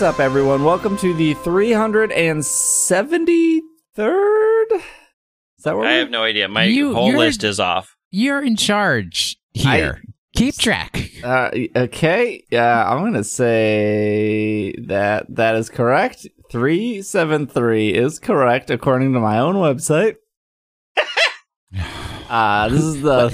[0.00, 0.64] What's up, everyone?
[0.64, 3.60] Welcome to the 373rd.
[3.98, 6.48] Is that what I have no idea.
[6.48, 7.98] My You- whole list is off.
[8.10, 10.02] You're in charge here.
[10.34, 11.10] Keep track.
[11.22, 16.26] Uh, okay, yeah, I'm gonna say that that is correct.
[16.50, 20.16] Three seven three is correct according to my own website.
[22.30, 23.28] Uh, this is the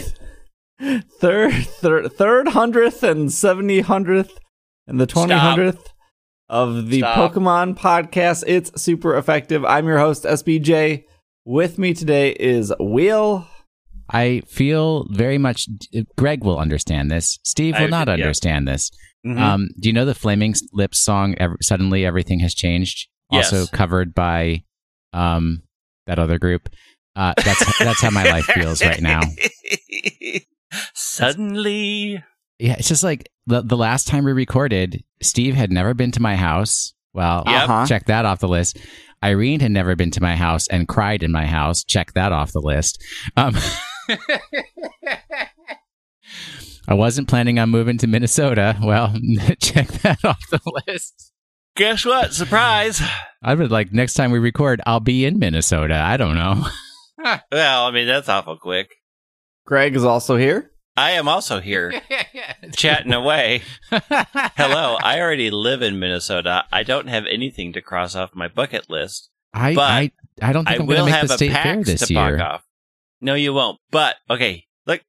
[1.20, 4.40] third, third, third hundredth and seventy hundredth
[4.88, 5.92] and the twenty hundredth
[6.48, 7.32] of the Stop.
[7.34, 8.44] Pokemon podcast.
[8.46, 9.64] It's super effective.
[9.64, 11.04] I'm your host SBJ.
[11.44, 13.46] With me today is Will.
[14.10, 15.68] I feel very much.
[16.16, 17.38] Greg will understand this.
[17.44, 18.14] Steve will I- not yeah.
[18.14, 18.90] understand this.
[19.26, 19.38] Mhm.
[19.40, 21.34] Um, do you know the Flaming Lips song?
[21.38, 23.08] Ev- Suddenly, everything has changed.
[23.32, 23.52] Yes.
[23.52, 24.62] Also covered by
[25.12, 25.62] um,
[26.06, 26.68] that other group.
[27.16, 29.20] Uh, that's that's how my life feels right now.
[30.94, 32.22] Suddenly,
[32.58, 36.22] Yeah, it's just like the the last time we recorded, Steve had never been to
[36.22, 36.94] my house.
[37.12, 37.62] Well, Yep.
[37.68, 37.86] Uh-huh.
[37.86, 38.78] check that off the list.
[39.24, 41.82] Irene had never been to my house and cried in my house.
[41.84, 43.02] Check that off the list.
[43.36, 43.54] Um,
[46.88, 48.76] I wasn't planning on moving to Minnesota.
[48.82, 49.14] Well,
[49.60, 51.32] check that off the list.
[51.76, 52.32] guess what?
[52.32, 53.00] Surprise.
[53.42, 55.94] I would like next time we record, I'll be in Minnesota.
[55.96, 56.64] I don't know.
[57.50, 58.88] Well, I mean, that's awful quick.
[59.66, 60.70] Greg is also here.
[60.96, 62.00] I am also here
[62.76, 63.62] chatting away.
[63.90, 64.96] Hello.
[65.02, 66.64] I already live in Minnesota.
[66.72, 69.28] I don't have anything to cross off my bucket list.
[69.52, 70.10] I But I,
[70.42, 71.86] I don't think I I'm going to will make have the a state fair PAX
[71.88, 72.42] this to year.
[72.42, 72.64] off.
[73.20, 73.78] No, you won't.
[73.90, 75.02] But okay, look,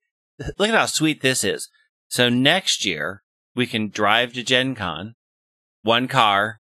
[0.58, 1.70] look at how sweet this is.
[2.10, 3.24] So next year
[3.56, 5.16] we can drive to Gen Con,
[5.84, 6.60] one car,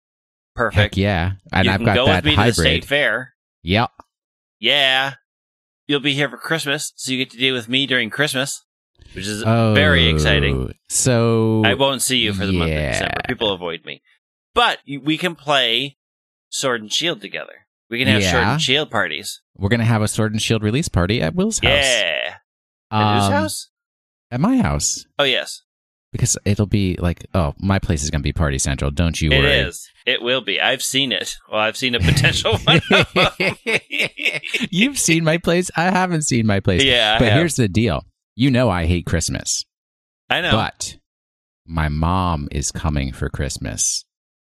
[0.56, 0.76] perfect.
[0.96, 3.34] Heck yeah, and you I've can got go that with me to the state fair.
[3.64, 3.92] Yep.
[4.60, 5.14] Yeah,
[5.88, 8.65] you'll be here for Christmas, so you get to deal with me during Christmas,
[9.14, 10.70] which is very exciting.
[10.70, 12.78] Oh, So I won't see you for the month of.
[12.78, 13.22] December.
[13.28, 14.02] People avoid me,
[14.54, 15.98] but we can play
[16.50, 17.66] Sword and Shield together.
[17.90, 19.42] We can have Sword and Shield parties.
[19.58, 21.72] we're gonna have a Sword and Shield release party at Will's house.
[21.72, 22.36] Yeah,
[22.92, 23.70] at whose Um, house?
[24.32, 25.06] At my house.
[25.20, 25.62] Oh yes.
[26.12, 28.90] Because it'll be like, oh, my place is gonna be party central.
[28.90, 29.52] Don't you It worry.
[29.60, 29.88] is.
[30.06, 30.62] It will be.
[30.62, 31.36] I've seen it.
[31.52, 32.80] Well, I've seen a potential one.
[34.72, 35.70] You've seen my place.
[35.76, 36.84] I haven't seen my place.
[36.86, 38.06] yeah, but here's the deal.
[38.36, 39.64] You know I hate Christmas.
[40.30, 40.52] I know.
[40.52, 40.98] But
[41.66, 44.04] my mom is coming for Christmas.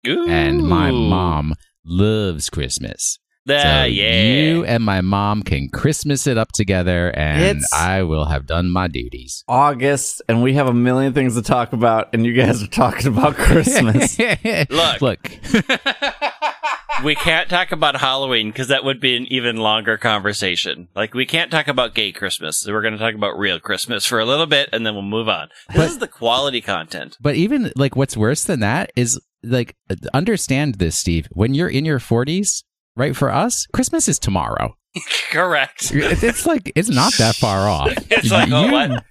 [0.07, 0.29] Ooh.
[0.29, 1.53] And my mom
[1.85, 3.19] loves Christmas.
[3.49, 4.21] Ah, so yeah.
[4.21, 8.69] you and my mom can Christmas it up together and It's- I will have done
[8.69, 9.43] my duties.
[9.49, 13.07] August, and we have a million things to talk about, and you guys are talking
[13.07, 14.17] about Christmas.
[14.69, 15.01] Look.
[15.01, 15.31] Look.
[17.03, 20.87] we can't talk about Halloween because that would be an even longer conversation.
[20.95, 22.61] Like, we can't talk about gay Christmas.
[22.61, 25.01] So we're going to talk about real Christmas for a little bit and then we'll
[25.03, 25.49] move on.
[25.69, 27.17] This But- is the quality content.
[27.19, 29.75] But even like what's worse than that is like
[30.13, 31.27] understand this, Steve.
[31.31, 32.63] When you're in your 40s,
[32.95, 33.15] right?
[33.15, 34.75] For us, Christmas is tomorrow.
[35.31, 35.91] Correct.
[35.93, 37.91] It's like it's not that far off.
[38.11, 39.03] It's like, oh, You- what?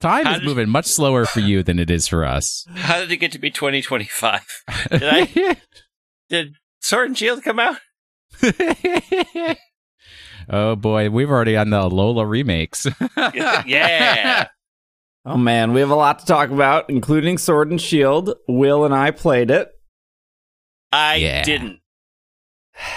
[0.00, 2.64] Time How is did- moving much slower for you than it is for us.
[2.74, 4.42] How did it get to be 2025?
[4.92, 5.56] Did I?
[6.28, 7.78] Did Sword and Shield come out?
[10.50, 12.86] oh boy, we've already on the Lola remakes.
[13.16, 14.48] yeah.
[15.24, 18.34] oh man, we have a lot to talk about, including Sword and Shield.
[18.46, 19.68] Will and I played it.
[20.92, 21.42] I Yeah.
[21.44, 21.80] didn't.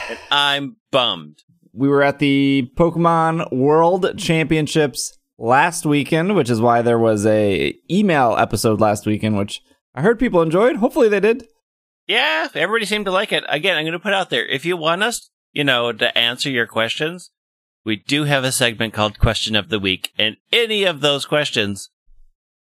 [0.10, 1.40] And I'm bummed.
[1.74, 7.74] We were at the Pokemon World Championships last weekend, which is why there was a
[7.90, 9.62] email episode last weekend, which
[9.96, 10.78] I heard people enjoyed.
[10.78, 11.46] Hopefully they did.
[12.08, 13.44] Yeah, everybody seemed to like it.
[13.48, 16.50] Again, I'm going to put out there if you want us, you know, to answer
[16.50, 17.32] your questions,
[17.86, 21.90] we do have a segment called Question of the Week, and any of those questions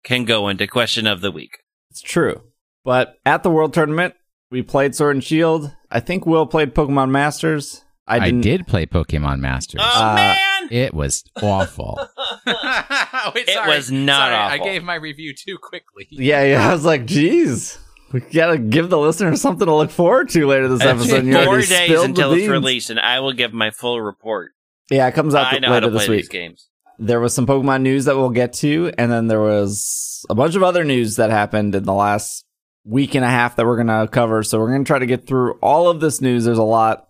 [0.02, 1.58] can go into Question of the Week.
[1.90, 2.42] It's true.
[2.84, 4.14] But at the World Tournament,
[4.50, 5.74] we played Sword and Shield.
[5.90, 7.84] I think Will played Pokemon Masters.
[8.06, 8.40] I I, didn't.
[8.42, 9.80] did play Pokemon Masters.
[9.82, 11.98] Oh Uh, man, it was awful.
[12.46, 14.60] it was not awful.
[14.60, 16.06] I gave my review too quickly.
[16.10, 16.68] Yeah, yeah.
[16.68, 17.78] I was like, geez,
[18.12, 21.24] we gotta give the listener something to look forward to later this episode.
[21.24, 24.52] you Four days until the it's released, and I will give my full report.
[24.90, 26.30] Yeah, it comes out I th- know how later to play this these week.
[26.30, 26.68] games.
[26.98, 30.54] There was some Pokemon news that we'll get to, and then there was a bunch
[30.56, 32.43] of other news that happened in the last
[32.84, 34.42] week and a half that we're gonna cover.
[34.42, 36.44] So we're gonna try to get through all of this news.
[36.44, 37.08] There's a lot.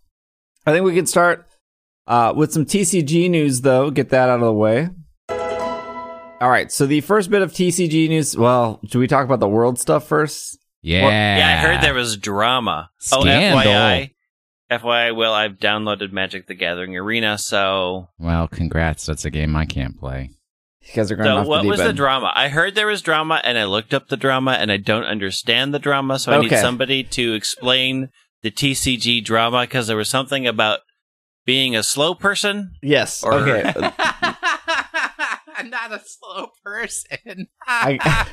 [0.66, 1.46] I think we can start
[2.06, 3.90] uh, with some TCG news, though.
[3.90, 4.88] Get that out of the way.
[6.40, 6.70] All right.
[6.70, 8.36] So the first bit of TCG news.
[8.36, 10.58] Well, should we talk about the world stuff first?
[10.82, 11.08] Yeah.
[11.08, 12.90] Yeah, I heard there was drama.
[12.98, 13.58] Scandal.
[13.58, 14.10] Oh, FYI.
[14.70, 19.06] FYI, well, I've downloaded Magic the Gathering Arena, so Well, congrats.
[19.06, 20.30] That's a game I can't play.
[20.86, 22.32] You guys are going So off what the deep was the drama?
[22.34, 25.72] I heard there was drama, and I looked up the drama, and I don't understand
[25.74, 26.18] the drama.
[26.18, 28.10] So I need somebody to explain
[28.42, 30.80] the TCG drama because there was something about
[31.46, 32.72] being a slow person.
[32.82, 33.22] yes.
[33.22, 33.72] Or- okay.
[35.56, 37.46] I'm not a slow person.
[37.66, 38.26] I,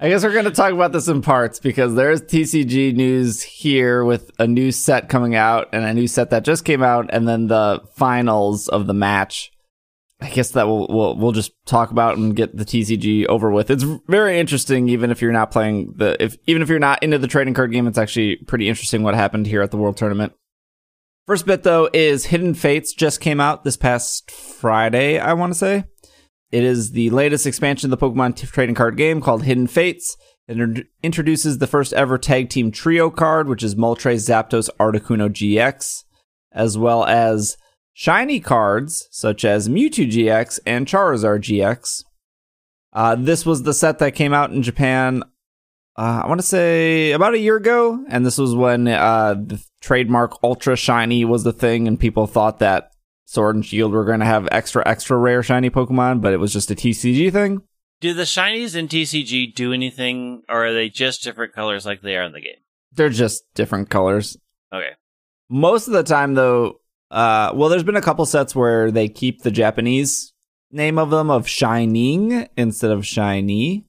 [0.00, 4.04] I guess we're going to talk about this in parts because there's TCG news here
[4.04, 7.26] with a new set coming out and a new set that just came out, and
[7.28, 9.50] then the finals of the match.
[10.22, 13.70] I guess that we'll, we'll we'll just talk about and get the TCG over with.
[13.70, 17.18] It's very interesting, even if you're not playing the if even if you're not into
[17.18, 17.86] the trading card game.
[17.86, 20.32] It's actually pretty interesting what happened here at the World Tournament.
[21.26, 25.18] First bit though is Hidden Fates just came out this past Friday.
[25.18, 25.84] I want to say.
[26.52, 30.16] It is the latest expansion of the Pokemon t- trading card game called Hidden Fates.
[30.46, 35.30] It inter- introduces the first ever tag team trio card, which is Moltres, Zapdos, Articuno
[35.30, 36.04] GX,
[36.52, 37.56] as well as
[37.92, 42.04] shiny cards such as Mewtwo GX and Charizard GX.
[42.92, 45.22] Uh, this was the set that came out in Japan,
[45.96, 49.62] uh, I want to say about a year ago, and this was when uh, the
[49.80, 52.92] trademark Ultra Shiny was the thing, and people thought that
[53.24, 56.52] Sword and Shield were going to have extra, extra rare shiny Pokemon, but it was
[56.52, 57.62] just a TCG thing.
[58.00, 62.16] Do the shinies in TCG do anything, or are they just different colors like they
[62.16, 62.56] are in the game?
[62.92, 64.36] They're just different colors.
[64.72, 64.90] Okay.
[65.48, 66.80] Most of the time, though,
[67.12, 70.32] uh, well, there's been a couple sets where they keep the Japanese
[70.70, 73.84] name of them of Shining instead of Shiny.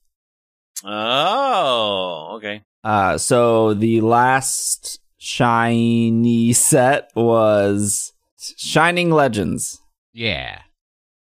[0.84, 2.62] Oh, okay.
[2.84, 9.80] Uh, so the last Shiny set was Shining Legends.
[10.12, 10.60] Yeah.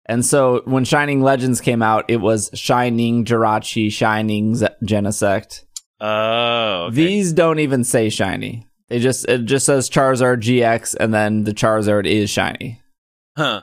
[0.05, 5.63] And so when Shining Legends came out, it was Shining Jirachi, Shining Z- Genesect.
[5.99, 6.95] Oh, okay.
[6.95, 8.66] These don't even say shiny.
[8.89, 12.81] They just it just says Charizard GX and then the Charizard is shiny.
[13.35, 13.61] huh.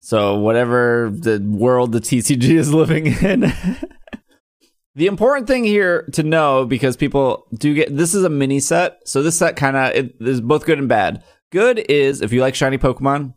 [0.00, 3.40] So whatever the world the TCG is living in.
[4.96, 9.06] the important thing here to know because people do get this is a mini set.
[9.06, 11.22] So this set kind of is both good and bad.
[11.52, 13.34] Good is if you like shiny Pokemon,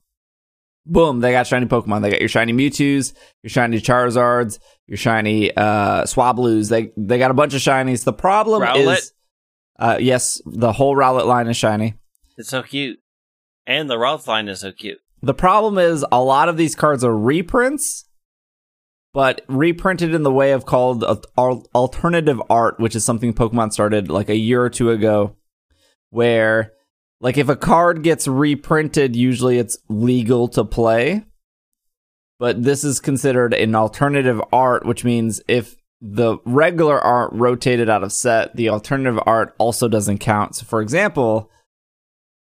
[0.85, 2.01] boom, they got shiny Pokemon.
[2.01, 3.13] They got your shiny Mewtwo's,
[3.43, 6.69] your shiny Charizards, your shiny uh Swablus.
[6.69, 8.05] They they got a bunch of shinies.
[8.05, 8.97] The problem Rowlet?
[8.97, 9.13] is
[9.77, 11.95] uh yes, the whole Rowlet line is shiny.
[12.37, 12.99] It's so cute.
[13.67, 14.99] And the Rolf line is so cute.
[15.21, 18.05] The problem is a lot of these cards are reprints,
[19.13, 21.03] but reprinted in the way of called
[21.37, 25.35] alternative art, which is something Pokemon started like a year or two ago,
[26.09, 26.73] where
[27.21, 31.25] like if a card gets reprinted, usually it's legal to play.
[32.37, 38.03] But this is considered an alternative art, which means if the regular art rotated out
[38.03, 40.55] of set, the alternative art also doesn't count.
[40.55, 41.49] So for example,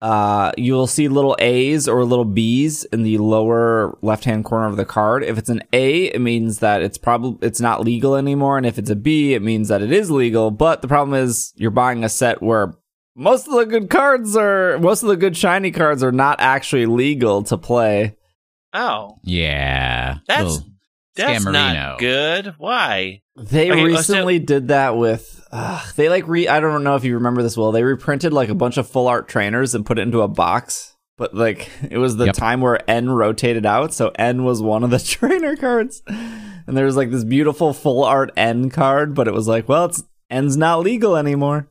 [0.02, 4.66] uh, you will see little A's or little B's in the lower left hand corner
[4.66, 5.22] of the card.
[5.22, 8.78] If it's an A, it means that it's probably it's not legal anymore, and if
[8.78, 10.50] it's a B, it means that it is legal.
[10.50, 12.72] But the problem is you're buying a set where
[13.14, 16.86] most of the good cards are most of the good shiny cards are not actually
[16.86, 18.16] legal to play.
[18.72, 20.18] Oh, Yeah.
[20.28, 20.69] That's- Little
[21.20, 21.52] that's Scammerino.
[21.74, 22.54] not good.
[22.58, 23.22] Why?
[23.36, 27.14] They Okay, recently did that with uh, they like re I don't know if you
[27.14, 27.72] remember this well.
[27.72, 30.96] They reprinted like a bunch of full art trainers and put it into a box.
[31.16, 32.34] But like it was the Yep.
[32.34, 36.02] time where N rotated out, so N was one of the trainer cards.
[36.08, 39.86] And there was like this beautiful full art N card, but it was like, well,
[39.86, 41.68] it's N's not legal anymore.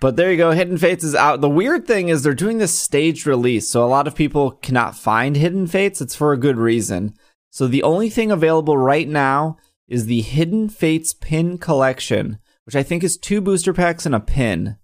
[0.00, 1.40] But there you go, Hidden Fates is out.
[1.40, 4.94] The weird thing is they're doing this staged release, so a lot of people cannot
[4.96, 6.00] find Hidden Fates.
[6.00, 7.14] It's for a good reason.
[7.50, 9.56] So the only thing available right now
[9.88, 14.20] is the Hidden Fates pin collection, which I think is two booster packs and a
[14.20, 14.76] pin.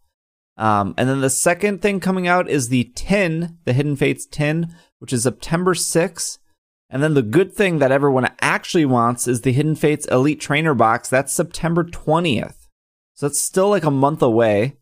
[0.56, 4.75] Um, and then the second thing coming out is the tin, the Hidden Fates tin,
[4.99, 6.38] which is September 6th.
[6.88, 10.75] And then the good thing that everyone actually wants is the Hidden Fates Elite Trainer
[10.75, 11.09] box.
[11.09, 12.68] That's September 20th.
[13.14, 14.76] So that's still like a month away.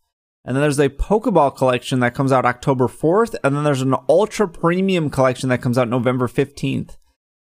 [0.45, 3.35] And then there's a Pokeball collection that comes out October 4th.
[3.43, 6.97] And then there's an Ultra Premium collection that comes out November 15th.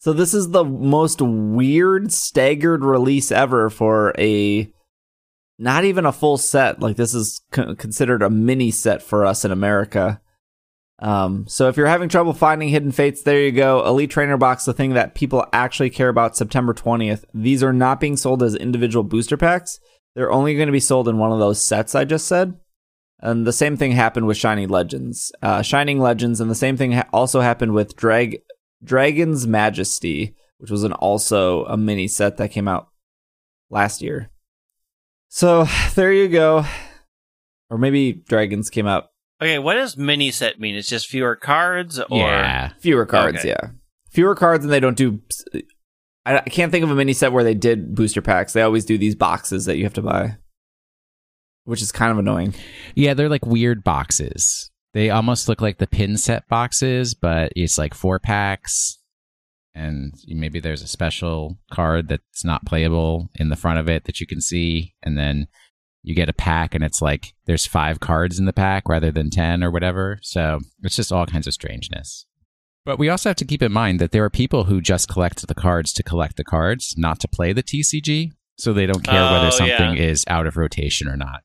[0.02, 4.68] So this is the most weird staggered release ever for a
[5.60, 6.80] not even a full set.
[6.80, 10.20] Like this is c- considered a mini set for us in America.
[10.98, 13.86] Um, so if you're having trouble finding Hidden Fates, there you go.
[13.86, 17.22] Elite Trainer Box, the thing that people actually care about, September 20th.
[17.32, 19.78] These are not being sold as individual booster packs.
[20.16, 22.58] They're only going to be sold in one of those sets I just said.
[23.20, 26.90] And the same thing happened with Shining Legends, uh, Shining Legends, and the same thing
[26.90, 28.40] ha- also happened with Drag
[28.84, 32.88] Dragon's Majesty, which was an also a mini set that came out
[33.70, 34.30] last year.
[35.28, 36.64] So there you go.
[37.70, 39.08] Or maybe Dragons came out
[39.42, 40.76] Okay, what does mini set mean?
[40.76, 42.72] It's just fewer cards, or yeah.
[42.78, 43.48] fewer cards, Okay.
[43.48, 43.70] yeah,
[44.08, 45.20] fewer cards, and they don't do
[46.24, 48.52] I, I can't think of a mini set where they did booster packs.
[48.52, 50.36] They always do these boxes that you have to buy,
[51.64, 52.54] which is kind of annoying.
[52.94, 54.70] Yeah, they're like weird boxes.
[54.94, 58.98] They almost look like the pin set boxes, but it's like four packs.
[59.74, 64.20] And maybe there's a special card that's not playable in the front of it that
[64.20, 64.94] you can see.
[65.02, 65.46] And then
[66.02, 69.30] you get a pack and it's like there's five cards in the pack rather than
[69.30, 70.18] 10 or whatever.
[70.20, 72.26] So it's just all kinds of strangeness.
[72.84, 75.46] But we also have to keep in mind that there are people who just collect
[75.46, 78.32] the cards to collect the cards, not to play the TCG.
[78.58, 80.02] So they don't care Oh, whether something yeah.
[80.02, 81.40] is out of rotation or not.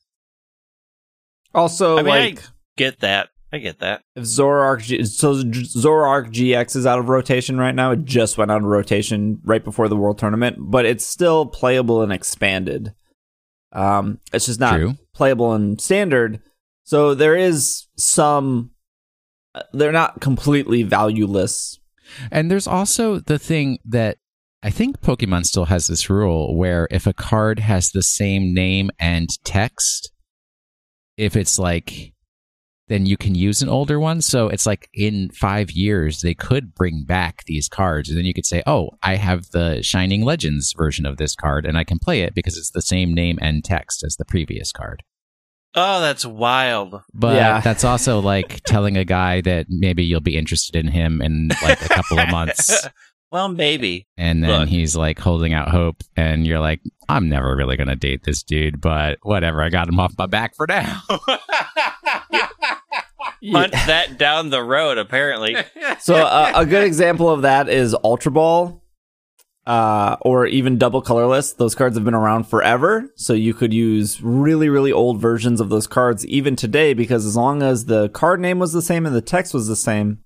[1.53, 3.29] Also, I mean, like I get that.
[3.53, 4.01] I get that.
[4.15, 7.91] if Zoroark, G- so Zoroark GX is out of rotation right now.
[7.91, 12.01] It just went out of rotation right before the World Tournament, but it's still playable
[12.01, 12.93] and expanded.
[13.71, 14.95] Um, it's just not True.
[15.13, 16.41] playable in standard.
[16.83, 18.71] So there is some.
[19.55, 21.79] uh, They're not completely valueless.
[22.31, 24.17] And there's also the thing that
[24.63, 28.89] I think Pokemon still has this rule where if a card has the same name
[28.99, 30.11] and text,
[31.17, 32.13] if it's like,
[32.87, 34.21] then you can use an older one.
[34.21, 38.09] So it's like in five years, they could bring back these cards.
[38.09, 41.65] And then you could say, oh, I have the Shining Legends version of this card
[41.65, 44.71] and I can play it because it's the same name and text as the previous
[44.71, 45.03] card.
[45.75, 47.01] Oh, that's wild.
[47.13, 47.59] But Yeah.
[47.63, 51.81] that's also like telling a guy that maybe you'll be interested in him in like
[51.85, 52.87] a couple of months.
[53.31, 54.07] well, maybe.
[54.17, 54.69] And then Look.
[54.69, 58.41] he's like holding out hope, and you're like, I'm never really going to date this
[58.43, 59.61] dude, but whatever.
[59.61, 61.01] I got him off my back for now.
[63.45, 65.55] Hunt that down the road, apparently.
[65.99, 68.83] So uh, a good example of that is Ultra Ball,
[69.65, 71.53] uh, or even Double Colorless.
[71.53, 75.69] Those cards have been around forever, so you could use really, really old versions of
[75.69, 79.15] those cards even today because as long as the card name was the same and
[79.15, 80.19] the text was the same,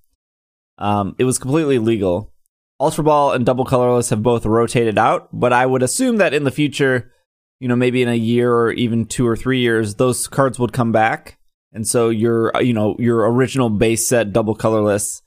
[0.78, 2.32] um, it was completely legal.
[2.78, 6.44] Ultra Ball and Double Colorless have both rotated out, but I would assume that in
[6.44, 7.12] the future,
[7.60, 10.72] you know, maybe in a year or even two or three years, those cards would
[10.72, 11.38] come back.
[11.72, 15.22] And so your, uh, you know, your original base set Double Colorless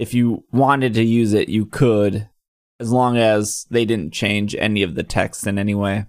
[0.00, 2.26] if you wanted to use it, you could,
[2.80, 6.06] as long as they didn't change any of the text in any way.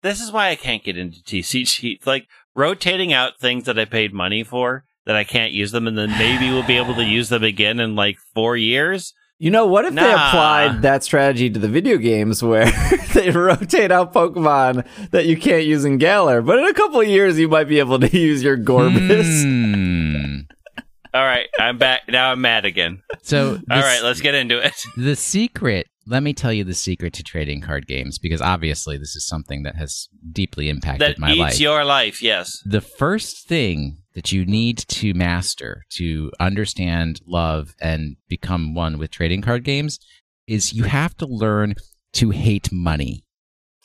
[0.00, 2.06] this is why I can't get into TCG.
[2.06, 5.98] Like rotating out things that I paid money for that I can't use them, and
[5.98, 9.12] then maybe we'll be able to use them again in like four years.
[9.42, 12.66] You know, what if they applied that strategy to the video games where
[13.14, 17.08] they rotate out Pokemon that you can't use in Galar, but in a couple of
[17.08, 19.42] years you might be able to use your Gorebyss?
[19.44, 20.40] Hmm.
[21.14, 22.02] All right, I'm back.
[22.06, 23.00] Now I'm mad again.
[23.22, 24.74] So, All this- right, let's get into it.
[24.98, 29.16] the secret, let me tell you the secret to trading card games, because obviously this
[29.16, 31.60] is something that has deeply impacted That my eats life.
[31.60, 32.60] your life, yes.
[32.66, 39.10] the first thing that you need to master to understand, love, and become one with
[39.10, 39.98] trading card games
[40.46, 41.74] is you have to learn
[42.14, 43.24] to hate money.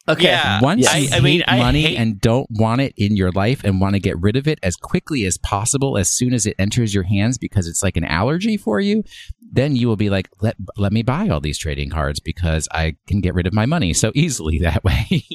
[0.08, 0.24] Okay.
[0.24, 0.62] Yeah.
[0.62, 3.63] Once I- you I hate mean, money hate- and don't want it in your life
[3.63, 6.55] and want to get rid of it as quickly as possible as soon as it
[6.60, 9.03] enters your hands because it's like an allergy for you,
[9.51, 12.98] then you will be like, let, let me buy all these trading cards because I
[13.08, 15.24] can get rid of my money so easily that way.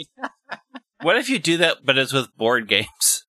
[1.03, 3.25] What if you do that, but it's with board games?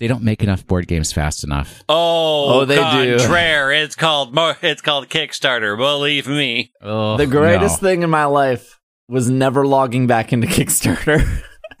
[0.00, 1.84] They don't make enough board games fast enough.
[1.88, 3.18] Oh, Oh, they do.
[3.18, 3.70] contraire.
[3.70, 5.76] It's called it's called Kickstarter.
[5.76, 6.72] Believe me.
[6.82, 7.88] Oh, The greatest no.
[7.88, 11.24] thing in my life was never logging back into Kickstarter.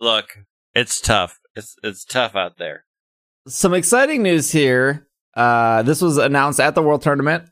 [0.00, 0.38] Look,
[0.74, 1.38] it's tough.
[1.54, 2.84] It's it's tough out there.
[3.46, 5.06] Some exciting news here.
[5.36, 7.44] Uh, this was announced at the World Tournament.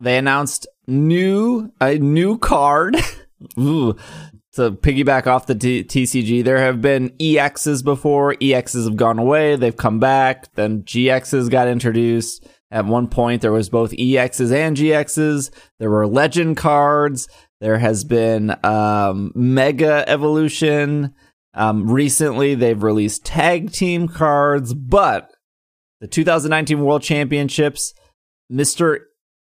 [0.00, 2.96] They announced new a new card.
[3.58, 3.96] Ooh,
[4.54, 8.34] to piggyback off the T- TCG, there have been EXs before.
[8.34, 9.56] EXs have gone away.
[9.56, 10.52] They've come back.
[10.54, 12.46] Then GXs got introduced.
[12.72, 15.50] At one point, there was both EXs and GXs.
[15.78, 17.28] There were legend cards.
[17.60, 21.14] There has been um, Mega Evolution.
[21.54, 25.30] Um, recently, they've released tag team cards, but
[26.00, 27.92] the 2019 World Championships,
[28.50, 28.98] Mr.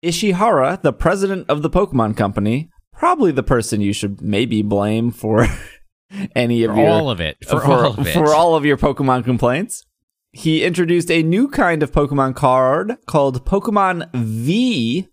[0.03, 2.69] Ishihara, the president of the Pokemon Company,
[3.03, 5.45] probably the person you should maybe blame for
[6.37, 7.35] any of For your all of it.
[7.43, 8.13] For, for, all of it.
[8.13, 9.85] for all of your Pokemon complaints.
[10.31, 15.09] He introduced a new kind of Pokemon card called Pokemon V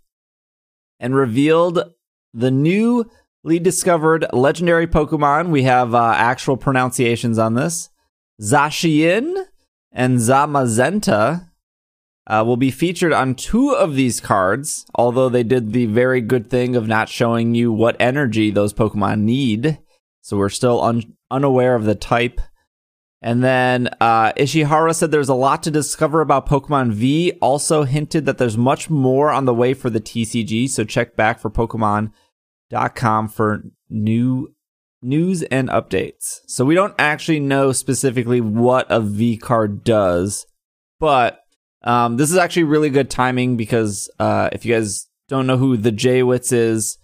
[1.00, 1.82] and revealed
[2.32, 5.48] the newly discovered legendary Pokemon.
[5.48, 7.90] We have uh, actual pronunciations on this.
[8.40, 9.46] Zacian
[9.90, 11.49] and Zamazenta
[12.30, 16.48] uh, will be featured on two of these cards, although they did the very good
[16.48, 19.80] thing of not showing you what energy those Pokemon need.
[20.20, 22.40] So we're still un- unaware of the type.
[23.20, 27.32] And then uh, Ishihara said there's a lot to discover about Pokemon V.
[27.42, 30.68] Also hinted that there's much more on the way for the TCG.
[30.68, 34.54] So check back for Pokemon.com for new
[35.02, 36.38] news and updates.
[36.46, 40.46] So we don't actually know specifically what a V card does,
[41.00, 41.39] but
[41.82, 45.76] um, this is actually really good timing because uh, if you guys don't know who
[45.76, 46.98] the JWittz is,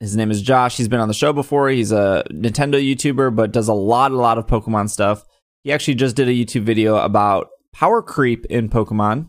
[0.00, 0.76] his name is Josh.
[0.76, 1.68] He's been on the show before.
[1.68, 5.24] He's a Nintendo YouTuber, but does a lot, a lot of Pokemon stuff.
[5.64, 9.28] He actually just did a YouTube video about power creep in Pokemon,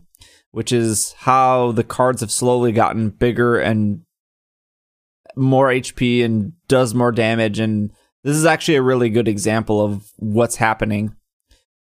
[0.52, 4.02] which is how the cards have slowly gotten bigger and
[5.36, 7.58] more HP and does more damage.
[7.58, 7.90] And
[8.22, 11.16] this is actually a really good example of what's happening.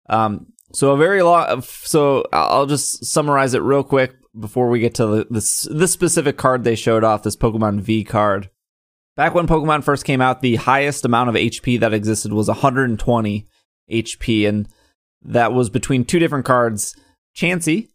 [0.10, 1.62] Um, so a very long.
[1.62, 6.64] So I'll just summarize it real quick before we get to this this specific card
[6.64, 7.24] they showed off.
[7.24, 8.50] This Pokemon V card.
[9.16, 13.48] Back when Pokemon first came out, the highest amount of HP that existed was 120
[13.92, 14.68] HP, and
[15.24, 16.96] that was between two different cards,
[17.36, 17.90] Chansey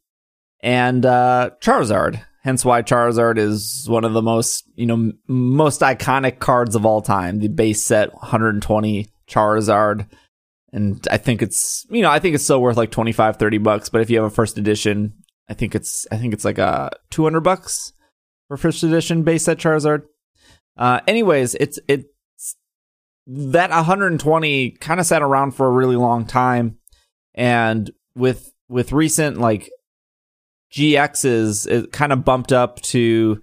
[0.61, 2.23] and uh, Charizard.
[2.43, 7.01] Hence why Charizard is one of the most, you know, most iconic cards of all
[7.01, 7.39] time.
[7.39, 10.07] The base set 120 Charizard.
[10.75, 13.89] And I think it's, you know, I think it's still worth like 25, 30 bucks.
[13.89, 15.15] But if you have a first edition,
[15.49, 17.93] I think it's, I think it's like a uh, 200 bucks
[18.49, 20.03] for first edition base set Charizard.
[20.77, 22.57] Uh, anyways, it's, it's
[23.29, 26.79] that 120 kind of sat around for a really long time.
[27.37, 29.71] And with, with recent like
[30.73, 33.41] GXs, it kind of bumped up to,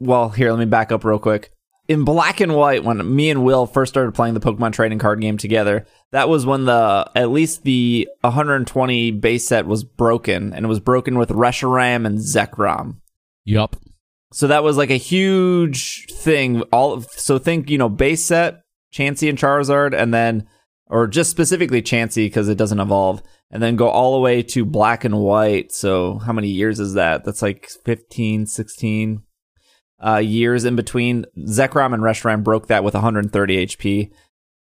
[0.00, 1.52] well, here, let me back up real quick.
[1.86, 5.20] In black and white, when me and Will first started playing the Pokemon trading card
[5.20, 10.64] game together, that was when the, at least the 120 base set was broken, and
[10.64, 12.96] it was broken with Reshiram and Zekrom.
[13.44, 13.76] Yup.
[14.32, 16.62] So that was like a huge thing.
[16.72, 20.46] All so think you know base set Chansey and Charizard, and then
[20.86, 24.64] or just specifically Chansey because it doesn't evolve, and then go all the way to
[24.64, 25.72] black and white.
[25.72, 27.24] So how many years is that?
[27.24, 29.22] That's like 15, 16
[30.04, 31.26] uh, years in between.
[31.38, 34.10] Zekrom and Reshiram broke that with 130 HP.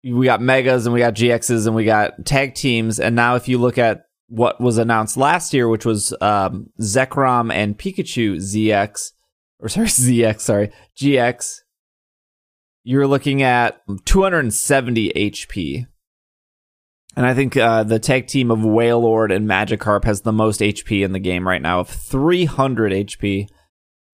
[0.05, 2.99] We got Megas and we got GXs and we got tag teams.
[2.99, 7.53] And now if you look at what was announced last year, which was um, Zekrom
[7.53, 9.13] and Pikachu ZX,
[9.61, 11.59] or sorry, ZX, sorry, GX,
[12.85, 15.87] you're looking at 270 HP.
[17.15, 21.05] And I think uh, the tag team of Wailord and Magikarp has the most HP
[21.05, 23.49] in the game right now of 300 HP.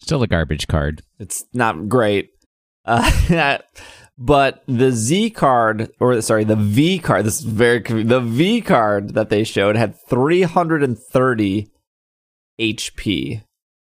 [0.00, 1.02] Still a garbage card.
[1.18, 2.30] It's not great.
[2.84, 3.10] Uh,
[4.18, 9.14] but the Z card, or sorry, the V card, this is very, the V card
[9.14, 11.70] that they showed had 330
[12.60, 13.42] HP.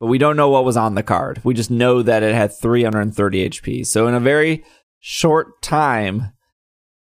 [0.01, 1.41] But we don't know what was on the card.
[1.45, 3.87] We just know that it had 330 HP.
[3.87, 4.65] So in a very
[5.01, 6.33] short time,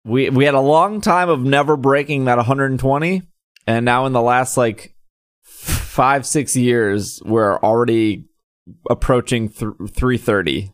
[0.04, 3.22] we we had a long time of never breaking that 120
[3.66, 4.94] and now in the last like
[5.42, 8.24] five six years we're already
[8.88, 10.72] approaching th- 330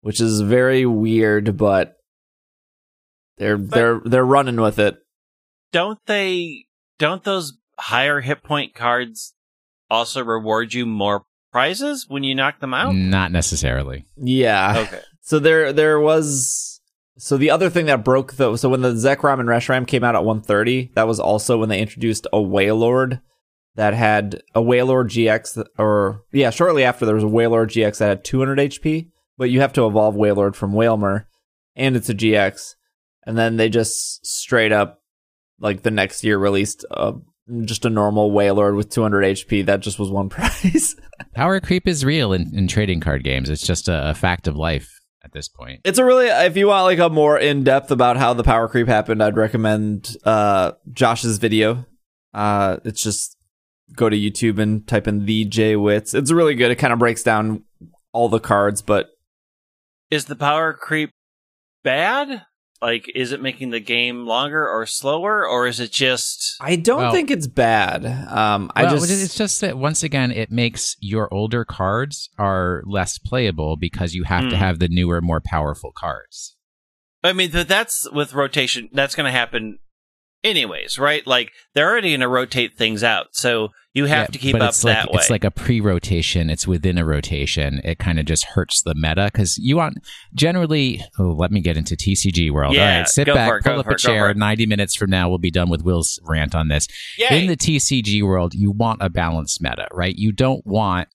[0.00, 1.94] which is very weird but
[3.36, 4.98] they're but they're they're running with it.
[5.72, 6.64] Don't they
[6.98, 9.34] don't those higher hit point cards
[9.90, 12.94] also reward you more prizes when you knock them out?
[12.94, 14.06] Not necessarily.
[14.16, 14.84] Yeah.
[14.86, 15.00] Okay.
[15.20, 16.80] So there there was
[17.18, 20.14] so the other thing that broke though, so when the Zekrom and Reshiram came out
[20.14, 23.20] at 130, that was also when they introduced a Wailord
[23.74, 28.08] that had a Wailord GX, or yeah, shortly after there was a Wailord GX that
[28.08, 31.26] had 200 HP, but you have to evolve Wailord from Wailmer,
[31.76, 32.74] and it's a GX,
[33.24, 35.00] and then they just straight up,
[35.60, 37.14] like the next year, released a,
[37.64, 39.64] just a normal Wailord with 200 HP.
[39.64, 40.96] That just was one price.
[41.34, 43.48] Power creep is real in, in trading card games.
[43.48, 45.80] It's just a, a fact of life at this point.
[45.84, 48.68] It's a really if you want like a more in depth about how the power
[48.68, 51.86] creep happened, I'd recommend uh Josh's video.
[52.32, 53.36] Uh it's just
[53.94, 56.14] go to YouTube and type in the JWittz.
[56.14, 56.70] It's really good.
[56.70, 57.64] It kind of breaks down
[58.12, 59.10] all the cards, but
[60.10, 61.10] is the power creep
[61.82, 62.46] bad?
[62.80, 66.56] Like, is it making the game longer or slower, or is it just?
[66.60, 68.06] I don't well, think it's bad.
[68.06, 72.84] Um, I well, just it's just that once again, it makes your older cards are
[72.86, 74.50] less playable because you have mm.
[74.50, 74.62] to hmm.
[74.62, 76.56] have the newer, more powerful cards.
[77.24, 78.90] I mean, that's with rotation.
[78.92, 79.80] That's going to happen
[80.44, 81.26] anyways, right?
[81.26, 84.60] Like they're already going to rotate things out, so you have yeah, to keep up
[84.60, 85.18] like, that way.
[85.18, 86.50] It's like a pre-rotation.
[86.50, 87.80] It's within a rotation.
[87.84, 89.98] It kind of just hurts the meta because you want
[90.34, 91.02] generally.
[91.18, 92.74] Oh, let me get into TCG world.
[92.74, 94.32] Yeah, All right, sit back, it, pull up a chair.
[94.34, 96.86] Ninety minutes from now, we'll be done with Will's rant on this.
[97.18, 97.42] Yay.
[97.42, 100.14] In the TCG world, you want a balanced meta, right?
[100.16, 101.08] You don't want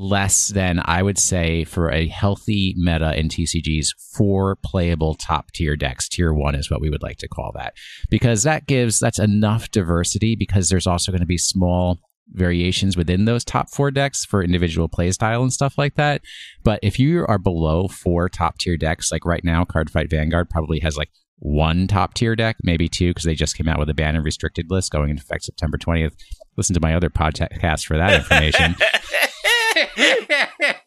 [0.00, 5.76] less than I would say for a healthy meta in TCGs four playable top tier
[5.76, 6.08] decks.
[6.08, 7.74] Tier one is what we would like to call that
[8.08, 12.00] because that gives that's enough diversity because there's also going to be small
[12.32, 16.22] variations within those top four decks for individual playstyle and stuff like that.
[16.62, 20.80] But if you are below four top tier decks, like right now, Cardfight Vanguard probably
[20.80, 23.94] has like one top tier deck, maybe two, because they just came out with a
[23.94, 26.14] ban and restricted list going into effect September 20th.
[26.56, 28.76] Listen to my other podcast for that information.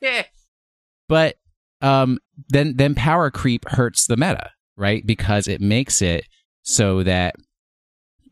[1.09, 1.35] but
[1.81, 5.05] um, then then power creep hurts the meta, right?
[5.05, 6.25] Because it makes it
[6.61, 7.35] so that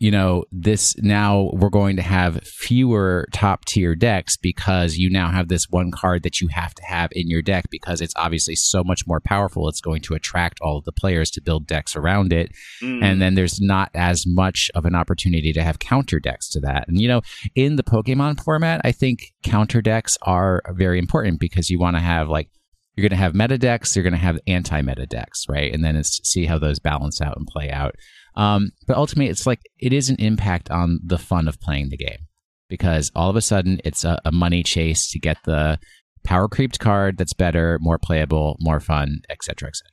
[0.01, 5.29] you know, this now we're going to have fewer top tier decks because you now
[5.29, 8.55] have this one card that you have to have in your deck because it's obviously
[8.55, 9.69] so much more powerful.
[9.69, 12.51] It's going to attract all of the players to build decks around it.
[12.81, 13.03] Mm.
[13.03, 16.87] And then there's not as much of an opportunity to have counter decks to that.
[16.87, 17.21] And, you know,
[17.53, 22.01] in the Pokemon format, I think counter decks are very important because you want to
[22.01, 22.49] have like,
[22.95, 25.71] you're going to have meta decks, you're going to have anti meta decks, right?
[25.71, 27.95] And then it's see how those balance out and play out.
[28.35, 31.97] Um, but ultimately, it's like it is an impact on the fun of playing the
[31.97, 32.27] game
[32.69, 35.77] because all of a sudden it's a, a money chase to get the
[36.23, 39.89] power creeped card that's better, more playable, more fun, etc., etc.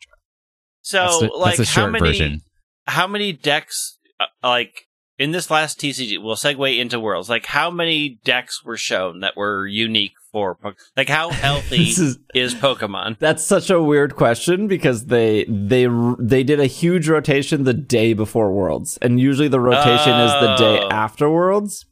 [0.83, 2.40] So, that's the, like, that's how many version.
[2.87, 4.87] how many decks uh, like
[5.18, 6.22] in this last TCG?
[6.22, 7.29] We'll segue into Worlds.
[7.29, 10.59] Like, how many decks were shown that were unique for
[10.97, 13.19] like how healthy is, is, Pokemon?
[13.19, 15.87] That's such a weird question because they they
[16.19, 20.27] they did a huge rotation the day before Worlds, and usually the rotation oh.
[20.27, 20.88] is the day oh.
[20.91, 21.87] after Worlds.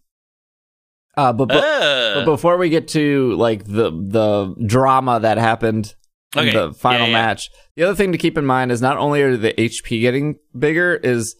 [1.17, 2.15] Uh, but, but, uh.
[2.17, 5.95] but, before we get to like the the drama that happened
[6.37, 6.53] okay.
[6.53, 7.27] the final yeah, yeah.
[7.27, 10.39] match, the other thing to keep in mind is not only are the HP getting
[10.59, 11.37] bigger, is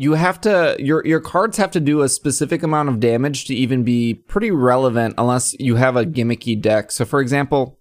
[0.00, 3.54] you have to your your cards have to do a specific amount of damage to
[3.54, 6.92] even be pretty relevant unless you have a gimmicky deck.
[6.92, 7.80] So for example,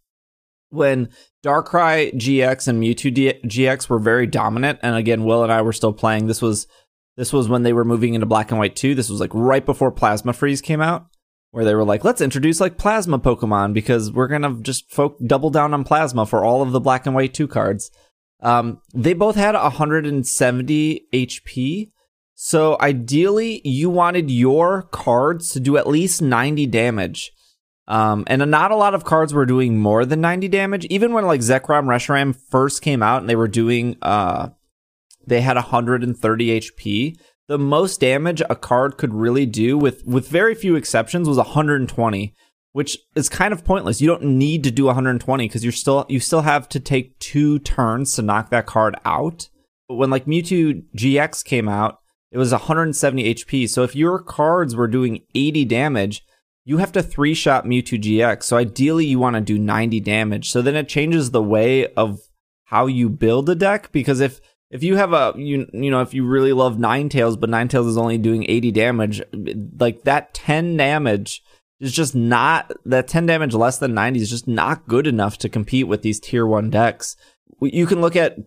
[0.70, 1.10] when
[1.46, 5.72] Darkrai GX and Mewtwo D- GX were very dominant and again Will and I were
[5.72, 6.66] still playing this was
[7.18, 8.96] this was when they were moving into black and white 2.
[8.96, 11.06] This was like right before Plasma Freeze came out
[11.52, 15.20] where they were like let's introduce like plasma Pokemon because we're going to just folk
[15.24, 17.92] double down on plasma for all of the black and white 2 cards.
[18.42, 21.92] Um, they both had 170 HP
[22.40, 27.32] so ideally, you wanted your cards to do at least 90 damage.
[27.88, 30.86] Um, and not a lot of cards were doing more than 90 damage.
[30.86, 34.50] Even when like Zekrom Reshiram first came out and they were doing, uh,
[35.26, 37.18] they had 130 HP.
[37.48, 42.36] The most damage a card could really do with, with very few exceptions was 120,
[42.74, 44.00] which is kind of pointless.
[44.00, 47.58] You don't need to do 120 because you're still, you still have to take two
[47.58, 49.50] turns to knock that card out.
[49.90, 51.98] But when like Mewtwo GX came out,
[52.32, 53.70] it was 170 HP.
[53.70, 56.26] So if your cards were doing 80 damage,
[56.66, 58.44] you have to three shot Mewtwo GX.
[58.44, 60.52] So ideally, you want to do 90 damage.
[60.52, 62.20] So then it changes the way of
[62.68, 66.14] how you build a deck because if if you have a you you know if
[66.14, 69.22] you really love Ninetales but Ninetales is only doing 80 damage
[69.80, 71.42] like that 10 damage
[71.80, 75.48] is just not that 10 damage less than 90 is just not good enough to
[75.48, 77.16] compete with these tier 1 decks
[77.62, 78.38] you can look at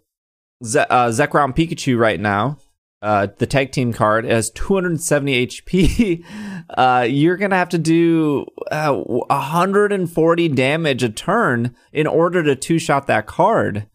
[0.63, 2.59] Ze- uh, Zekrom Pikachu right now
[3.03, 6.25] uh, the tag team card has 270 HP,
[6.77, 12.79] uh, you're gonna have to do uh, 140 damage a turn in order to two
[12.79, 13.87] shot that card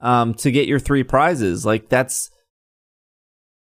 [0.00, 1.66] um, to get your three prizes.
[1.66, 2.30] Like that's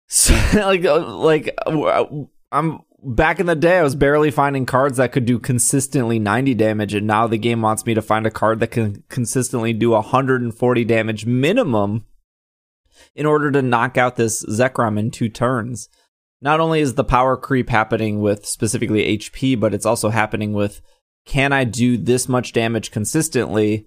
[0.54, 2.06] like uh, like uh,
[2.52, 3.78] I'm back in the day.
[3.78, 7.62] I was barely finding cards that could do consistently 90 damage, and now the game
[7.62, 12.06] wants me to find a card that can consistently do 140 damage minimum
[13.20, 15.90] in order to knock out this Zekrom in two turns.
[16.42, 20.82] Not only is the power creep happening with specifically HP, but it's also happening with
[21.26, 23.86] can I do this much damage consistently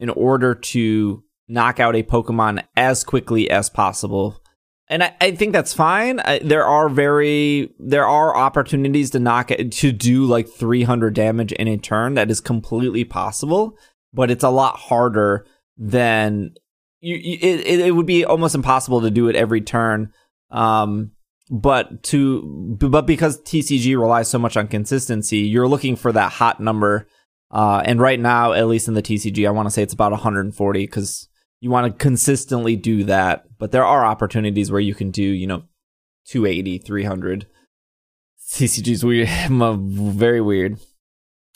[0.00, 4.42] in order to knock out a Pokemon as quickly as possible?
[4.88, 6.18] And I, I think that's fine.
[6.18, 11.52] I, there are very there are opportunities to knock it to do like 300 damage
[11.52, 12.14] in a turn.
[12.14, 13.78] That is completely possible,
[14.12, 15.46] but it's a lot harder
[15.78, 16.54] than
[17.02, 20.12] you, it, it would be almost impossible to do it every turn.
[20.50, 21.12] Um,
[21.50, 26.60] but to but because TCG relies so much on consistency, you're looking for that hot
[26.60, 27.06] number.
[27.50, 30.12] Uh, and right now, at least in the TCG, I want to say it's about
[30.12, 31.28] 140 because
[31.60, 33.44] you want to consistently do that.
[33.58, 35.64] But there are opportunities where you can do, you know,
[36.28, 37.46] 280, 300.
[38.48, 40.78] TCG's weird, very weird.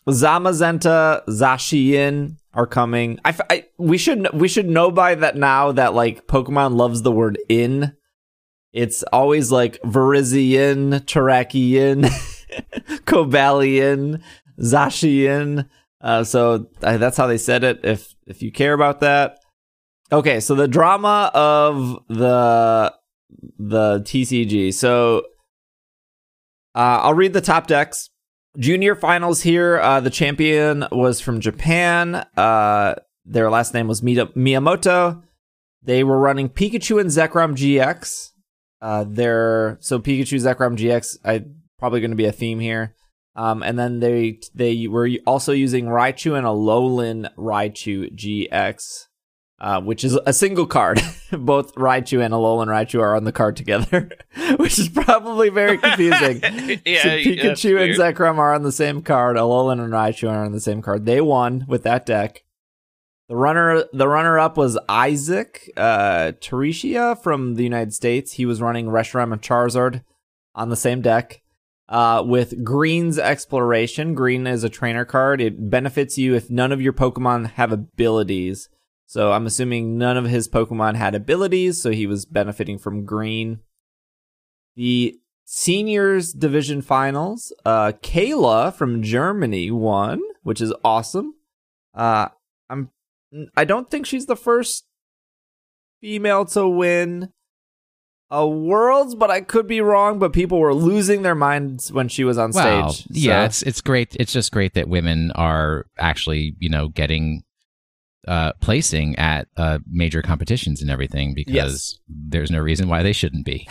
[0.09, 3.21] Zamazenta, Zacian, are coming.
[3.25, 7.13] I, I, we should we should know by that now that like Pokemon loves the
[7.13, 7.95] word in.
[8.73, 12.05] It's always like Virizion, Terrakion,
[13.05, 14.23] Cobalion,
[14.61, 15.69] Zacian.
[16.01, 17.81] Uh, so that's how they said it.
[17.85, 19.39] If if you care about that,
[20.11, 20.41] okay.
[20.41, 22.95] So the drama of the
[23.59, 24.73] the TCG.
[24.73, 25.19] So
[26.75, 28.09] uh, I'll read the top decks.
[28.59, 29.79] Junior finals here.
[29.79, 32.27] Uh, the champion was from Japan.
[32.37, 35.23] Uh, their last name was Miyamoto.
[35.83, 38.31] They were running Pikachu and Zekrom GX.
[38.81, 41.19] Uh, they're so Pikachu Zekrom GX.
[41.25, 41.45] I
[41.79, 42.95] probably going to be a theme here.
[43.35, 49.06] Um, and then they they were also using Raichu and Alolan Raichu GX,
[49.61, 51.01] uh, which is a single card.
[51.33, 54.11] Both Raichu and Alolan Raichu are on the card together,
[54.57, 56.41] which is probably very confusing.
[56.85, 59.37] yeah, so Pikachu and Zekrom are on the same card.
[59.37, 61.07] Alolan and Raichu are on the same card.
[61.07, 62.45] They won with that deck.
[63.29, 68.33] The runner, the runner up was Isaac uh, Teresia from the United States.
[68.33, 70.05] He was running Reshiram and Charizard
[70.55, 71.43] on the same deck.
[71.89, 75.41] Uh, with Green's Exploration, Green is a trainer card.
[75.41, 78.69] It benefits you if none of your Pokemon have abilities.
[79.07, 83.61] So I'm assuming none of his Pokemon had abilities, so he was benefiting from Green.
[84.75, 91.35] The Seniors Division Finals, uh, Kayla from Germany won, which is awesome.
[91.95, 92.29] Uh,
[92.69, 92.91] I'm,
[93.57, 94.87] I don't think she's the first
[96.01, 97.33] female to win
[98.29, 100.19] a worlds, but I could be wrong.
[100.19, 103.07] But people were losing their minds when she was on stage.
[103.09, 103.45] Yeah, so.
[103.47, 104.17] it's it's great.
[104.19, 107.45] It's just great that women are actually you know getting
[108.27, 111.99] uh, placing at uh, major competitions and everything because yes.
[112.09, 113.69] there's no reason why they shouldn't be.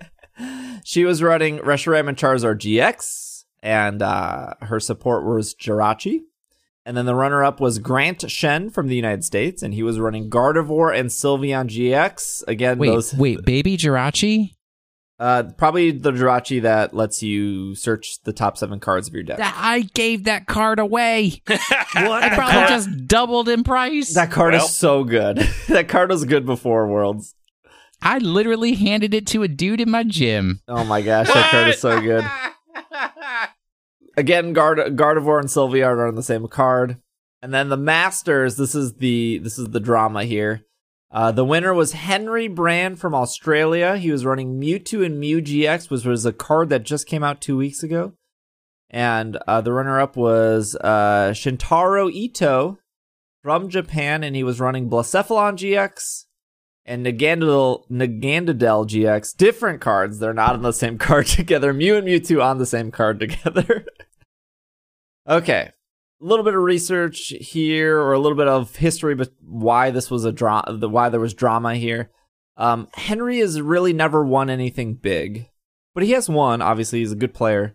[0.84, 6.20] she was running Reshiram and Charizard GX, and uh, her support was Jirachi.
[6.84, 10.00] And then the runner up was Grant Shen from the United States, and he was
[10.00, 12.42] running Gardevoir and Sylveon GX.
[12.48, 13.14] Again, wait, those.
[13.14, 14.56] Wait, baby Jirachi?
[15.22, 19.38] Uh, probably the Jirachi that lets you search the top seven cards of your deck.
[19.40, 21.40] I gave that card away.
[21.46, 21.60] what?
[21.94, 24.14] I probably card, just doubled in price.
[24.14, 24.64] That card well.
[24.64, 25.36] is so good.
[25.68, 27.36] that card was good before Worlds.
[28.02, 30.60] I literally handed it to a dude in my gym.
[30.66, 32.24] Oh my gosh, that card is so good.
[34.16, 36.96] again, Gard- Gardevoir and Sylveon are on the same card.
[37.40, 40.64] And then the Masters, this is the this is the drama here.
[41.12, 43.98] Uh, the winner was Henry Brand from Australia.
[43.98, 47.42] He was running Mewtwo and Mew GX, which was a card that just came out
[47.42, 48.14] two weeks ago.
[48.88, 52.78] And uh, the runner-up was uh, Shintaro Ito
[53.42, 56.24] from Japan, and he was running Blacephalon GX
[56.86, 59.36] and Naganadel, Naganadel GX.
[59.36, 60.18] Different cards.
[60.18, 61.74] They're not on the same card together.
[61.74, 63.84] Mew and Mewtwo on the same card together.
[65.28, 65.70] Okay.
[66.22, 70.10] A little bit of research here, or a little bit of history, but why this
[70.10, 72.10] was a drama, why there was drama here.
[72.56, 75.48] Um, Henry has really never won anything big,
[75.94, 76.62] but he has won.
[76.62, 77.74] Obviously, he's a good player.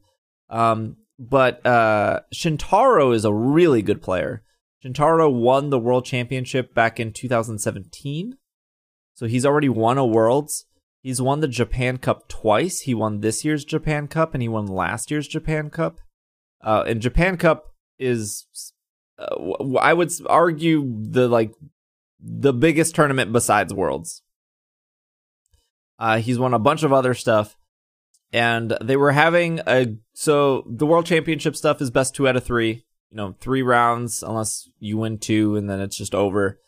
[0.49, 4.43] Um, but uh, Shintaro is a really good player.
[4.83, 8.37] Shintaro won the world championship back in 2017,
[9.13, 10.65] so he's already won a worlds.
[11.01, 12.81] He's won the Japan Cup twice.
[12.81, 15.99] He won this year's Japan Cup and he won last year's Japan Cup.
[16.61, 18.45] Uh, and Japan Cup is,
[19.17, 21.51] uh, I would argue, the like
[22.19, 24.21] the biggest tournament besides Worlds.
[25.99, 27.57] Uh, he's won a bunch of other stuff,
[28.31, 32.43] and they were having a so the World Championship stuff is best two out of
[32.43, 32.85] three.
[33.09, 36.59] You know, three rounds unless you win two, and then it's just over.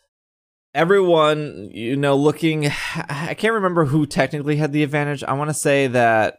[0.72, 5.22] Everyone, you know, looking, I can't remember who technically had the advantage.
[5.22, 6.38] I want to say that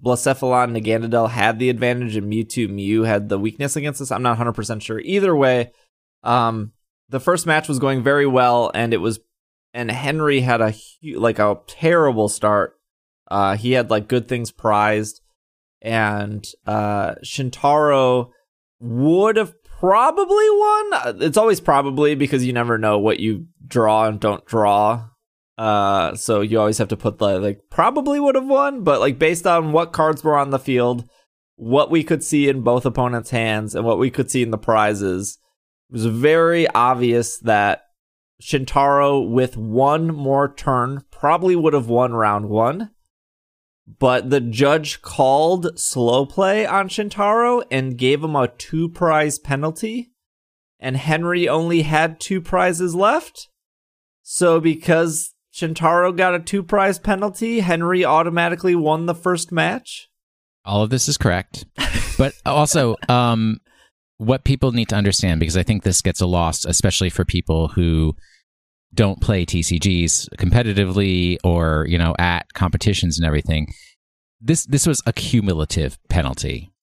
[0.00, 4.10] Blacephalon and Naganadel had the advantage and Mewtwo Mew had the weakness against us.
[4.10, 5.00] I'm not 100% sure.
[5.00, 5.72] Either way,
[6.22, 6.72] um,
[7.08, 9.20] the first match was going very well and it was
[9.72, 10.74] and Henry had a
[11.16, 12.78] like a terrible start.
[13.28, 15.20] Uh, he had like good things prized
[15.82, 18.30] and uh, Shintaro
[18.80, 21.22] would have probably won.
[21.22, 25.08] It's always probably because you never know what you draw and don't draw
[25.56, 29.18] uh, so you always have to put the like probably would have won, but like
[29.18, 31.08] based on what cards were on the field,
[31.56, 34.58] what we could see in both opponents' hands, and what we could see in the
[34.58, 35.38] prizes,
[35.90, 37.82] it was very obvious that
[38.42, 42.90] Shintaro with one more turn probably would have won round one.
[43.86, 50.10] But the judge called slow play on Shintaro and gave him a two prize penalty.
[50.80, 53.48] And Henry only had two prizes left.
[54.22, 57.60] So because Shintaro got a two prize penalty.
[57.60, 60.08] Henry automatically won the first match.
[60.64, 61.64] All of this is correct.
[62.18, 63.60] but also, um,
[64.18, 67.68] what people need to understand, because I think this gets a lost, especially for people
[67.68, 68.16] who
[68.92, 73.72] don't play TCGs competitively or, you know, at competitions and everything.
[74.40, 76.73] This this was a cumulative penalty.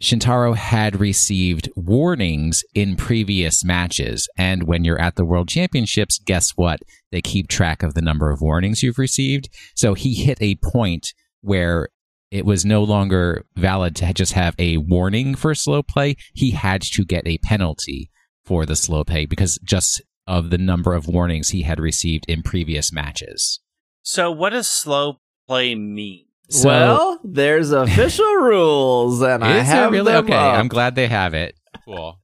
[0.00, 4.28] Shintaro had received warnings in previous matches.
[4.36, 6.80] And when you're at the World Championships, guess what?
[7.12, 9.50] They keep track of the number of warnings you've received.
[9.76, 11.88] So he hit a point where
[12.30, 16.16] it was no longer valid to just have a warning for slow play.
[16.32, 18.10] He had to get a penalty
[18.44, 22.42] for the slow play because just of the number of warnings he had received in
[22.42, 23.60] previous matches.
[24.02, 26.26] So, what does slow play mean?
[26.50, 30.34] So, well, there's official rules, and I have really them okay.
[30.34, 30.58] up.
[30.58, 31.54] I'm glad they have it.
[31.84, 32.18] Cool.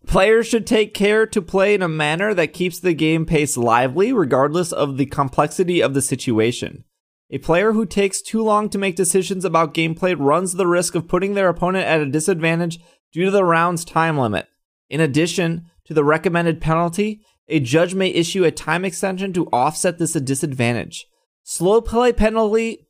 [0.06, 4.12] Players should take care to play in a manner that keeps the game pace lively,
[4.12, 6.82] regardless of the complexity of the situation.
[7.30, 11.08] A player who takes too long to make decisions about gameplay runs the risk of
[11.08, 12.78] putting their opponent at a disadvantage
[13.12, 14.48] due to the round's time limit.
[14.88, 19.98] In addition to the recommended penalty, a judge may issue a time extension to offset
[19.98, 21.06] this disadvantage.
[21.42, 22.88] Slow play penalty,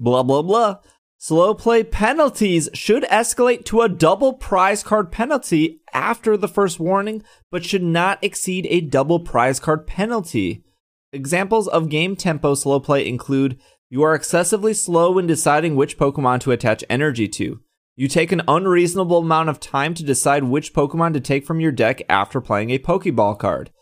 [0.00, 0.76] blah blah blah.
[1.20, 7.24] Slow play penalties should escalate to a double prize card penalty after the first warning,
[7.50, 10.64] but should not exceed a double prize card penalty.
[11.12, 13.58] Examples of game tempo slow play include
[13.90, 17.60] you are excessively slow when deciding which Pokemon to attach energy to.
[17.98, 21.72] You take an unreasonable amount of time to decide which Pokemon to take from your
[21.72, 23.72] deck after playing a Pokeball card.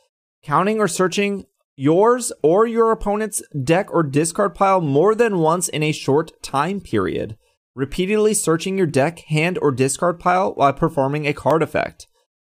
[0.42, 1.44] Counting or searching
[1.76, 6.80] yours or your opponent's deck or discard pile more than once in a short time
[6.80, 7.36] period.
[7.74, 12.06] Repeatedly searching your deck, hand, or discard pile while performing a card effect.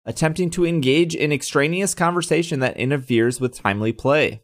[0.05, 4.42] Attempting to engage in extraneous conversation that interferes with timely play.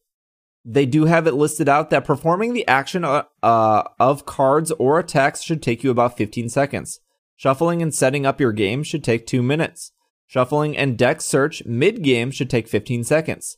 [0.65, 4.99] They do have it listed out that performing the action uh, uh, of cards or
[4.99, 7.01] attacks should take you about 15 seconds.
[7.43, 9.91] Shuffling and setting up your game should take 2 minutes.
[10.29, 13.57] Shuffling and deck search mid game should take 15 seconds.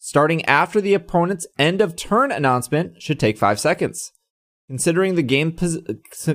[0.00, 4.10] Starting after the opponent's end of turn announcement should take 5 seconds.
[4.66, 5.78] Considering the game pos-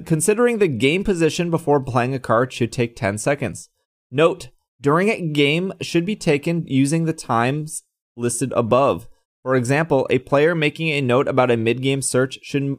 [0.06, 3.68] considering the game position before playing a card should take 10 seconds.
[4.10, 4.48] Note,
[4.80, 7.84] during a game should be taken using the times
[8.16, 9.10] listed above.
[9.44, 12.78] For example, a player making a note about a mid-game search should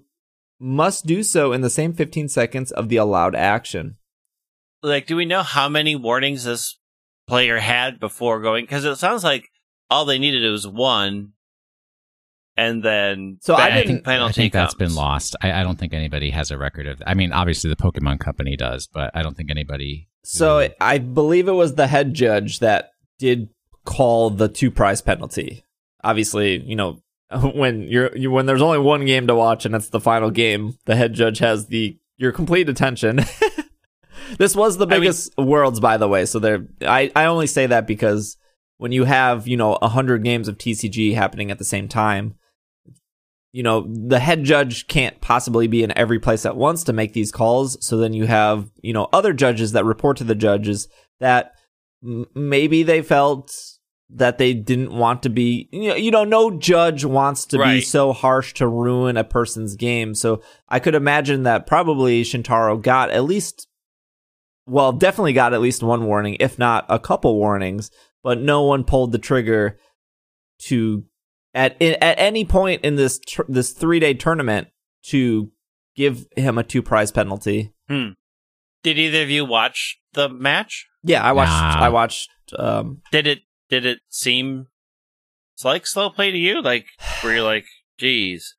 [0.58, 3.98] must do so in the same 15 seconds of the allowed action.
[4.86, 6.78] Like, do we know how many warnings this
[7.26, 8.64] player had before going?
[8.64, 9.48] Because it sounds like
[9.90, 11.32] all they needed was one,
[12.56, 14.90] and then So I bang, didn't- penalty I think that's comes.
[14.90, 15.36] been lost.
[15.42, 17.02] I, I don't think anybody has a record of.
[17.06, 20.08] I mean, obviously the Pokemon Company does, but I don't think anybody.
[20.24, 23.48] So I believe it was the head judge that did
[23.84, 25.64] call the two prize penalty.
[26.02, 27.00] Obviously, you know,
[27.54, 30.78] when you're you, when there's only one game to watch and it's the final game,
[30.86, 33.20] the head judge has the your complete attention.
[34.38, 36.26] this was the I mean- biggest worlds, by the way.
[36.26, 38.36] So there, I I only say that because
[38.78, 42.34] when you have you know a hundred games of TCG happening at the same time,
[43.52, 47.12] you know the head judge can't possibly be in every place at once to make
[47.12, 47.76] these calls.
[47.84, 50.88] So then you have you know other judges that report to the judges
[51.20, 51.52] that
[52.04, 53.52] m- maybe they felt
[54.08, 57.80] that they didn't want to be you know, you know no judge wants to be
[57.80, 63.10] so harsh to ruin a person's game so i could imagine that probably shintaro got
[63.10, 63.66] at least
[64.66, 67.90] well definitely got at least one warning if not a couple warnings
[68.22, 69.78] but no one pulled the trigger
[70.58, 71.04] to
[71.54, 74.68] at at any point in this tr- this 3-day tournament
[75.04, 75.50] to
[75.94, 80.86] give him a two prize penalty Did either of you watch the match?
[81.02, 81.84] yeah i watched Nah.
[81.84, 84.66] i watched um Did it did it seem
[85.54, 86.60] it's like slow play to you?
[86.60, 86.86] Like
[87.24, 87.64] were you're like,
[87.98, 88.54] geez,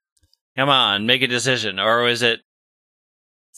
[0.55, 2.39] come on, make a decision, or was it?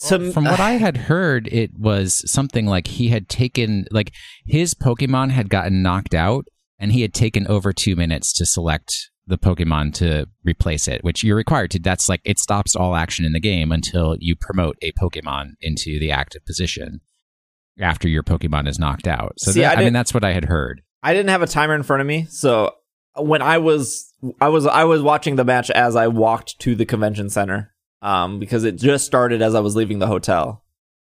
[0.00, 4.12] Some From what I had heard, it was something like he had taken, like
[4.46, 6.46] his Pokemon had gotten knocked out,
[6.78, 11.22] and he had taken over two minutes to select the Pokemon to replace it, which
[11.22, 11.78] you're required to.
[11.78, 16.00] That's like it stops all action in the game until you promote a Pokemon into
[16.00, 17.00] the active position
[17.78, 19.34] after your Pokemon is knocked out.
[19.38, 20.80] So See, that- I I, mean, that's what I had heard.
[21.02, 22.74] I didn't have a timer in front of me, so
[23.16, 26.84] when I was I was I was watching the match as I walked to the
[26.86, 27.72] convention center,
[28.02, 30.64] um, because it just started as I was leaving the hotel.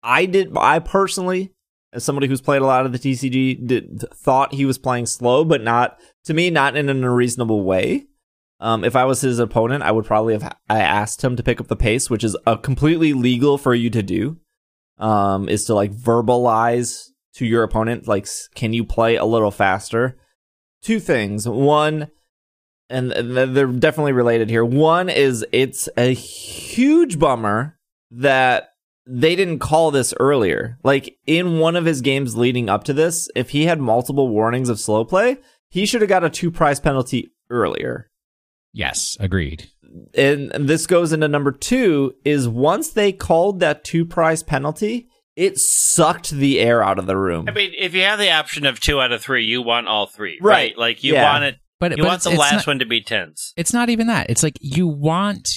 [0.02, 1.54] I did I personally,
[1.94, 5.46] as somebody who's played a lot of the TCG, did thought he was playing slow,
[5.46, 8.08] but not to me, not in an unreasonable way.
[8.60, 11.60] Um, if I was his opponent, I would probably have I asked him to pick
[11.60, 14.38] up the pace, which is a completely legal for you to do.
[15.00, 20.18] Um, is to like verbalize to your opponent, like, can you play a little faster?
[20.82, 21.48] Two things.
[21.48, 22.10] One,
[22.94, 24.64] and they're definitely related here.
[24.64, 27.78] One is it's a huge bummer
[28.12, 28.70] that
[29.06, 30.78] they didn't call this earlier.
[30.84, 34.70] Like in one of his games leading up to this, if he had multiple warnings
[34.70, 35.38] of slow play,
[35.70, 38.10] he should have got a two prize penalty earlier.
[38.72, 39.70] Yes, agreed.
[40.16, 45.60] And this goes into number two is once they called that two prize penalty, it
[45.60, 47.46] sucked the air out of the room.
[47.48, 50.06] I mean, if you have the option of two out of three, you want all
[50.08, 50.54] three, Right.
[50.54, 50.78] right?
[50.78, 51.24] Like you Yeah.
[51.32, 51.58] want it.
[51.92, 53.54] But You but want the last not- one to be tens.
[53.58, 54.30] It's not even that.
[54.30, 55.48] It's like you want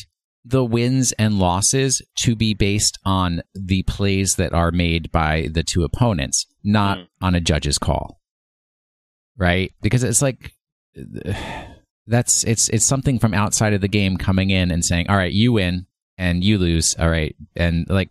[0.44, 5.62] the wins and losses to be based on the plays that are made by the
[5.64, 7.06] two opponents, not Mm.
[7.22, 8.20] on a judge's call.
[9.36, 9.72] Right?
[9.82, 10.52] Because it's like
[12.06, 15.32] that's it's it's something from outside of the game coming in and saying, "All right,
[15.32, 17.34] you win and you lose." All right.
[17.56, 18.10] And like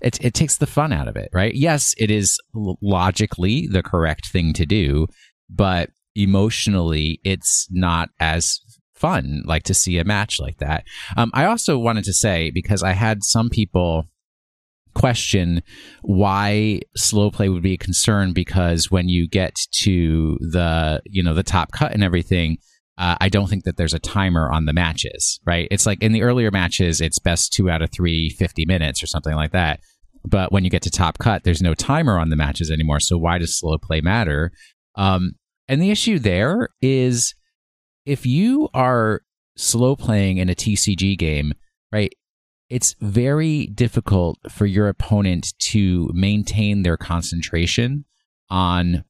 [0.00, 1.54] it it takes the fun out of it, right?
[1.54, 5.06] Yes, it is logically the correct thing to do,
[5.50, 8.60] but emotionally it's not as
[8.94, 10.84] fun like to see a match like that.
[11.16, 14.04] Um, I also wanted to say because I had some people
[14.94, 15.62] question
[16.00, 21.34] why slow play would be a concern because when you get to the you know
[21.34, 22.56] the top cut and everything
[22.98, 25.68] uh, I don't think that there's a timer on the matches, right?
[25.70, 29.06] It's like in the earlier matches, it's best two out of three, 50 minutes or
[29.06, 29.80] something like that.
[30.24, 33.00] But when you get to top cut, there's no timer on the matches anymore.
[33.00, 34.50] So why does slow play matter?
[34.96, 35.32] Um,
[35.68, 37.34] and the issue there is
[38.04, 39.22] if you are
[39.56, 41.52] slow playing in a TCG game,
[41.92, 42.12] right?
[42.68, 48.04] It's very difficult for your opponent to maintain their concentration
[48.50, 49.04] on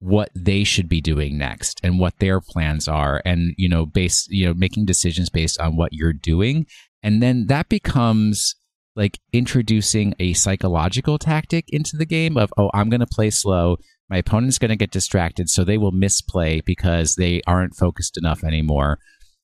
[0.00, 4.28] what they should be doing next and what their plans are and you know based
[4.30, 6.66] you know making decisions based on what you're doing
[7.04, 8.56] and then that becomes
[8.96, 13.76] like introducing a psychological tactic into the game of oh I'm going to play slow
[14.12, 18.44] my opponent's going to get distracted so they will misplay because they aren't focused enough
[18.44, 18.98] anymore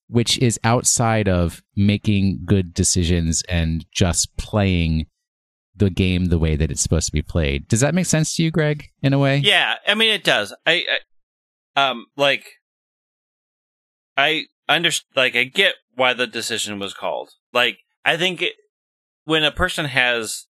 [0.09, 5.05] which is outside of making good decisions and just playing
[5.75, 7.67] the game the way that it's supposed to be played.
[7.67, 8.85] Does that make sense to you, Greg?
[9.01, 10.53] In a way, Yeah, I mean it does.
[10.65, 10.83] I,
[11.75, 12.45] I um like
[14.17, 17.29] I understand like I get why the decision was called.
[17.53, 18.53] Like I think it,
[19.25, 20.47] when a person has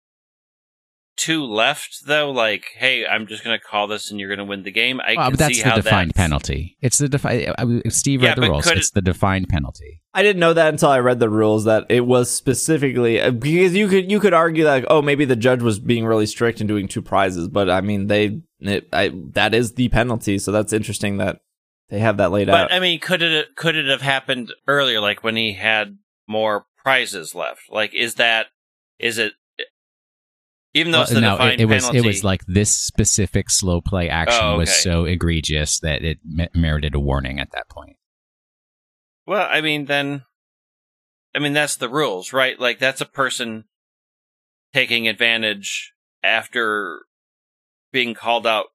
[1.17, 4.45] two left though, like hey, I'm just going to call this and you're going to
[4.45, 5.01] win the game.
[5.01, 6.77] I Well, can but that's see the how defined that's, penalty.
[6.81, 8.65] It's the defined uh, Steve Yeah, read the rules.
[8.67, 10.03] could It's the defined penalty.
[10.15, 13.75] I didn't know that until I read the rules that it was specifically uh, because
[13.75, 16.69] you could you could argue that oh maybe the judge was being really strict and
[16.69, 20.73] doing two prizes, but I mean they it, I, that is the penalty, so that's
[20.73, 21.41] interesting that
[21.89, 22.69] they have that laid out.
[22.69, 26.67] But I mean, could it could it have happened earlier, like when he had more
[26.83, 27.63] prizes left?
[27.71, 28.47] Like, is that
[28.99, 29.35] is it?
[30.77, 34.11] Even though Well, no, it, it was penalty, it was like this specific slow play
[34.11, 37.97] action Oh, was so egregious that it me- merited a warning at that point.
[39.27, 40.25] Well, I mean, then,
[41.35, 42.61] I mean, that's the rules, right?
[42.61, 43.65] Like, that's a person
[44.75, 47.07] taking advantage after
[47.91, 48.67] being called out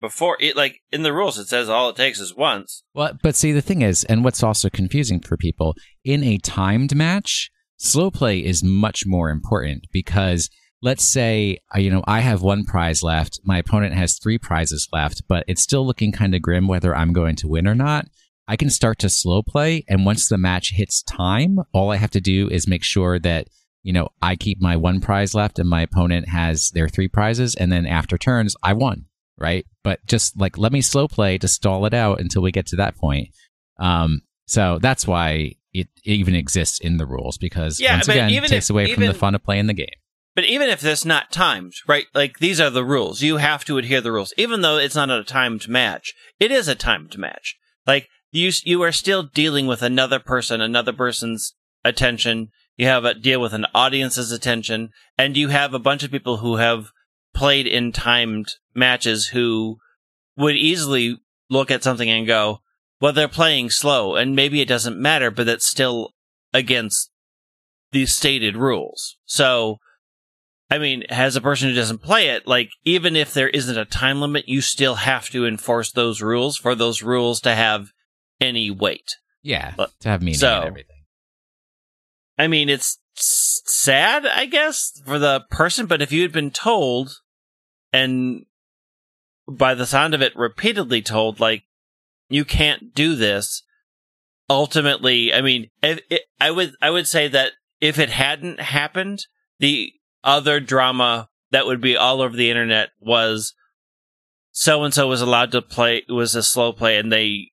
[0.00, 0.36] before.
[0.38, 2.84] It like in the rules, it says all it takes is once.
[2.94, 6.94] Well, but see, the thing is, and what's also confusing for people in a timed
[6.94, 10.48] match, slow play is much more important because
[10.82, 14.88] let's say, uh, you know, I have one prize left, my opponent has three prizes
[14.92, 18.06] left, but it's still looking kind of grim whether I'm going to win or not.
[18.46, 22.10] I can start to slow play, and once the match hits time, all I have
[22.12, 23.48] to do is make sure that
[23.82, 27.54] you know I keep my one prize left, and my opponent has their three prizes,
[27.54, 29.04] and then after turns, I won
[29.40, 29.66] right?
[29.84, 32.76] But just like let me slow play to stall it out until we get to
[32.76, 33.28] that point.
[33.78, 38.32] Um, so that's why it even exists in the rules because Yeah, once again, it
[38.32, 39.86] even takes if- away from the even- fun of playing the game.
[40.38, 42.06] But even if it's not timed, right?
[42.14, 43.22] Like these are the rules.
[43.22, 46.14] You have to adhere the rules, even though it's not a timed match.
[46.38, 47.56] It is a timed match.
[47.88, 52.50] Like you, you are still dealing with another person, another person's attention.
[52.76, 56.36] You have a deal with an audience's attention, and you have a bunch of people
[56.36, 56.92] who have
[57.34, 59.78] played in timed matches who
[60.36, 61.16] would easily
[61.50, 62.60] look at something and go,
[63.00, 66.14] "Well, they're playing slow, and maybe it doesn't matter, but that's still
[66.54, 67.10] against
[67.90, 69.80] these stated rules." So.
[70.70, 73.86] I mean, as a person who doesn't play it, like, even if there isn't a
[73.86, 77.92] time limit, you still have to enforce those rules for those rules to have
[78.40, 79.16] any weight.
[79.42, 81.04] Yeah, But- to have meaning so- and everything.
[82.38, 87.10] I mean, it's sad, I guess, for the person, but if you had been told,
[87.92, 88.44] and
[89.48, 91.64] by the sound of it, repeatedly told, like,
[92.28, 93.62] you can't do this,
[94.50, 99.26] ultimately, I mean, if it, I would, I would say that if it hadn't happened,
[99.58, 99.92] the
[100.24, 103.54] other drama that would be all over the internet was
[104.52, 107.50] so and so was allowed to play, was a slow play, and they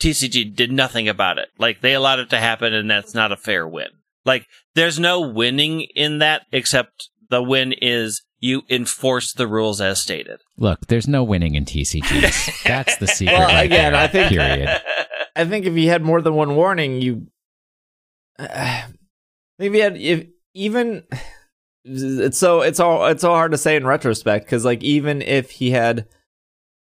[0.00, 1.48] TCG did nothing about it.
[1.58, 3.88] Like they allowed it to happen, and that's not a fair win.
[4.24, 10.00] Like there's no winning in that, except the win is you enforce the rules as
[10.02, 10.40] stated.
[10.58, 12.62] Look, there's no winning in TCGs.
[12.64, 13.38] That's the secret.
[13.38, 14.68] Well, right again, there, I think- period.
[15.36, 17.26] I think if you had more than one warning, you
[19.58, 21.04] maybe had, if even
[21.84, 25.50] it's so it's all it's so hard to say in retrospect because like even if
[25.52, 26.06] he had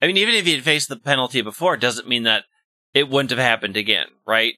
[0.01, 2.45] I mean, even if he had faced the penalty before, it doesn't mean that
[2.95, 4.55] it wouldn't have happened again, right?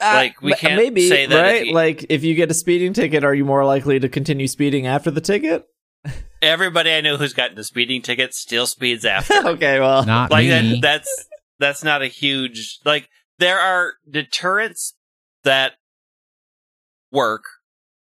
[0.00, 2.54] Like, we Uh, can't maybe say that if right he- like if you get a
[2.54, 5.64] speeding ticket are you more likely to continue speeding after the ticket
[6.42, 9.34] Everybody I know who's gotten a speeding ticket still speeds after.
[9.46, 10.50] okay well Not like me.
[10.50, 11.28] that, that's
[11.58, 14.94] that's not a huge like there are deterrents
[15.44, 15.74] that
[17.12, 17.42] work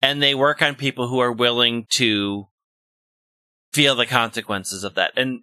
[0.03, 2.45] and they work on people who are willing to
[3.71, 5.39] feel the consequences of that and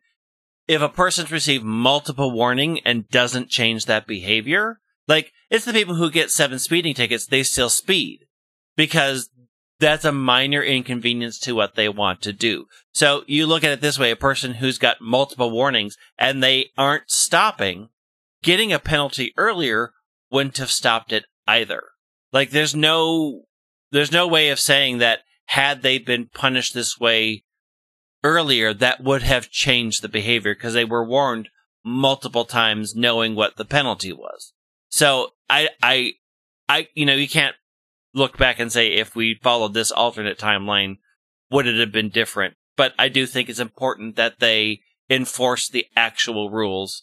[0.68, 5.96] if a person's received multiple warning and doesn't change that behavior like it's the people
[5.96, 8.20] who get seven speeding tickets they still speed
[8.76, 9.30] because
[9.80, 13.80] that's a minor inconvenience to what they want to do so you look at it
[13.80, 17.88] this way a person who's got multiple warnings and they aren't stopping,
[18.42, 19.92] getting a penalty earlier
[20.30, 21.82] wouldn't have stopped it either.
[22.32, 23.42] Like there's no
[23.90, 27.44] there's no way of saying that had they been punished this way
[28.22, 31.48] earlier that would have changed the behavior because they were warned
[31.84, 34.52] multiple times knowing what the penalty was.
[34.88, 36.12] So I I
[36.68, 37.56] I you know you can't
[38.12, 40.96] look back and say if we followed this alternate timeline
[41.50, 44.80] would it have been different but I do think it's important that they
[45.10, 47.02] enforce the actual rules.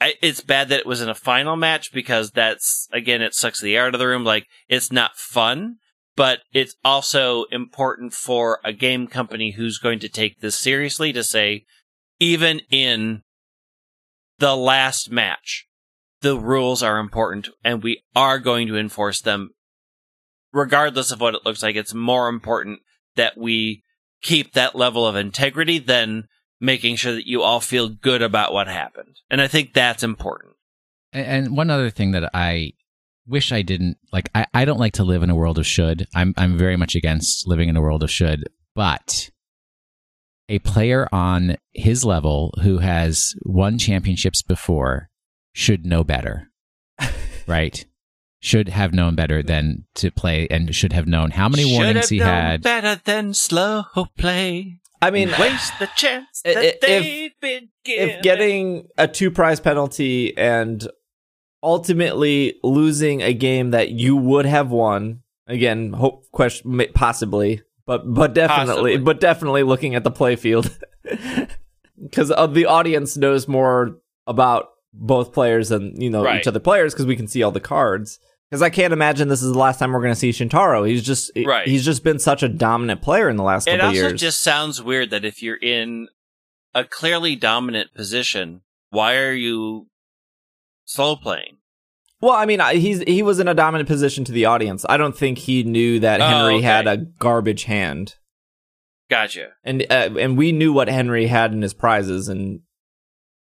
[0.00, 3.60] I, it's bad that it was in a final match because that's again it sucks
[3.60, 4.22] the air out of the room.
[4.22, 5.78] Like it's not fun,
[6.18, 11.22] but it's also important for a game company who's going to take this seriously to
[11.22, 11.64] say,
[12.18, 13.22] even in
[14.40, 15.68] the last match,
[16.20, 19.50] the rules are important and we are going to enforce them,
[20.52, 21.76] regardless of what it looks like.
[21.76, 22.80] It's more important
[23.14, 23.84] that we
[24.20, 26.26] keep that level of integrity than
[26.60, 29.14] making sure that you all feel good about what happened.
[29.30, 30.54] And I think that's important.
[31.12, 32.72] And- one other thing that I
[33.28, 36.06] wish I didn't like, I, I don't like to live in a world of should.
[36.14, 39.30] I'm I'm very much against living in a world of should, but
[40.48, 45.10] a player on his level who has won championships before
[45.52, 46.48] should know better,
[47.46, 47.84] right?
[48.40, 51.96] Should have known better than to play, and should have known how many Should warnings
[52.02, 52.62] have he known had.
[52.62, 53.82] better than slow
[54.16, 54.78] play.
[55.02, 58.08] i mean Waste the chance that if- they've been given.
[58.10, 60.86] if getting a two prize penalty and
[61.62, 68.34] ultimately losing a game that you would have won again hope question possibly but but
[68.34, 68.96] definitely Possibly.
[68.98, 70.70] but definitely looking at the play field
[72.02, 76.40] because uh, the audience knows more about both players and you know Right.
[76.40, 78.18] each other players because we can see all the cards
[78.50, 81.02] because i can't imagine this is the last time we're going to see shintaro he's
[81.02, 81.66] just Right.
[81.66, 84.40] he's just been such a dominant player in the last it couple also years just
[84.40, 86.08] sounds weird that if you're in
[86.74, 89.86] a clearly dominant position, why are you
[90.88, 91.58] slow playing?
[92.20, 94.84] Well, I mean, he's he was in a dominant position to the audience.
[94.88, 96.62] I don't think he knew that Oh, Henry okay.
[96.64, 98.16] had a garbage hand,
[99.08, 99.50] Gotcha.
[99.62, 102.60] and uh, and we knew what Henry had in his prizes, and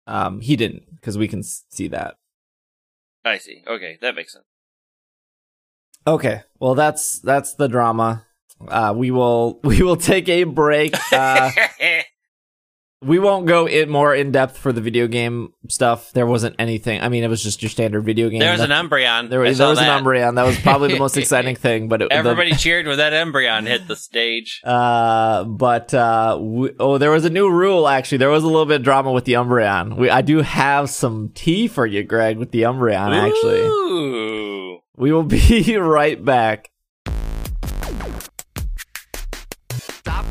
[0.08, 2.16] um, he didn't because we can see that.
[3.24, 3.62] I see.
[3.68, 4.44] Okay, that makes sense.
[6.06, 8.26] Okay, well that's that's the drama.
[8.66, 10.94] Uh, we will we will take a break.
[11.12, 11.50] Uh,
[13.06, 16.12] we won't go in more in depth for the video game stuff.
[16.12, 17.00] There wasn't anything.
[17.00, 18.40] I mean, it was just your standard video game.
[18.40, 19.30] there was an Nothing- Umbreon.
[19.30, 19.98] There was, there was that.
[19.98, 20.34] an Umbreon.
[20.34, 21.88] That was probably the most exciting thing.
[21.88, 24.60] But it, the- Everybody cheered when that Umbreon hit the stage.
[24.76, 27.86] Uh, but uh, we, oh, there was a new rule.
[27.88, 29.96] Actually, there was a little bit of drama with the Umbreon.
[29.96, 33.14] We, I do have some tea for you, Greg, with the Umbreon.
[33.14, 36.70] Actually, we will be right back.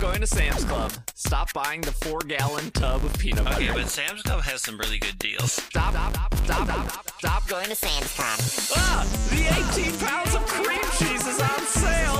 [0.05, 0.91] Going to Sam's Club.
[1.15, 5.17] Stop buying the four-gallon tub of peanut Okay, but Sam's Club has some really good
[5.17, 5.53] deals.
[5.53, 7.47] Stop, stop, stop, stop, stop, stop.
[7.47, 8.39] Going to Sam's Club.
[8.77, 9.41] Ah, the
[9.81, 12.19] 18 pounds of cream cheese is on sale.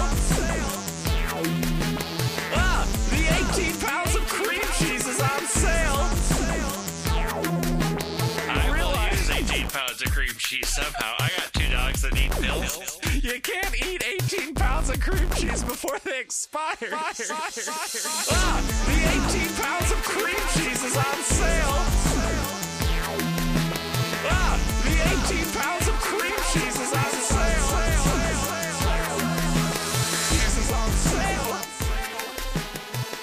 [2.57, 3.21] Ah, the
[3.61, 6.09] 18 pounds of cream cheese is on sale.
[8.49, 11.13] I will use 18 pounds of cream cheese somehow.
[11.19, 13.05] I got two dogs that need pills.
[13.26, 16.76] You can't eat 18 pounds of cream cheese before they expire.
[16.93, 17.11] ah,
[18.86, 18.93] the
[19.34, 21.73] 18 pounds of cream cheese is on sale.
[24.30, 24.91] Ah, the
[25.34, 27.65] 18 pounds of cream cheese is on sale.
[30.30, 31.57] Cheese is on sale.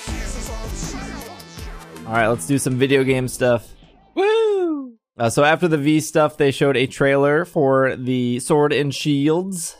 [0.05, 2.09] Cheese is on sale.
[2.09, 3.69] All right, let's do some video game stuff.
[4.17, 4.97] Woo!
[5.17, 9.77] Uh, so after the V stuff, they showed a trailer for the Sword and Shields.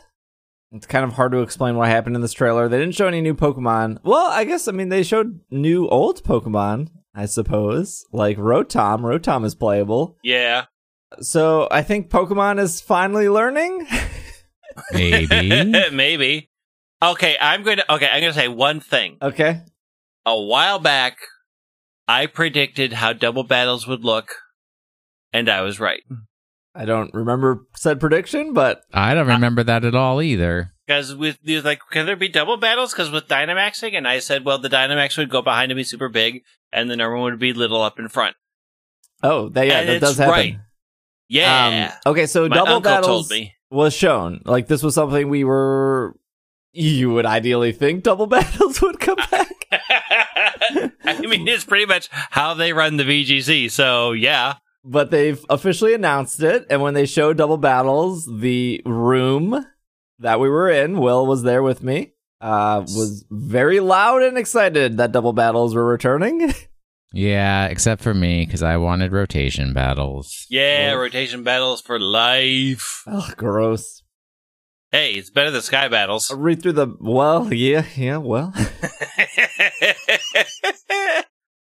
[0.73, 2.67] It's kind of hard to explain what happened in this trailer.
[2.67, 3.99] They didn't show any new Pokemon.
[4.03, 9.01] Well, I guess I mean they showed new old Pokemon, I suppose, like Rotom.
[9.01, 10.17] Rotom is playable.
[10.23, 10.65] Yeah.
[11.21, 13.87] So I think Pokemon is finally learning.
[14.93, 15.63] Maybe.
[15.91, 16.49] Maybe.
[17.03, 17.93] Okay, I'm going to.
[17.93, 19.17] Okay, I'm going to say one thing.
[19.21, 19.61] Okay.
[20.25, 21.17] A while back,
[22.07, 24.29] I predicted how double battles would look,
[25.31, 26.01] and I was right.
[26.07, 26.15] Hmm.
[26.75, 30.73] I don't remember said prediction, but I don't remember that at all either.
[30.87, 32.91] Because with you like, can there be double battles?
[32.93, 36.09] Because with Dynamaxing, and I said, well, the Dynamax would go behind and be super
[36.09, 38.35] big, and the number one would be little up in front.
[39.21, 40.31] oh, that, yeah, And that it's does happen.
[40.31, 40.57] right.
[41.29, 43.53] Yeah, Um, okay, so my double battles told me.
[43.71, 44.41] was shown.
[44.45, 46.15] Like this was something we were.
[46.73, 49.49] You would ideally think double battles would come back.
[51.05, 53.71] I mean, it's pretty much how they run the VGC.
[53.71, 59.65] So yeah, but they've officially announced it and when they showed double battles the room
[60.19, 64.97] that we were in will was there with me uh was very loud and excited
[64.97, 66.53] that double battles were returning
[67.15, 70.47] Yeah, except for me because I wanted rotation battles.
[70.49, 73.03] yeah, Well- rotation battles for life.
[73.05, 74.01] oh gross
[74.91, 76.29] Hey, it's better than sky battles.
[76.29, 78.51] I'll read through the well yeah yeah well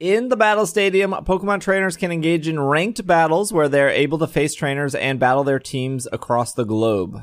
[0.05, 4.27] In the battle stadium, Pokemon trainers can engage in ranked battles where they're able to
[4.27, 7.23] face trainers and battle their teams across the globe.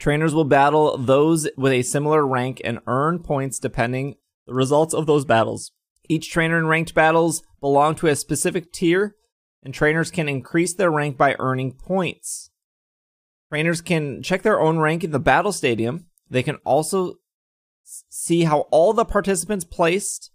[0.00, 4.16] Trainers will battle those with a similar rank and earn points depending
[4.48, 5.70] the results of those battles.
[6.08, 9.14] Each trainer in ranked battles belong to a specific tier,
[9.62, 12.50] and trainers can increase their rank by earning points.
[13.48, 16.06] Trainers can check their own rank in the battle stadium.
[16.28, 17.18] They can also
[17.84, 20.31] see how all the participants placed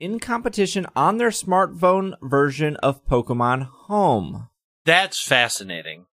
[0.00, 4.48] in competition on their smartphone version of Pokemon Home.
[4.84, 6.06] That's fascinating.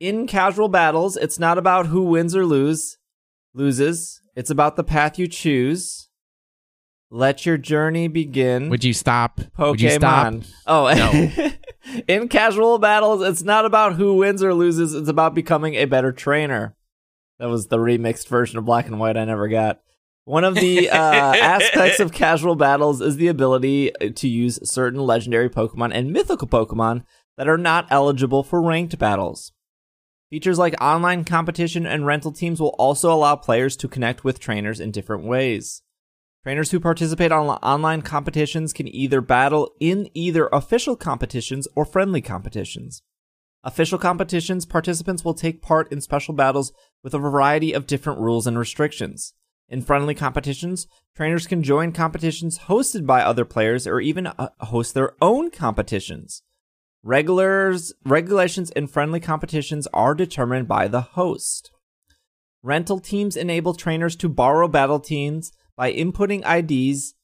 [0.00, 2.98] In casual battles, it's not about who wins or lose
[3.54, 4.20] loses.
[4.36, 6.08] It's about the path you choose.
[7.10, 8.68] Let your journey begin.
[8.70, 9.38] Would you stop?
[9.56, 9.70] Pokemon.
[9.70, 10.34] Would you stop?
[10.66, 10.92] Oh,
[11.86, 12.02] No.
[12.08, 14.94] in casual battles, it's not about who wins or loses.
[14.94, 16.74] It's about becoming a better trainer.
[17.38, 19.80] That was the remixed version of Black and White I never got.
[20.26, 25.50] One of the uh, aspects of casual battles is the ability to use certain legendary
[25.50, 27.04] Pokemon and mythical Pokemon
[27.36, 29.52] that are not eligible for ranked battles.
[30.30, 34.80] Features like online competition and rental teams will also allow players to connect with trainers
[34.80, 35.82] in different ways.
[36.42, 42.20] Trainers who participate on online competitions can either battle in either official competitions or friendly
[42.20, 43.02] competitions.
[43.62, 46.72] Official competitions, participants will take part in special battles
[47.02, 49.34] with a variety of different rules and restrictions.
[49.68, 50.86] In friendly competitions,
[51.16, 56.42] trainers can join competitions hosted by other players or even uh, host their own competitions.
[57.02, 61.70] Regulars, regulations in friendly competitions are determined by the host.
[62.62, 67.14] Rental teams enable trainers to borrow battle teams by inputting IDs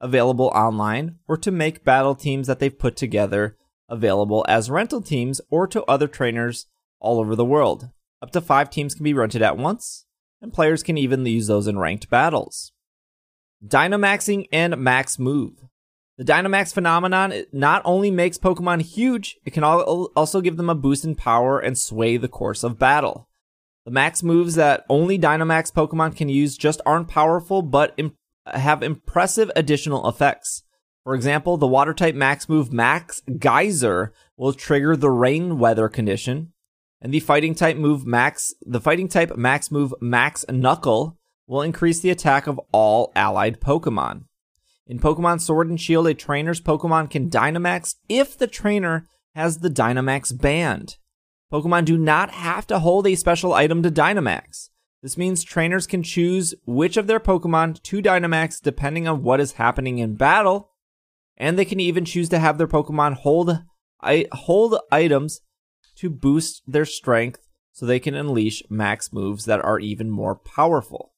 [0.00, 3.56] available online or to make battle teams that they've put together
[3.88, 6.66] available as rental teams or to other trainers
[7.00, 7.90] all over the world.
[8.20, 10.04] Up to five teams can be rented at once,
[10.40, 12.72] and players can even use those in ranked battles.
[13.66, 15.64] Dynamaxing and Max Move.
[16.16, 21.04] The Dynamax phenomenon not only makes Pokemon huge, it can also give them a boost
[21.04, 23.28] in power and sway the course of battle.
[23.84, 28.16] The max moves that only Dynamax Pokemon can use just aren't powerful, but im-
[28.46, 30.64] have impressive additional effects.
[31.04, 36.52] For example, the water type max move Max Geyser will trigger the rain weather condition,
[37.00, 42.00] and the fighting type move Max, the fighting type max move Max Knuckle will increase
[42.00, 44.24] the attack of all allied Pokemon.
[44.86, 49.70] In Pokemon Sword and Shield, a trainer's Pokemon can Dynamax if the trainer has the
[49.70, 50.96] Dynamax band.
[51.52, 54.68] Pokemon do not have to hold a special item to Dynamax.
[55.02, 59.52] This means trainers can choose which of their Pokemon to Dynamax depending on what is
[59.52, 60.72] happening in battle,
[61.36, 63.62] and they can even choose to have their Pokemon hold
[64.00, 65.40] I, hold items
[65.98, 71.12] to boost their strength so they can unleash max moves that are even more powerful.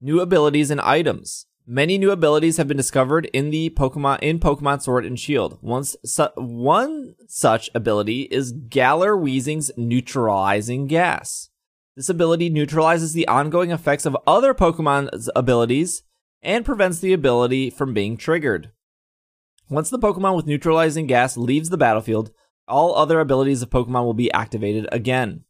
[0.00, 1.46] New abilities and items.
[1.66, 5.58] Many new abilities have been discovered in the Pokemon in Pokemon Sword and Shield.
[5.60, 11.50] One, su- one such ability is Galar Weezing's neutralizing gas.
[11.96, 16.02] This ability neutralizes the ongoing effects of other Pokemon's abilities
[16.42, 18.70] and prevents the ability from being triggered.
[19.68, 22.32] Once the Pokemon with neutralizing gas leaves the battlefield,
[22.70, 25.44] all other abilities of Pokemon will be activated again.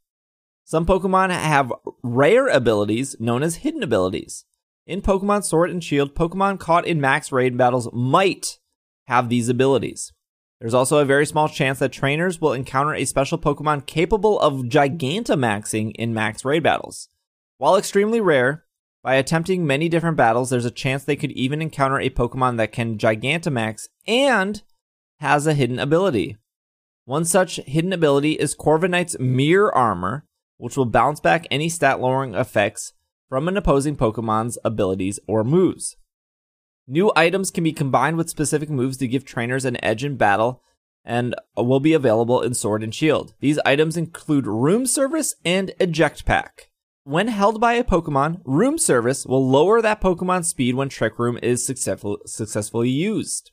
[0.65, 4.45] Some Pokemon have rare abilities known as hidden abilities.
[4.87, 8.59] In Pokemon Sword and Shield, Pokemon caught in max raid battles might
[9.07, 10.13] have these abilities.
[10.61, 14.65] There's also a very small chance that trainers will encounter a special Pokemon capable of
[14.65, 17.09] Gigantamaxing in max raid battles.
[17.59, 18.65] While extremely rare,
[19.03, 22.73] by attempting many different battles, there's a chance they could even encounter a Pokemon that
[22.73, 24.63] can Gigantamax and
[25.19, 26.37] has a hidden ability.
[27.11, 30.27] One such hidden ability is Corviknight's Mirror Armor,
[30.59, 32.93] which will bounce back any stat lowering effects
[33.29, 35.97] from an opposing Pokemon's abilities or moves.
[36.87, 40.63] New items can be combined with specific moves to give trainers an edge in battle
[41.05, 43.35] and will be available in Sword and Shield.
[43.41, 46.71] These items include Room Service and Eject Pack.
[47.03, 51.41] When held by a Pokemon, Room Service will lower that Pokemon's speed when Trick Room
[51.43, 53.51] is successful, successfully used.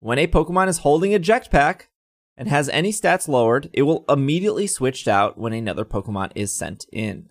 [0.00, 1.88] When a Pokemon is holding Eject Pack
[2.36, 6.86] and has any stats lowered, it will immediately switch out when another Pokemon is sent
[6.92, 7.28] in.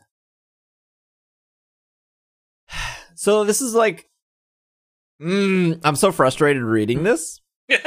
[3.16, 4.10] So this is like,
[5.22, 7.39] mm, I'm so frustrated reading this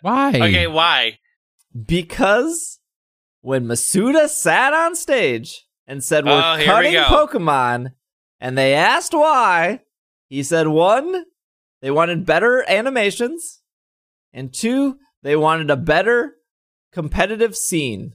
[0.00, 0.30] Why?
[0.30, 1.18] okay, why?
[1.86, 2.80] because
[3.42, 7.40] when Masuda sat on stage and said we're Oh, here we cutting.
[7.40, 7.92] Pokemon,
[8.40, 9.80] and they asked why,
[10.28, 11.26] he said one,
[11.80, 13.62] they wanted better animations,
[14.32, 16.34] and two, they wanted a better
[16.92, 18.14] competitive scene.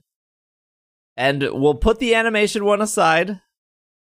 [1.16, 3.42] And we'll put the animation one aside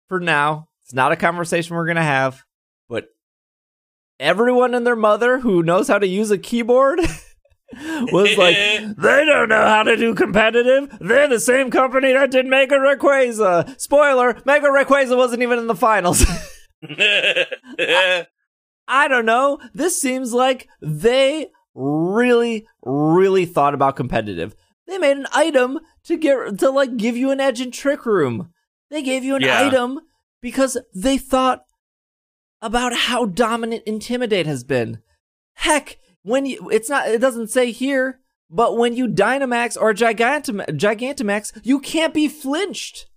[0.08, 0.68] for now.
[0.84, 2.44] It's not a conversation we're gonna have,
[2.88, 3.08] but
[4.20, 7.00] everyone and their mother who knows how to use a keyboard
[8.12, 8.56] was like,
[8.98, 10.96] they don't know how to do competitive.
[11.00, 13.80] They're the same company that did Mega Rayquaza.
[13.80, 16.26] Spoiler: Mega Rayquaza wasn't even in the finals.
[18.88, 19.60] I don't know.
[19.74, 24.56] This seems like they really, really thought about competitive.
[24.88, 28.52] They made an item to get to like give you an edge in Trick Room.
[28.90, 29.68] They gave you an Yeah.
[29.68, 30.00] item
[30.42, 31.64] because they thought
[32.62, 35.00] about how dominant Intimidate has been.
[35.56, 38.20] Heck, when you it's not it doesn't say here,
[38.50, 43.08] but when you Dynamax or Gigantam- Gigantamax, you can't be flinched.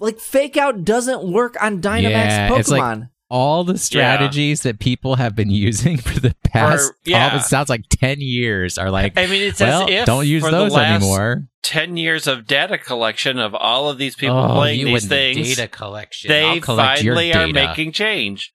[0.00, 2.58] Like fake out doesn't work on Dynamax Yeah, Pokemon.
[2.60, 7.30] it's like- All the strategies that people have been using for the past, yeah.
[7.30, 10.26] all, it sounds like 10 years are like, I mean, it's well, as if don't
[10.26, 11.44] use for those anymore.
[11.62, 15.68] 10 years of data collection of all of these people oh, playing these things, data
[15.68, 16.28] collection.
[16.28, 18.52] they finally are making change.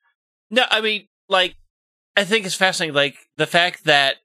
[0.50, 1.56] No, I mean, like,
[2.16, 2.96] I think it's fascinating.
[2.96, 4.18] Like, the fact that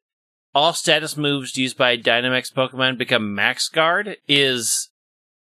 [0.54, 4.90] all status moves used by Dynamax Pokemon become Max Guard is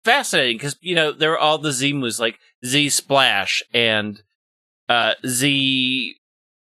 [0.03, 4.22] fascinating because, you know, there are all the Z moves like Z Splash and
[4.93, 6.15] uh, Z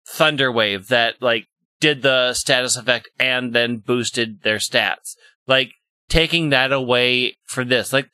[0.06, 1.46] Thunder Wave that, like,
[1.80, 5.16] did the status effect and then boosted their stats.
[5.46, 5.72] Like,
[6.08, 7.92] taking that away for this.
[7.92, 8.10] Like,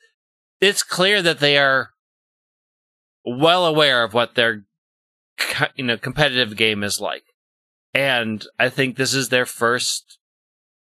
[0.59, 1.91] it's clear that they are
[3.25, 4.63] well aware of what their
[5.75, 7.23] you know competitive game is like
[7.93, 10.17] and i think this is their first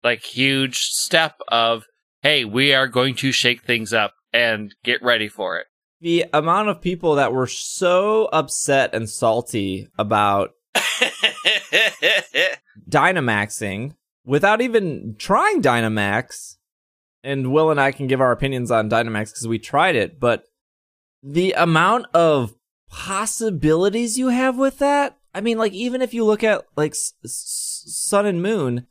[0.03, 1.83] like huge step of
[2.21, 5.65] hey we are going to shake things up and get ready for it
[5.99, 10.51] the amount of people that were so upset and salty about
[12.89, 13.95] Dynamaxing
[14.25, 16.55] without even trying Dynamax.
[17.23, 20.43] And Will and I can give our opinions on Dynamax because we tried it, but
[21.21, 22.53] the amount of
[22.89, 25.17] possibilities you have with that.
[25.33, 28.87] I mean, like, even if you look at, like, S- S- Sun and Moon,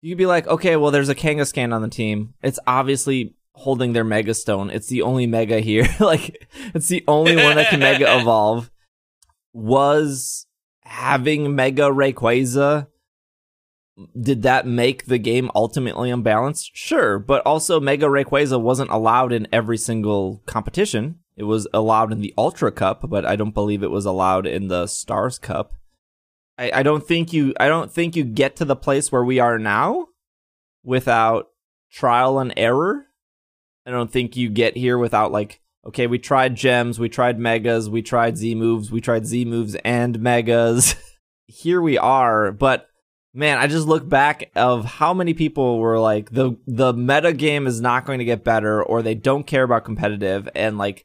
[0.00, 2.34] you'd be like, okay, well, there's a Kangaskhan on the team.
[2.42, 4.70] It's obviously holding their Mega Stone.
[4.70, 5.88] It's the only Mega here.
[6.00, 8.70] like, it's the only one that can Mega Evolve.
[9.52, 10.46] Was
[10.82, 12.86] having Mega Rayquaza
[14.20, 16.70] did that make the game ultimately unbalanced?
[16.74, 21.20] Sure, but also Mega Rayquaza wasn't allowed in every single competition.
[21.36, 24.68] It was allowed in the Ultra Cup, but I don't believe it was allowed in
[24.68, 25.72] the Stars Cup.
[26.58, 29.38] I, I don't think you I don't think you get to the place where we
[29.38, 30.08] are now
[30.82, 31.48] without
[31.90, 33.06] trial and error.
[33.86, 37.88] I don't think you get here without like okay, we tried gems, we tried megas,
[37.88, 40.96] we tried Z moves, we tried Z moves and megas.
[41.46, 42.88] here we are, but
[43.36, 47.66] man, I just look back of how many people were like the the meta game
[47.66, 51.04] is not going to get better or they don't care about competitive and like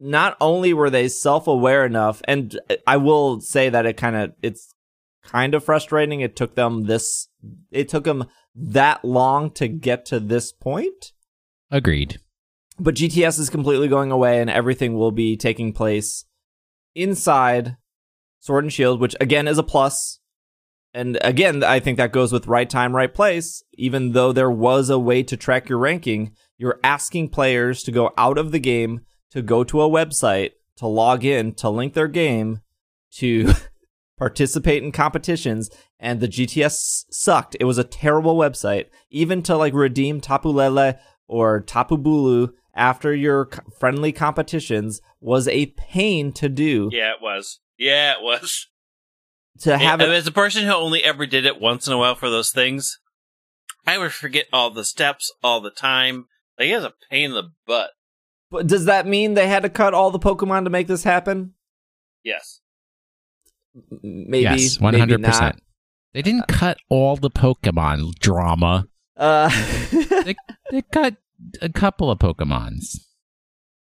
[0.00, 4.32] not only were they self-aware enough and uh, I will say that it kind of
[4.42, 4.74] it's
[5.22, 7.28] kind of frustrating it took them this
[7.70, 11.12] it took them that long to get to this point
[11.70, 12.20] Agreed.
[12.78, 16.24] but GTS is completely going away and everything will be taking place
[16.94, 17.76] inside
[18.40, 20.18] Sword and Shield, which again is a plus.
[20.92, 23.62] And again, I think that goes with right time, right place.
[23.74, 28.12] Even though there was a way to track your ranking, you're asking players to go
[28.18, 32.08] out of the game, to go to a website, to log in, to link their
[32.08, 32.62] game,
[33.12, 33.52] to
[34.18, 35.70] participate in competitions.
[36.00, 37.56] And the GTS sucked.
[37.60, 38.86] It was a terrible website.
[39.10, 40.98] Even to like redeem Tapu Lele
[41.30, 46.88] or Tapu Bulu after your friendly competitions was a pain to do.
[46.92, 48.66] yeah it was yeah it was
[49.60, 51.98] To have And it as a person who only ever did it once in a
[51.98, 52.98] while for those things
[53.86, 56.26] i would forget all the steps all the time
[56.58, 57.90] like it was a pain in the butt
[58.50, 61.54] But does that mean they had to cut all the Pokemon to make this happen?
[62.24, 62.60] Yes.
[64.02, 64.42] Maybe.
[64.42, 65.62] yes, hundred percent.
[66.12, 68.88] They didn't uh, cut all the Pokemon drama.
[69.20, 69.50] Uh,
[70.24, 70.34] They
[70.70, 71.16] they cut
[71.62, 72.96] a couple of Pokemons.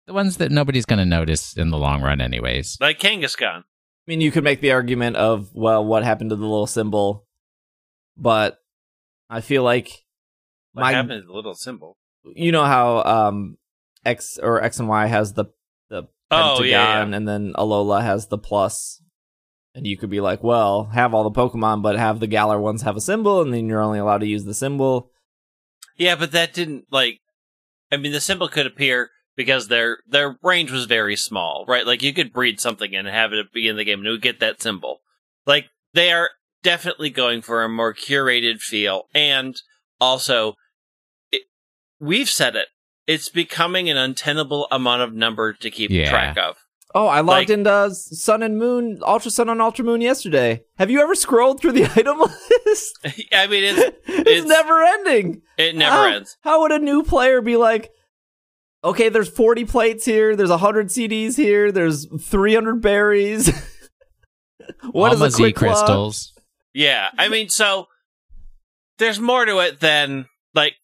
[0.07, 2.77] The ones that nobody's going to notice in the long run, anyways.
[2.81, 3.59] Like Kangaskhan.
[3.59, 3.63] I
[4.07, 7.27] mean, you could make the argument of, well, what happened to the little symbol?
[8.17, 8.57] But
[9.29, 9.91] I feel like
[10.73, 11.95] What My- happened to the little symbol?
[12.35, 13.57] you know how um
[14.05, 15.45] X or X and Y has the
[15.89, 17.15] the Oh, pentagon, yeah, yeah.
[17.17, 19.01] and then Alola has the plus,
[19.73, 22.81] and you could be like, well, have all the Pokemon, but have the Galar ones
[22.83, 25.11] have a symbol, and then you're only allowed to use the symbol.
[25.99, 27.19] Yeah, but that didn't like.
[27.91, 31.85] I mean, the symbol could appear because their their range was very small, right?
[31.85, 34.21] Like you could breed something and have it be in the game, and it would
[34.21, 35.01] get that symbol.
[35.45, 36.29] Like they are
[36.63, 39.55] definitely going for a more curated feel, and
[39.99, 40.53] also,
[41.31, 41.41] it,
[41.99, 42.69] we've said it.
[43.05, 46.09] It's becoming an untenable amount of number to keep Yeah.
[46.09, 46.55] track of.
[46.95, 50.63] Oh, I logged Like- into Sun and Moon, Ultra Sun on Ultra Moon yesterday.
[50.79, 52.99] Have you ever scrolled through the item list?
[53.31, 55.41] I mean, it's it's, It's- never ending.
[55.57, 56.37] it never how, ends.
[56.41, 57.91] How would a new player be like?
[58.83, 60.35] Okay, there's 40 plates here.
[60.37, 61.69] There's 100 CDs here.
[61.71, 63.49] There's 300 berries.
[64.91, 65.67] what is Alma a Z quick claw?
[65.73, 66.33] crystals.
[66.73, 67.87] Yeah, I mean, so
[68.99, 70.75] there's more to it than like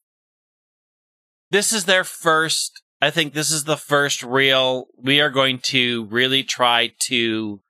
[1.51, 2.81] this is their first.
[3.05, 4.87] I think this is the first real.
[4.97, 7.61] We are going to really try to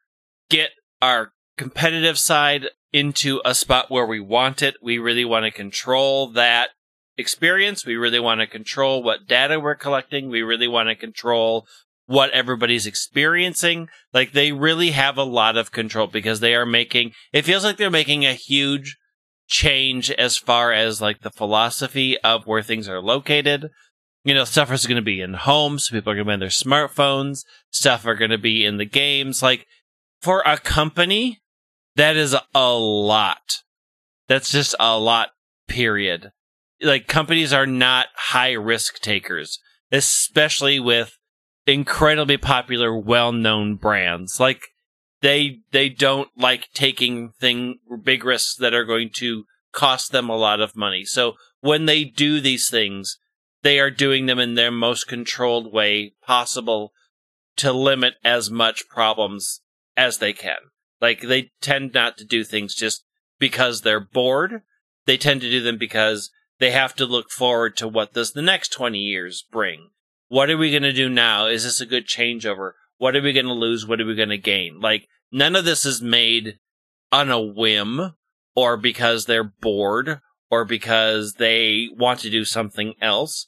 [0.50, 0.70] get
[1.02, 4.76] our competitive side into a spot where we want it.
[4.82, 6.70] We really want to control that
[7.18, 7.86] experience.
[7.86, 10.30] We really want to control what data we're collecting.
[10.30, 11.68] We really want to control
[12.06, 13.90] what everybody's experiencing.
[14.14, 17.76] Like they really have a lot of control because they are making, it feels like
[17.76, 18.96] they're making a huge
[19.48, 23.70] change as far as like the philosophy of where things are located.
[24.26, 25.90] You know, stuff is going to be in homes.
[25.90, 27.46] People are going to be in their smartphones.
[27.70, 29.44] Stuff are going to be in the games.
[29.44, 29.68] Like
[30.20, 31.42] for a company,
[31.96, 33.62] that is a lot.
[34.28, 35.30] That's just a lot,
[35.68, 36.32] period.
[36.82, 39.60] Like companies are not high risk takers,
[39.92, 41.18] especially with
[41.68, 44.40] incredibly popular, well known brands.
[44.40, 44.62] Like
[45.22, 50.36] they they don't like taking thing big risks that are going to cost them a
[50.36, 51.06] lot of money.
[51.06, 53.18] So when they do these things,
[53.66, 56.94] they are doing them in their most controlled way possible
[57.56, 59.62] to limit as much problems
[59.98, 60.58] as they can.
[61.02, 63.04] Like they tend not to do things just
[63.40, 64.62] because they're bored.
[65.08, 68.44] They tend to do them because they have to look forward to what does the
[68.44, 69.90] next 20 years bring.
[70.28, 71.48] What are we going to do now?
[71.48, 72.74] Is this a good changeover?
[73.00, 73.88] What are we going to lose?
[73.88, 74.80] What are we going to gain?
[74.80, 76.60] Like none of this is made
[77.12, 78.14] on a whim
[78.56, 83.48] or because they're bored or because they want to do something else.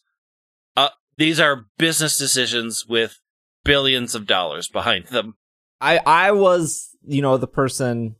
[1.18, 3.20] These are business decisions with
[3.64, 5.36] billions of dollars behind them.
[5.82, 8.16] I I was, you know, the person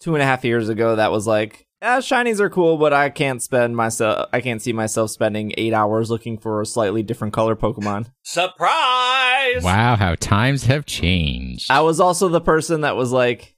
[0.00, 3.10] two and a half years ago that was like, ah, shinies are cool, but I
[3.10, 4.28] can't spend myself.
[4.32, 8.10] I can't see myself spending eight hours looking for a slightly different color Pokemon.
[8.22, 9.62] Surprise!
[9.62, 11.70] Wow, how times have changed.
[11.70, 13.54] I was also the person that was like,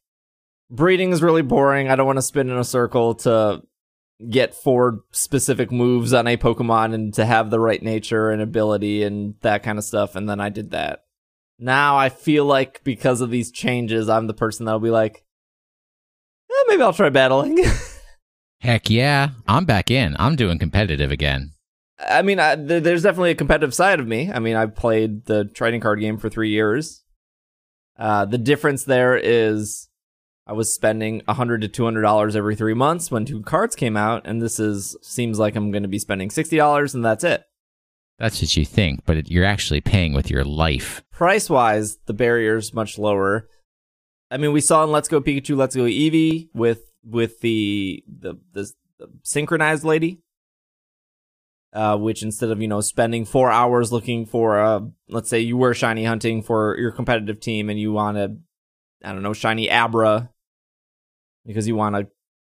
[0.70, 1.88] breeding is really boring.
[1.88, 3.62] I don't want to spin in a circle to
[4.26, 9.02] get four specific moves on a Pokemon and to have the right nature and ability
[9.02, 10.16] and that kind of stuff.
[10.16, 11.04] And then I did that.
[11.58, 15.24] Now I feel like because of these changes, I'm the person that'll be like,
[16.50, 17.58] eh, maybe I'll try battling.
[18.60, 20.16] Heck yeah, I'm back in.
[20.18, 21.52] I'm doing competitive again.
[22.00, 24.30] I mean, I, th- there's definitely a competitive side of me.
[24.32, 27.02] I mean, I've played the trading card game for three years.
[27.98, 29.87] Uh, the difference there is
[30.48, 33.76] I was spending a hundred to two hundred dollars every three months when two cards
[33.76, 37.04] came out, and this is seems like I'm going to be spending sixty dollars, and
[37.04, 37.44] that's it.
[38.18, 41.04] That's what you think, but it, you're actually paying with your life.
[41.12, 43.48] Price wise, the barrier's much lower.
[44.30, 48.38] I mean, we saw in Let's Go Pikachu, Let's Go Eevee with with the the
[48.52, 50.22] the, the synchronized lady,
[51.74, 55.58] uh, which instead of you know spending four hours looking for a, let's say you
[55.58, 58.36] were shiny hunting for your competitive team and you want to,
[59.04, 60.30] I don't know, shiny Abra,
[61.48, 62.06] because you want a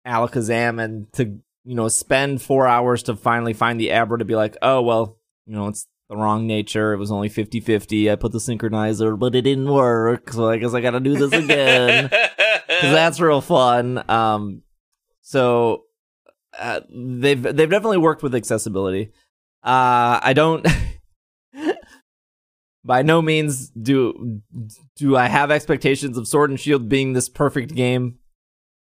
[0.05, 4.35] Alakazam and to you know spend four hours to finally find the Abra to be
[4.35, 5.17] like, oh well,
[5.47, 6.93] you know it's the wrong nature.
[6.93, 8.11] It was only 50-50.
[8.11, 10.31] I put the synchronizer, but it didn't work.
[10.33, 12.03] So I guess I got to do this again
[12.67, 14.03] because that's real fun.
[14.09, 14.61] Um,
[15.21, 15.85] so
[16.59, 19.13] uh, they've they've definitely worked with accessibility.
[19.63, 20.67] Uh, I don't.
[22.83, 24.41] by no means do
[24.95, 28.17] do I have expectations of Sword and Shield being this perfect game.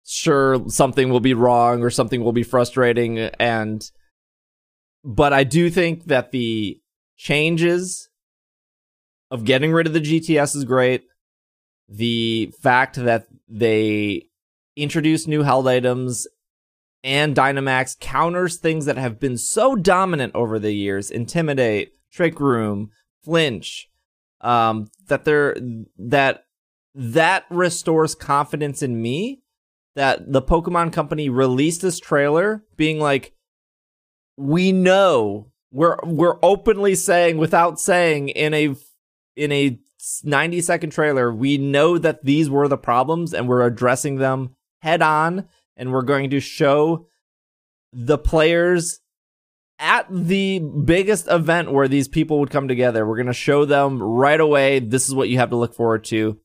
[0.06, 3.90] Sure, something will be wrong or something will be frustrating, and
[5.04, 6.82] but I do think that the
[7.18, 8.10] changes
[9.32, 11.04] of getting rid of the GTS is great.
[11.88, 14.30] The fact that they
[14.76, 16.28] introduce new held items
[17.04, 22.92] and Dynamax counters things that have been so dominant over the years intimidate, trick room,
[23.24, 23.88] flinch.
[24.42, 25.56] Um, that they're
[25.98, 26.46] that
[26.96, 29.42] that restores confidence in me
[29.96, 33.34] that the Pokemon Company released this trailer being like,
[34.38, 38.76] we know we're we're openly saying without saying in a
[39.36, 39.80] in a
[40.24, 45.02] 90 second trailer, we know that these were the problems and we're addressing them head
[45.02, 47.08] on and we're going to show
[47.92, 49.00] the players
[49.78, 53.06] at the biggest event where these people would come together.
[53.06, 56.04] We're going to show them right away this is what you have to look forward
[56.06, 56.40] to.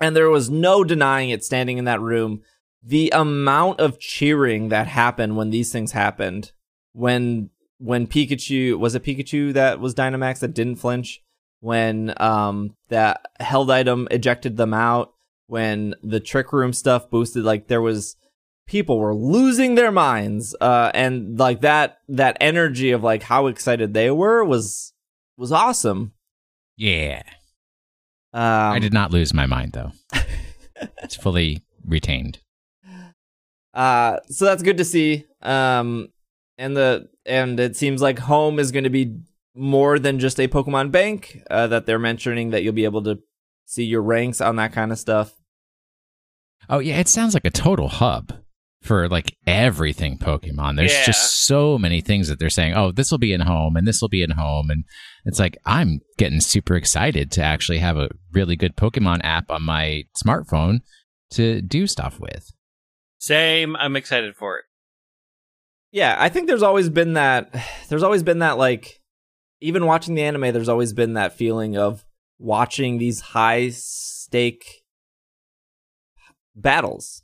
[0.00, 2.42] And there was no denying it standing in that room.
[2.82, 6.52] The amount of cheering that happened when these things happened,
[6.92, 11.22] when when Pikachu was it Pikachu that was Dynamax that didn't flinch,
[11.60, 15.12] when um that held item ejected them out,
[15.46, 18.16] when the trick room stuff boosted, like there was
[18.66, 23.92] people were losing their minds, uh, and like that that energy of like how excited
[23.92, 24.94] they were was
[25.36, 26.12] was awesome.
[26.76, 27.22] Yeah.
[28.32, 29.92] Um, I did not lose my mind though.
[31.02, 32.40] it's fully retained.
[33.74, 35.26] Uh, so that's good to see.
[35.42, 36.08] Um,
[36.58, 39.16] and the and it seems like home is going to be
[39.54, 41.42] more than just a Pokemon bank.
[41.50, 43.18] Uh, that they're mentioning that you'll be able to
[43.66, 45.34] see your ranks on that kind of stuff.
[46.68, 48.32] Oh yeah, it sounds like a total hub
[48.82, 50.76] for like everything Pokemon.
[50.76, 51.04] There's Yeah.
[51.04, 54.00] just so many things that they're saying, "Oh, this will be in home and this
[54.00, 54.84] will be in home." And
[55.26, 59.62] it's like I'm getting super excited to actually have a really good Pokemon app on
[59.62, 60.78] my smartphone
[61.32, 62.50] to do stuff with.
[63.18, 63.76] Same.
[63.76, 64.64] I'm excited for it.
[65.92, 67.52] Yeah, I think there's always been that.
[67.88, 69.02] There's always been that like,
[69.60, 72.04] even watching the anime, there's always been that feeling of
[72.38, 74.84] watching these high stake
[76.56, 77.22] battles.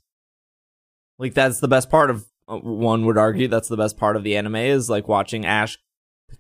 [1.18, 2.26] Like that's the best part of.
[2.48, 5.78] uh, One would argue that's the best part of the anime is like watching Ash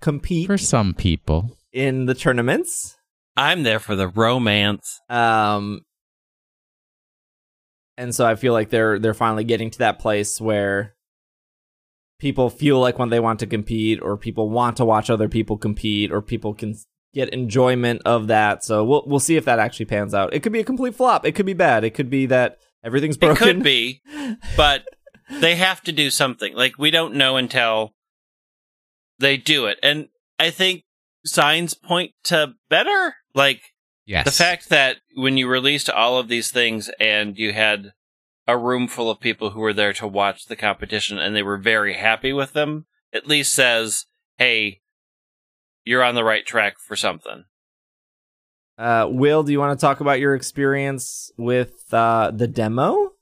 [0.00, 1.56] compete For some people.
[1.72, 2.96] in the tournaments.
[3.36, 5.00] I'm there for the romance.
[5.08, 5.82] Um,
[7.96, 10.94] and so I feel like they're they're finally getting to that place where
[12.18, 15.56] people feel like when they want to compete, or people want to watch other people
[15.56, 16.74] compete, or people can
[17.14, 18.64] get enjoyment of that.
[18.64, 20.34] So we'll we'll see if that actually pans out.
[20.34, 21.24] It could be a complete flop.
[21.24, 21.84] It could be bad.
[21.84, 23.36] It could be that everything's It broken.
[23.46, 24.00] could be,
[24.56, 24.84] but
[25.30, 26.54] they have to do something.
[26.54, 27.92] Like we don't know until
[29.18, 29.78] they do it.
[29.82, 30.08] And
[30.38, 30.84] I think
[31.24, 33.16] signs point to better.
[33.34, 33.60] Like
[34.06, 34.24] Yes.
[34.24, 37.92] the fact that when you released all of these things and you had
[38.46, 41.58] a room full of people who were there to watch the competition and they were
[41.58, 44.06] very happy with them, at least says,
[44.38, 44.80] hey,
[45.84, 47.44] you're on the right track for something.
[48.78, 53.12] Uh, Will, do you want to talk about your experience with uh, the demo?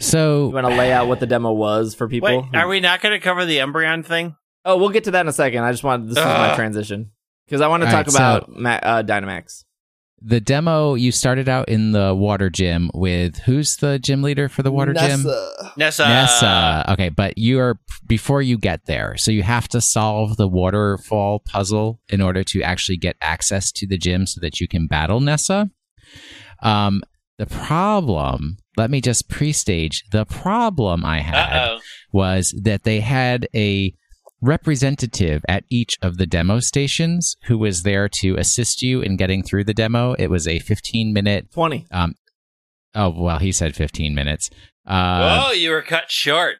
[0.00, 2.28] so You want to lay out what the demo was for people?
[2.28, 4.36] Wait, who- are we not going to cover the Umbreon thing?
[4.64, 5.62] Oh, we'll get to that in a second.
[5.64, 7.10] I just wanted this is my transition
[7.46, 9.64] because I want to All talk right, about Ma- uh, Dynamax.
[10.22, 14.62] The demo you started out in the water gym with who's the gym leader for
[14.62, 15.24] the water gym?
[15.76, 16.06] Nessa.
[16.06, 16.84] Nessa.
[16.92, 21.40] Okay, but you are before you get there, so you have to solve the waterfall
[21.40, 25.20] puzzle in order to actually get access to the gym so that you can battle
[25.20, 25.70] Nessa.
[26.62, 27.02] Um,
[27.38, 30.04] the problem, let me just pre-stage.
[30.12, 31.78] The problem I had Uh-oh.
[32.12, 33.94] was that they had a
[34.40, 39.42] representative at each of the demo stations who was there to assist you in getting
[39.42, 40.14] through the demo.
[40.14, 41.50] It was a 15 minute.
[41.52, 41.86] 20.
[42.94, 44.50] Oh well, he said 15 minutes.
[44.86, 46.56] Uh, Whoa, you were cut short.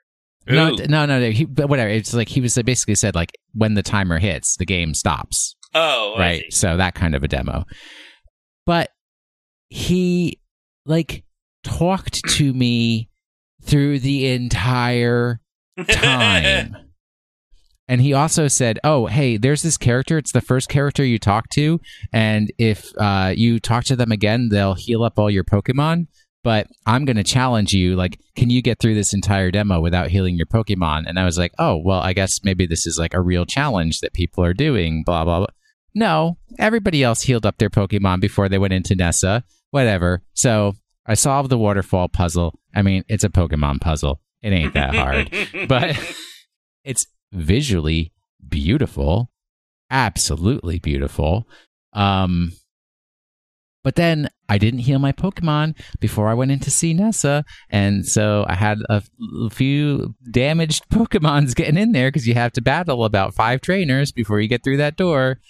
[0.46, 1.30] no, no, no, no.
[1.30, 1.90] He, but whatever.
[1.90, 5.56] It's like he was basically said like when the timer hits, the game stops.
[5.74, 6.44] Oh, right.
[6.52, 7.64] So that kind of a demo.
[8.66, 8.90] But
[9.68, 10.40] he
[10.86, 11.24] like
[11.64, 13.08] talked to me
[13.62, 15.40] through the entire
[15.88, 16.76] time.
[17.90, 20.16] And he also said, "Oh, hey, there's this character.
[20.16, 21.80] It's the first character you talk to,
[22.12, 26.06] and if uh, you talk to them again, they'll heal up all your Pokemon.
[26.44, 27.96] But I'm going to challenge you.
[27.96, 31.36] Like, can you get through this entire demo without healing your Pokemon?" And I was
[31.36, 34.54] like, "Oh, well, I guess maybe this is like a real challenge that people are
[34.54, 35.46] doing." Blah blah blah.
[35.92, 39.42] No, everybody else healed up their Pokemon before they went into Nessa.
[39.72, 40.22] Whatever.
[40.32, 40.74] So
[41.06, 42.56] I solved the waterfall puzzle.
[42.72, 44.20] I mean, it's a Pokemon puzzle.
[44.42, 45.34] It ain't that hard
[45.68, 45.98] but
[46.84, 48.12] it's visually
[48.48, 49.30] beautiful
[49.90, 51.46] absolutely beautiful
[51.92, 52.52] um
[53.82, 57.44] But then I didn't heal my Pokemon before I went in to see Nessa.
[57.70, 59.00] And so I had a
[59.50, 64.38] few damaged Pokemons getting in there because you have to battle about five trainers before
[64.38, 65.40] you get through that door.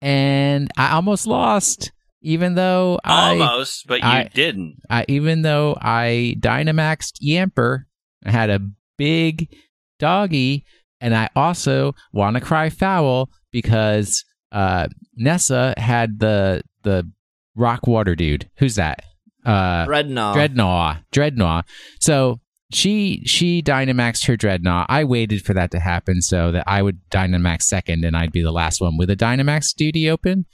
[0.00, 4.80] And I almost lost, even though I Almost, but you I- didn't.
[4.88, 7.84] I, even though I Dynamaxed Yamper,
[8.24, 8.60] I had a
[8.96, 9.54] big
[9.98, 10.64] doggy,
[11.00, 17.10] and I also want to cry foul because uh, Nessa had the the
[17.56, 18.48] rock water dude.
[18.58, 19.04] Who's that?
[19.44, 20.34] Uh, Drednaw.
[20.34, 21.02] Drednaw.
[21.12, 21.62] Drednaw.
[22.00, 22.40] So
[22.70, 24.86] she she Dynamaxed her Drednaw.
[24.88, 28.42] I waited for that to happen so that I would Dynamax second and I'd be
[28.42, 30.46] the last one with a Dynamax duty open.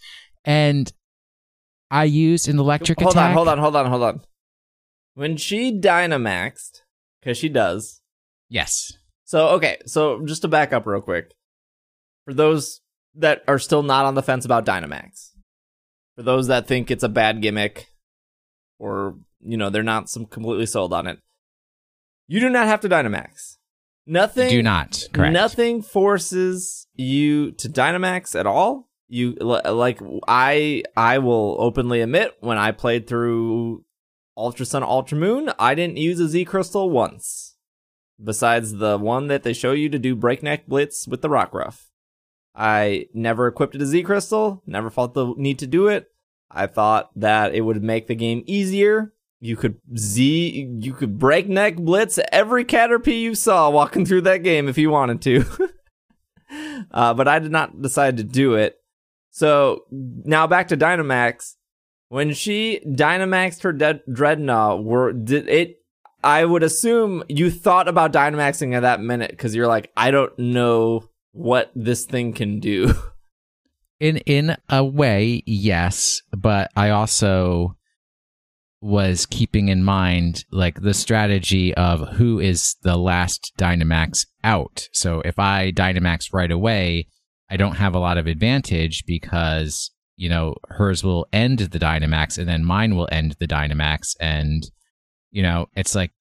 [0.45, 0.93] And
[1.91, 3.35] I used an electric hold attack.
[3.35, 4.21] Hold on, hold on, hold on, hold on.
[5.15, 6.83] When she Dynamaxed,
[7.21, 8.01] because she does.
[8.49, 8.93] Yes.
[9.25, 11.33] So okay, so just to back up real quick,
[12.25, 12.81] for those
[13.15, 15.31] that are still not on the fence about Dynamax,
[16.17, 17.89] for those that think it's a bad gimmick,
[18.79, 21.19] or you know they're not some completely sold on it,
[22.27, 23.57] you do not have to Dynamax.
[24.07, 24.51] Nothing.
[24.51, 25.09] Do not.
[25.13, 25.33] Correct.
[25.33, 28.91] Nothing forces you to Dynamax at all.
[29.09, 33.85] You like I I will openly admit when I played through
[34.37, 37.54] Ultra Sun Ultra Moon, I didn't use a Z Crystal once.
[38.23, 41.87] Besides the one that they show you to do Breakneck Blitz with the Rockruff.
[42.55, 46.11] I never equipped a Z Crystal, never felt the need to do it.
[46.51, 49.13] I thought that it would make the game easier.
[49.41, 54.69] You could Z, you could breakneck blitz every Caterpie you saw walking through that game
[54.69, 55.69] if you wanted to.
[56.91, 58.77] uh, but I did not decide to do it.
[59.31, 61.57] So now back to Dynamax.
[62.09, 65.84] When she Dynamaxed her dead Drednaw, were did it?
[66.25, 70.37] I would assume you thought about Dynamaxing at that minute because you're like, I don't
[70.39, 72.95] know what this thing can do.
[74.01, 77.77] in in a way, yes, but I also
[78.81, 84.89] was keeping in mind like the strategy of who is the last Dynamax out.
[84.93, 87.09] So if I Dynamax right away,
[87.49, 92.39] I don't have a lot of advantage because you know hers will end the Dynamax
[92.39, 94.63] and then mine will end the Dynamax and
[95.31, 96.13] you know it's like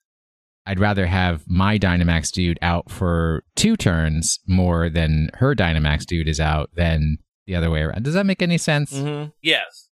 [0.65, 6.27] I'd rather have my Dynamax dude out for two turns more than her Dynamax dude
[6.27, 8.03] is out than the other way around.
[8.03, 8.93] Does that make any sense?
[8.93, 9.29] mm-hmm.
[9.41, 9.89] Yes.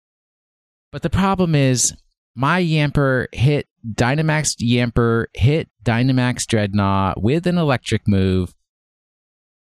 [0.91, 1.95] But the problem is
[2.35, 8.53] my Yamper hit Dynamax Yamper hit Dynamax Drednaw with an electric move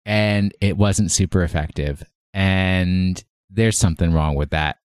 [0.05, 2.03] and it wasn't super effective.
[2.33, 4.77] And there's something wrong with that.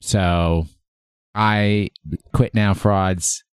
[0.00, 0.66] So
[1.34, 1.90] I
[2.32, 3.44] quit now frauds.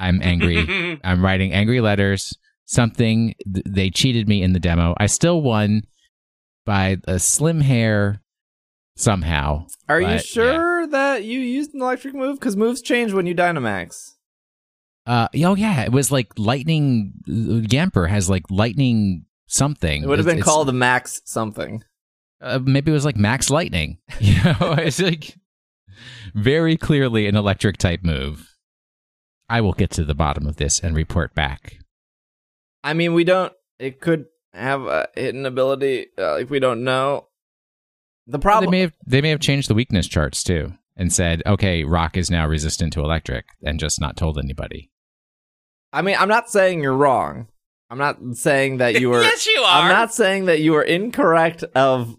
[0.00, 0.98] I'm angry.
[1.04, 2.32] I'm writing angry letters.
[2.64, 4.94] Something th- they cheated me in the demo.
[4.98, 5.82] I still won
[6.64, 8.22] by a slim hair
[8.96, 9.66] somehow.
[9.88, 10.18] Are you But, yeah.
[10.20, 12.38] sure that you used an electric move?
[12.38, 14.12] Because moves change when you Dynamax.
[15.06, 17.14] Uh, oh yeah, it was like lightning.
[17.28, 20.04] Yamper has like lightning something.
[20.04, 21.82] It would have been it's- called a Max something.
[22.40, 23.98] Uh, maybe it was like Max Lightning.
[24.20, 25.36] You know, it's like
[26.34, 28.49] very clearly an electric type move.
[29.50, 31.78] I will get to the bottom of this and report back.
[32.84, 33.52] I mean, we don't.
[33.78, 36.06] It could have a hidden ability.
[36.16, 37.26] Uh, like we don't know.
[38.26, 38.70] The They problem.
[38.70, 42.30] may have they may have changed the weakness charts too and said, okay, rock is
[42.30, 44.90] now resistant to electric, and just not told anybody.
[45.92, 47.48] I mean, I'm not saying you're wrong.
[47.90, 49.22] I'm not saying that you were.
[49.22, 49.82] yes, you are.
[49.82, 51.64] I'm not saying that you were incorrect.
[51.74, 52.16] Of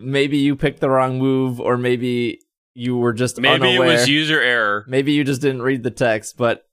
[0.00, 2.40] maybe you picked the wrong move, or maybe
[2.74, 3.88] you were just Maybe unaware.
[3.88, 4.84] it was user error.
[4.88, 6.64] Maybe you just didn't read the text, but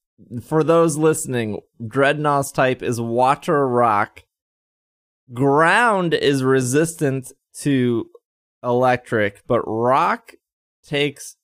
[0.44, 4.24] for those listening, Drednaw's type is water rock.
[5.34, 8.10] Ground is resistant to
[8.64, 10.34] electric, but rock
[10.84, 11.38] takes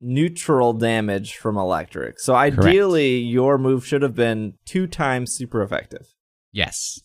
[0.00, 2.20] neutral damage from electric.
[2.20, 6.14] So ideally, your move should have been two times super effective.
[6.52, 7.00] Yes,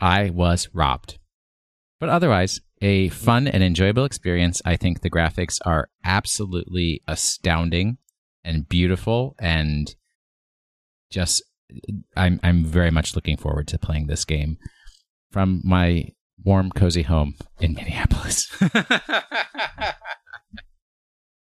[0.00, 1.18] I was robbed.
[2.00, 4.60] But otherwise, a fun and enjoyable experience.
[4.64, 7.98] I think the graphics are absolutely astounding
[8.44, 9.94] and beautiful, and
[11.10, 11.42] just
[12.16, 14.58] I'm I'm very much looking forward to playing this game
[15.32, 16.10] from my
[16.44, 18.54] warm, cozy home in Minneapolis.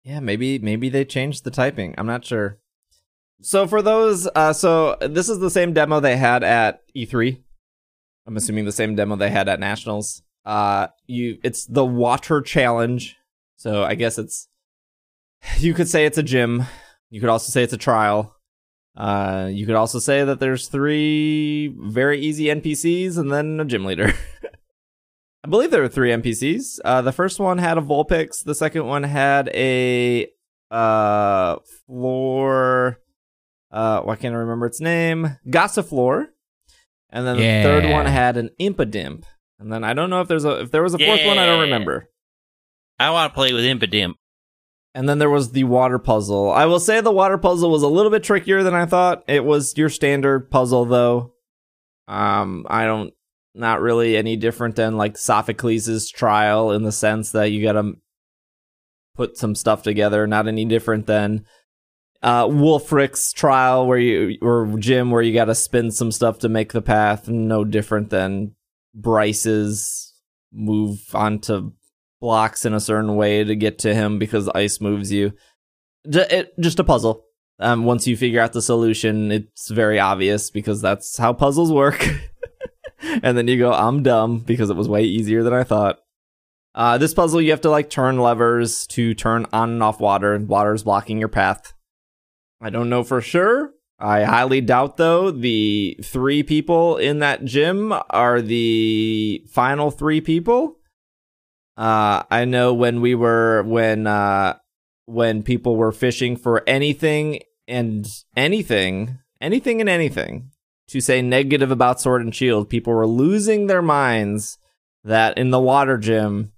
[0.02, 1.94] Yeah, maybe maybe they changed the typing.
[1.98, 2.58] I'm not sure.
[3.42, 7.40] So for those, uh, so this is the same demo they had at E3.
[8.26, 10.22] I'm assuming the same demo they had at Nationals.
[10.44, 13.16] Uh, you, it's the Water Challenge.
[13.56, 14.48] So I guess it's,
[15.58, 16.64] you could say it's a gym.
[17.10, 18.36] You could also say it's a trial.
[18.96, 23.84] Uh, you could also say that there's three very easy NPCs and then a gym
[23.84, 24.12] leader.
[25.44, 26.80] I believe there were three NPCs.
[26.84, 28.44] Uh, the first one had a Vulpix.
[28.44, 30.28] The second one had a
[30.70, 31.56] uh
[31.86, 33.00] floor.
[33.72, 35.38] Uh, why can't I remember its name?
[35.48, 36.26] Gossifleur.
[37.10, 39.24] And then the third one had an Impidimp.
[39.60, 41.38] And then I don't know if there's a if there was a fourth one.
[41.38, 42.08] I don't remember.
[42.98, 44.14] I want to play with Impidimp.
[44.94, 46.50] And then there was the water puzzle.
[46.50, 49.22] I will say the water puzzle was a little bit trickier than I thought.
[49.28, 51.34] It was your standard puzzle though.
[52.08, 53.12] Um, I don't
[53.54, 57.92] not really any different than like Sophocles' trial in the sense that you gotta
[59.14, 61.44] put some stuff together, not any different than
[62.22, 66.72] uh Wulfric's trial where you or gym where you gotta spin some stuff to make
[66.72, 68.56] the path, no different than
[69.00, 70.14] Pryce's
[70.52, 71.72] move onto
[72.20, 75.32] blocks in a certain way to get to him because ice moves you.
[76.04, 77.24] It, just a puzzle.
[77.58, 82.06] Um, once you figure out the solution, it's very obvious because that's how puzzles work.
[83.22, 85.98] and then you go, I'm dumb because it was way easier than I thought.
[86.74, 90.34] Uh, this puzzle, you have to like turn levers to turn on and off water,
[90.34, 91.74] and water is blocking your path.
[92.60, 93.72] I don't know for sure.
[94.00, 100.76] I highly doubt, though, the three people in that gym are the final three people.
[101.76, 104.56] Uh, I know when we were when uh
[105.06, 108.06] when people were fishing for anything and
[108.36, 110.50] anything, anything and anything
[110.88, 114.58] to say negative about Sword and Shield, people were losing their minds
[115.04, 116.52] that in the water gym,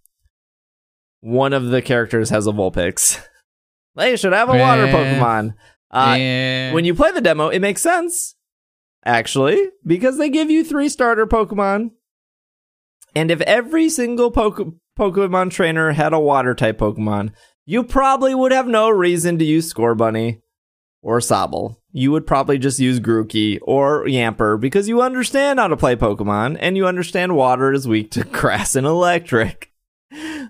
[1.21, 3.23] one of the characters has a Vulpix.
[3.97, 4.87] they should have a water.
[4.87, 5.55] Pokemon.
[5.93, 6.73] Uh, Yeah.
[6.73, 8.35] when you play the demo, it makes sense,
[9.05, 11.91] actually, because they give you three starter Pokemon.
[13.15, 17.33] And if every single Poke- Pokemon trainer had a water type Pokemon,
[17.67, 20.41] you probably would have no reason to use Scorbunny
[21.03, 21.77] or Sobble.
[21.93, 26.57] You would probably just use Grookey or Yamper because you understand how to play Pokemon
[26.59, 29.71] and you understand water is weak to grass and electric.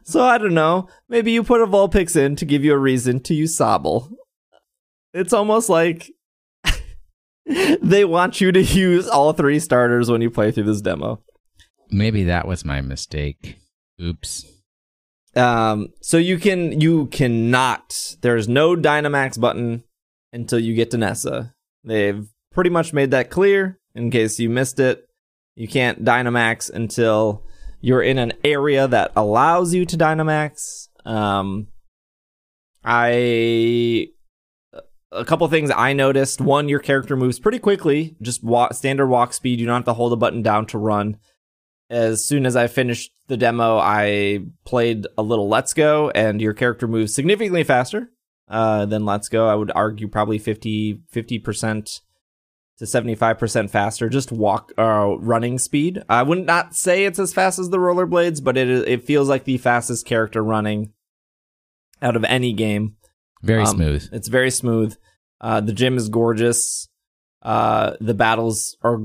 [0.04, 0.88] So I don't know.
[1.08, 4.12] Maybe you put a Vulpix in to give you a reason to use Sobble.
[5.14, 6.10] It's almost like
[7.82, 11.22] they want you to use all three starters when you play through this demo.
[11.90, 13.58] Maybe that was my mistake.
[14.00, 14.46] Oops.
[15.34, 18.16] Um, so you can you cannot.
[18.20, 19.84] There's no Dynamax button
[20.32, 21.54] until you get to Nessa.
[21.84, 23.78] They've pretty much made that clear.
[23.94, 25.06] In case you missed it,
[25.54, 27.44] you can't Dynamax until
[27.80, 30.88] you're in an area that allows you to Dynamax.
[31.04, 31.68] Um,
[32.84, 34.08] I
[35.12, 36.40] a couple things I noticed.
[36.40, 39.60] One, your character moves pretty quickly, just walk, standard walk speed.
[39.60, 41.18] You don't have to hold a button down to run.
[41.90, 46.54] As soon as I finished the demo, I played a little Let's Go, and your
[46.54, 48.10] character moves significantly faster
[48.48, 49.48] uh, than Let's Go.
[49.48, 52.00] I would argue probably 50 50%
[52.78, 54.08] to seventy five percent faster.
[54.08, 56.02] Just walk uh, running speed.
[56.08, 59.44] I would not say it's as fast as the rollerblades, but it it feels like
[59.44, 60.92] the fastest character running
[62.00, 62.96] out of any game.
[63.42, 64.08] Very Um, smooth.
[64.12, 64.96] It's very smooth.
[65.40, 66.88] Uh, the gym is gorgeous.
[67.42, 69.00] Uh, the battles are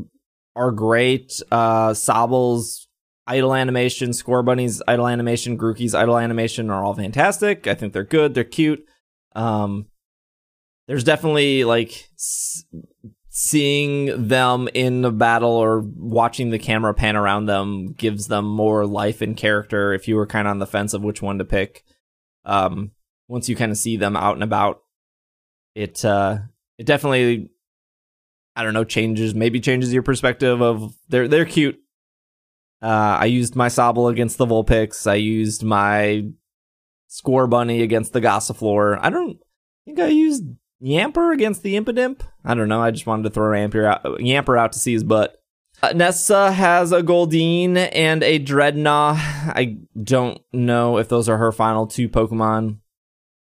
[0.56, 1.40] are great.
[1.52, 2.88] Uh, Sobble's
[3.28, 7.68] idle animation, Scorbunny's idle animation, Grookey's idle animation are all fantastic.
[7.68, 8.34] I think they're good.
[8.34, 8.84] They're cute.
[9.36, 9.88] Um,
[10.88, 12.64] there's definitely like s-
[13.30, 18.86] seeing them in a battle or watching the camera pan around them gives them more
[18.86, 19.94] life and character.
[19.94, 21.84] If you were kind of on the fence of which one to pick,
[22.46, 22.92] um,
[23.28, 24.82] once you kind of see them out and about,
[25.76, 26.40] it uh,
[26.78, 27.49] it definitely,
[28.56, 31.80] I don't know, changes maybe changes your perspective of they're they're cute.
[32.82, 35.08] Uh, I used my Sobble against the Vulpix.
[35.08, 36.30] I used my
[37.10, 38.99] Scorbunny against the Gossifleur.
[39.02, 39.40] I don't
[39.86, 40.44] think I used
[40.82, 42.22] Yamper against the Impidimp.
[42.45, 42.82] I don't know.
[42.82, 45.41] I just wanted to throw Yamper out, Yamper out to see his butt.
[45.82, 49.14] Uh, Nessa has a Goldeen and a Drednaw.
[49.16, 52.78] I don't know if those are her final two Pokemon.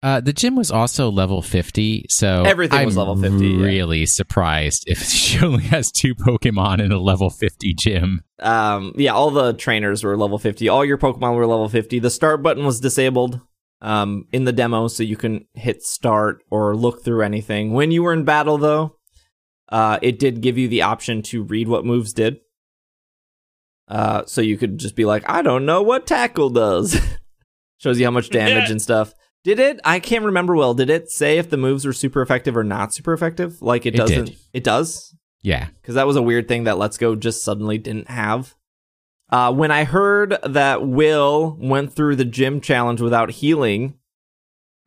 [0.01, 3.65] Uh, the gym was also level 50, so Everything I'm was level 50, yeah.
[3.65, 8.23] Really surprised if she only has two Pokemon in a level 50 gym.
[8.39, 10.69] Um, yeah, all the trainers were level 50.
[10.69, 11.99] All your Pokemon were level 50.
[11.99, 13.41] The start button was disabled
[13.81, 17.73] um, in the demo, so you can hit start or look through anything.
[17.73, 18.97] When you were in battle, though,
[19.69, 22.39] uh, it did give you the option to read what moves did.
[23.89, 26.97] Uh, so you could just be like, I don't know what tackle does.
[27.79, 29.13] Shows you how much damage and stuff.
[29.45, 29.81] Did it?
[29.85, 30.75] I can't remember well.
[30.75, 33.63] Did it say if the moves were super effective or not super effective?
[33.63, 34.25] Like it It doesn't.
[34.27, 34.37] did.
[34.53, 35.69] It does Yeah.
[35.81, 38.55] because that was a weird thing that Let's Go just suddenly didn't have.
[39.31, 43.95] Uh, when I heard that Will went through the gym challenge without healing,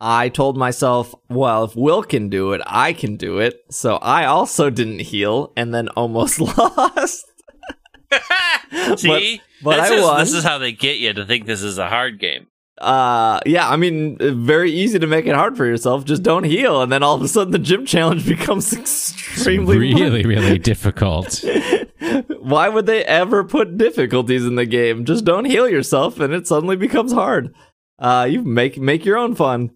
[0.00, 3.60] I told myself, well, if Will can do it, I can do it.
[3.70, 7.24] So I also didn't heal and then almost lost.
[8.96, 10.18] See, but this I is, won.
[10.20, 12.46] This is how they get you to think this is a hard game.
[12.78, 16.04] Uh yeah i mean very easy to make it hard for yourself.
[16.04, 16.80] Just don't heal.
[16.80, 21.44] And then all of a sudden the gym challenge becomes extremely really, really difficult.
[22.40, 25.04] why would they ever put difficulties in the game?
[25.04, 27.54] Just don't heal yourself and it suddenly becomes hard.
[27.98, 29.70] Uh you make make your own fun.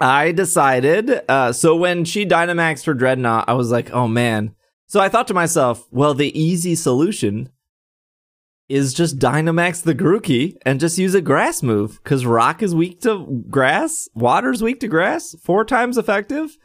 [0.00, 4.54] I decided uh so when she dynamaxed her Drednaw i was like oh man.
[4.88, 7.50] So i thought to myself well the easy solution
[8.68, 13.00] is just Dynamax the Grookey and just use a grass move because rock is weak
[13.02, 16.56] to grass, water's weak to grass, four times effective.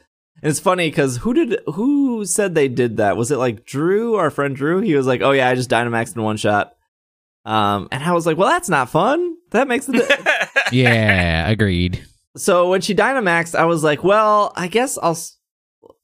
[0.41, 3.15] And it's funny because who did who said they did that?
[3.15, 4.81] Was it like Drew, our friend Drew?
[4.81, 6.75] He was like, "Oh yeah, I just Dynamaxed in one shot."
[7.45, 9.37] Um, and I was like, "Well, that's not fun.
[9.51, 12.05] That makes the." yeah, agreed.
[12.35, 15.17] so when she Dynamaxed, I was like, "Well, I guess I'll."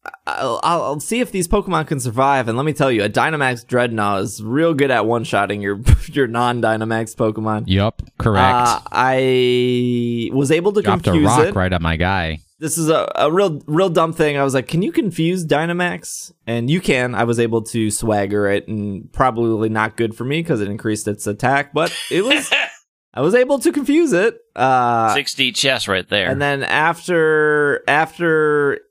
[0.10, 3.04] S- I'll, I'll I'll see if these Pokemon can survive, and let me tell you,
[3.04, 5.80] a Dynamax Drednaw is real good at one-shotting your
[6.12, 7.64] your non-Dynamax Pokemon.
[7.68, 8.56] Yup, correct.
[8.68, 11.56] Uh, I was able to Dropped a confuse rock it.
[11.56, 12.40] right at my guy.
[12.60, 14.38] This is a, a real real dumb thing.
[14.38, 17.16] I was like, "Can you confuse Dynamax?" And you can.
[17.16, 21.08] I was able to swagger it, and probably not good for me because it increased
[21.08, 22.52] its attack, but it was.
[23.14, 24.38] I was able to confuse it.
[24.56, 26.30] Uh, 60 chess right there.
[26.30, 28.82] and then after after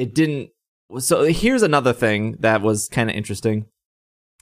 [0.00, 0.50] it didn't.
[0.98, 3.66] So here's another thing that was kind of interesting.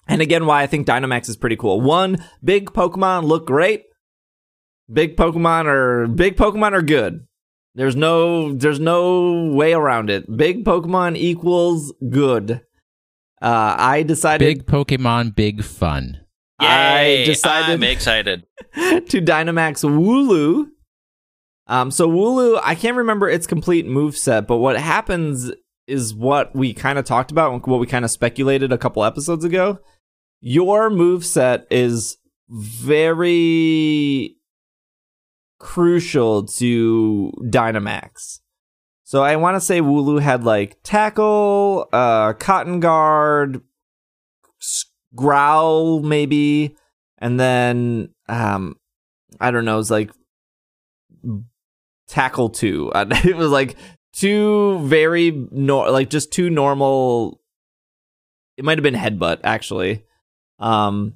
[0.07, 1.81] And again, why I think Dynamax is pretty cool.
[1.81, 3.85] One, big Pokemon look great.
[4.91, 7.27] Big Pokemon are big Pokemon are good.
[7.75, 10.25] There's no there's no way around it.
[10.35, 12.63] Big Pokemon equals good.
[13.41, 16.19] Uh, I decided Big Pokemon, big fun.
[16.59, 18.45] I decided- I'm excited.
[18.75, 20.67] to Dynamax Wooloo.
[21.69, 25.53] Um, so Wooloo, I can't remember its complete move set, but what happens
[25.87, 29.45] is what we kind of talked about, what we kind of speculated a couple episodes
[29.45, 29.79] ago.
[30.41, 32.17] Your move set is
[32.49, 34.37] very
[35.59, 38.41] crucial to Dynamax.
[39.05, 43.63] So I want to say Wooloo had like tackle, uh, cotton guard,
[45.15, 46.77] growl maybe,
[47.19, 48.77] and then um,
[49.41, 50.11] I don't know, it's like
[52.09, 52.91] tackle two.
[52.95, 53.77] Uh, It was like
[54.13, 57.41] two very nor like just two normal.
[58.57, 60.05] It might have been headbutt actually.
[60.59, 61.15] Um,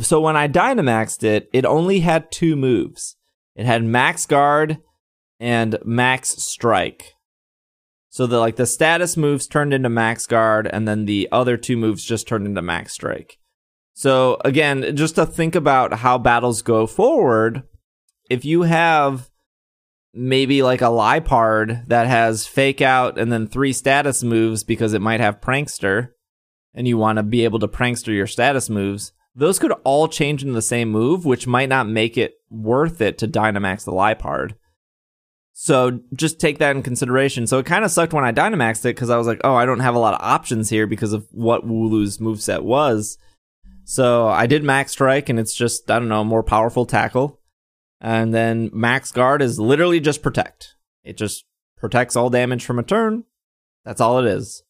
[0.00, 3.16] so when I Dynamaxed it, it only had two moves.
[3.54, 4.78] It had Max Guard
[5.38, 7.12] and Max Strike.
[8.08, 11.76] So the like the status moves turned into Max Guard, and then the other two
[11.76, 13.38] moves just turned into Max Strike.
[13.92, 17.64] So again, just to think about how battles go forward,
[18.30, 19.30] if you have
[20.14, 25.02] maybe like a Liepard that has Fake Out and then three status moves because it
[25.02, 26.10] might have Prankster,
[26.72, 30.42] and you want to be able to Prankster your status moves, those could all change
[30.42, 34.54] into the same move, which might not make it worth it to Dynamax the Liepard.
[35.52, 37.46] So just take that in consideration.
[37.46, 39.66] So it kind of sucked when I Dynamaxed it because I was like, oh, I
[39.66, 43.18] don't have a lot of options here because of what Wooloo's moveset was.
[43.84, 47.40] So I did Max Strike, and it's just, I don't know, more powerful tackle.
[48.04, 50.74] And then Max Guard is literally just protect.
[51.04, 51.46] It just
[51.78, 53.24] protects all damage from a turn.
[53.86, 54.62] That's all it is.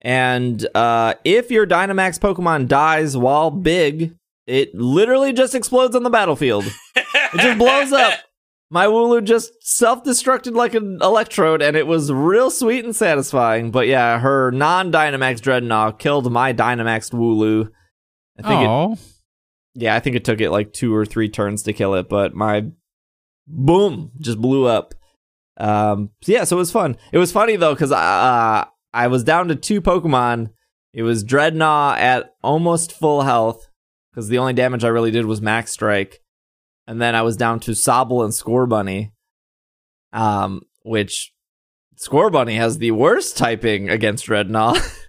[0.00, 4.16] And uh, if your Dynamax Pokemon dies while big,
[4.46, 6.64] it literally just explodes on the battlefield.
[6.94, 8.20] It just blows up.
[8.70, 13.70] My Wooloo just self-destructed like an electrode, and it was real sweet and satisfying.
[13.70, 17.70] But yeah, her non-Dynamax Drednaw killed my Dynamax Wooloo.
[18.38, 18.96] I think it, Oh,
[19.76, 22.34] yeah, I think it took it like two or three turns to kill it, but
[22.34, 22.66] my
[23.46, 24.94] boom just blew up.
[25.58, 26.96] Um, so yeah, so it was fun.
[27.12, 30.50] It was funny though because uh, I was down to two Pokemon.
[30.94, 33.68] It was Drednaw at almost full health
[34.10, 36.22] because the only damage I really did was Max Strike,
[36.86, 39.12] and then I was down to Sobble and Scorbunny,
[40.14, 41.34] um, which
[41.98, 44.80] Scorbunny has the worst typing against Drednaw.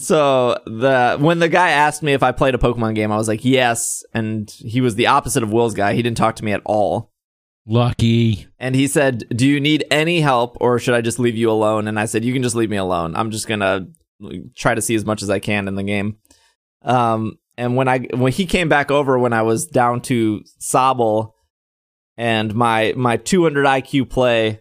[0.00, 3.26] So the when the guy asked me if I played a Pokemon game, I was
[3.26, 4.04] like, yes.
[4.14, 5.94] And he was the opposite of Will's guy.
[5.94, 7.10] He didn't talk to me at all.
[7.66, 8.46] lucky.
[8.60, 11.88] And he said, Do you need any help or should I just leave you alone?
[11.88, 13.16] And I said, You can just leave me alone.
[13.16, 13.88] I'm just gonna
[14.54, 16.18] try to see as much as I can in the game.
[16.82, 21.32] Um and when I when he came back over when I was down to Sobble
[22.16, 24.60] and my my 200 IQ play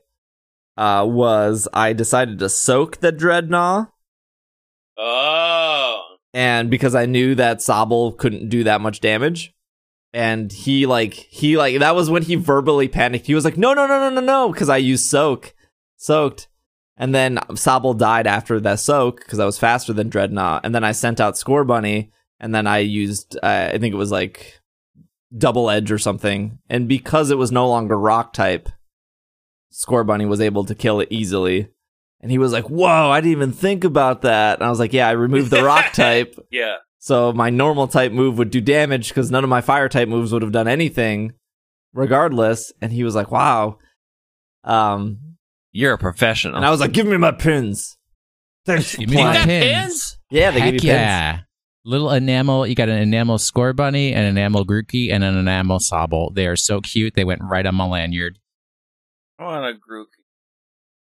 [0.77, 3.89] uh was I decided to soak the Drednaw
[4.97, 6.15] oh.
[6.33, 9.53] and because I knew that Sobble couldn't do that much damage,
[10.13, 13.27] and he like he like that was when he verbally panicked.
[13.27, 15.53] He was like, "No, no, no, no, no, no," because I used soak,
[15.95, 16.47] soaked,
[16.97, 20.83] and then Sobble died after that soak because I was faster than Drednaw, and then
[20.83, 24.61] I sent out Scorbunny, and then I used uh, I think it was like
[25.35, 28.69] double edge or something, and because it was no longer rock type,
[29.71, 31.69] Scorbunny was able to kill it easily.
[32.21, 34.93] And he was like, "Whoa, I didn't even think about that." And I was like,
[34.93, 36.77] "Yeah, I removed the rock type, Yeah.
[36.99, 40.33] so my normal type move would do damage because none of my fire type moves
[40.33, 41.33] would have done anything,
[41.93, 43.77] regardless." And he was like, "Wow."
[44.63, 45.19] Um,
[45.71, 46.55] You're a professional.
[46.55, 47.97] and I was like, "Give me my pins."
[48.65, 49.63] Thanks for you my got pins.
[49.65, 50.17] pins?
[50.29, 50.99] Yeah, they Heck give you pins.
[50.99, 51.39] yeah.
[51.85, 52.67] Little enamel.
[52.67, 56.33] You got an enamel Scorbunny, an enamel Grookey, and an enamel Sobble.
[56.35, 57.13] They are so cute.
[57.15, 58.39] They went right on my lanyard.
[59.39, 60.07] I want a Grook.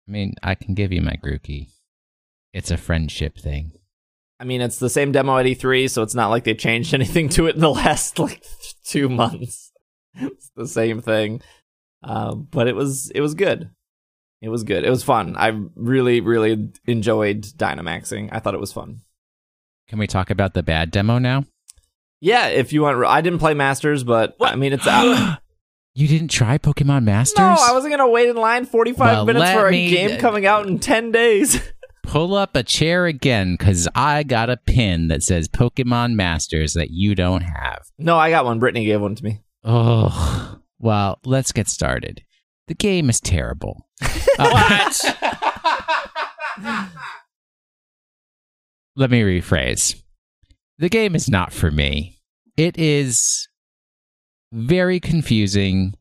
[0.07, 1.69] I mean, I can give you my Grookey.
[2.53, 3.73] It's a friendship thing.
[4.39, 7.29] I mean, it's the same demo at E3, so it's not like they changed anything
[7.31, 8.45] to it in the last like
[8.85, 9.73] two months.
[10.15, 11.41] It's the same thing,
[12.03, 13.71] uh, but it was it was good.
[14.41, 14.85] It was good.
[14.85, 15.37] It was fun.
[15.37, 18.29] I really really enjoyed Dynamaxing.
[18.31, 19.01] I thought it was fun.
[19.89, 21.45] Can we talk about the bad demo now?
[22.21, 25.39] Yeah, if you want, I didn't play Masters, but I mean, it's out.
[25.95, 27.39] You didn't try Pokemon Masters?
[27.39, 30.19] no, I wasn't gonna wait in line forty five Well, minutes for a me- game
[30.19, 31.61] coming out in ten days.
[32.03, 36.91] Pull up a chair again, because I got a pin that says Pokemon Masters that
[36.91, 37.87] you don't have.
[37.99, 38.59] no, I got one.
[38.59, 39.41] Brittany gave one to me.
[39.65, 42.23] Oh, well, let's get started.
[42.69, 43.87] The game is terrible.
[44.37, 45.17] Uh, what?
[48.97, 50.01] Let me rephrase.
[50.79, 52.19] The game is not for me.
[52.57, 53.49] It is
[54.55, 55.95] very confusing.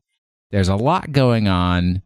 [0.50, 2.02] There's a lot going on.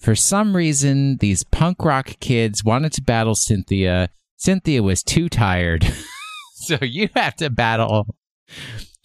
[0.00, 4.10] For some reason, these punk rock kids wanted to battle Cynthia.
[4.36, 5.86] Cynthia was too tired.
[6.54, 8.16] so you have to battle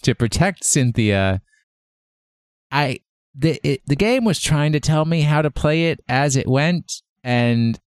[0.01, 1.41] to protect Cynthia.
[2.71, 3.01] I
[3.35, 6.47] the it, the game was trying to tell me how to play it as it
[6.47, 7.79] went and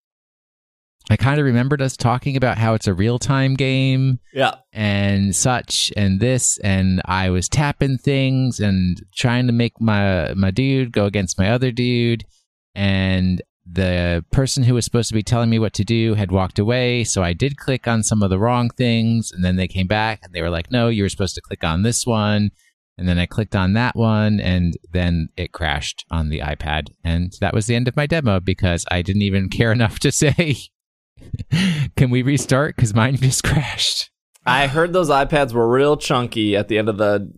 [1.10, 5.92] I kind of remembered us talking about how it's a real-time game Yeah, and such
[5.96, 11.06] and this and I was tapping things and trying to make my my dude go
[11.06, 12.24] against my other dude.
[12.76, 16.60] And the person who was supposed to be telling me what to do had walked
[16.60, 17.02] away.
[17.02, 20.20] So I did click on some of the wrong things and then they came back
[20.22, 22.50] and they were like no you were supposed to click on this one.
[22.96, 26.88] And then I clicked on that one and then it crashed on the iPad.
[27.02, 30.12] And that was the end of my demo because I didn't even care enough to
[30.12, 30.56] say
[31.96, 34.10] can we restart cuz mine just crashed
[34.46, 37.30] I heard those iPads were real chunky at the end of the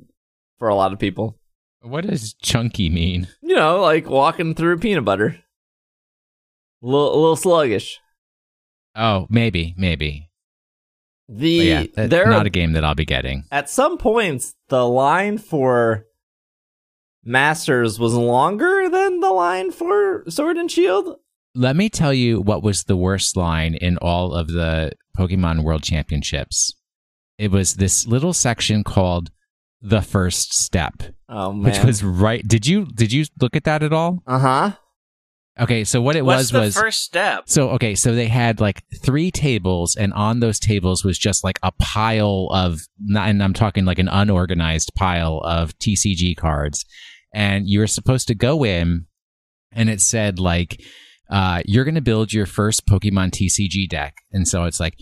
[0.59, 1.39] for a lot of people.
[1.81, 3.27] What does chunky mean?
[3.43, 5.37] You know, like walking through peanut butter.
[6.83, 7.99] A little, a little sluggish.
[8.95, 10.31] Oh, maybe, maybe.
[11.29, 13.45] The yeah, that's there not a game that I'll be getting.
[13.51, 16.05] at some points the line for
[17.25, 21.17] Masters was longer than the line for Sword and Shield.
[21.55, 25.83] Let me tell you what was the worst line in all of the Pokemon World
[25.83, 26.75] Championships.
[27.39, 29.31] It was this little section called
[29.81, 31.65] the first step, Oh man.
[31.73, 32.47] which was right.
[32.47, 34.23] Did you did you look at that at all?
[34.27, 34.73] uh huh.
[35.61, 37.43] Okay, so what it What's was the was first step?
[37.47, 41.59] So okay, so they had like three tables, and on those tables was just like
[41.63, 46.87] a pile of, not- and I'm talking like an unorganized pile of TCG cards,
[47.35, 49.05] and you were supposed to go in,
[49.73, 50.81] and it said like,
[51.33, 54.95] uh, you're going to build your first Pokemon TCG deck, and so it's like.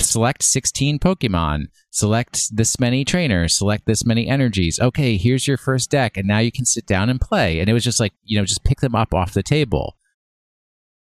[0.00, 4.78] Select 16 Pokemon, select this many trainers, select this many energies.
[4.78, 7.58] Okay, here's your first deck, and now you can sit down and play.
[7.58, 9.96] And it was just like, you know, just pick them up off the table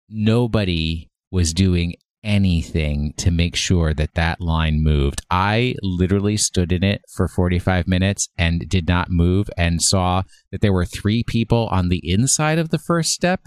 [0.09, 5.23] nobody was doing anything to make sure that that line moved.
[5.31, 10.61] I literally stood in it for 45 minutes and did not move and saw that
[10.61, 13.43] there were three people on the inside of the first step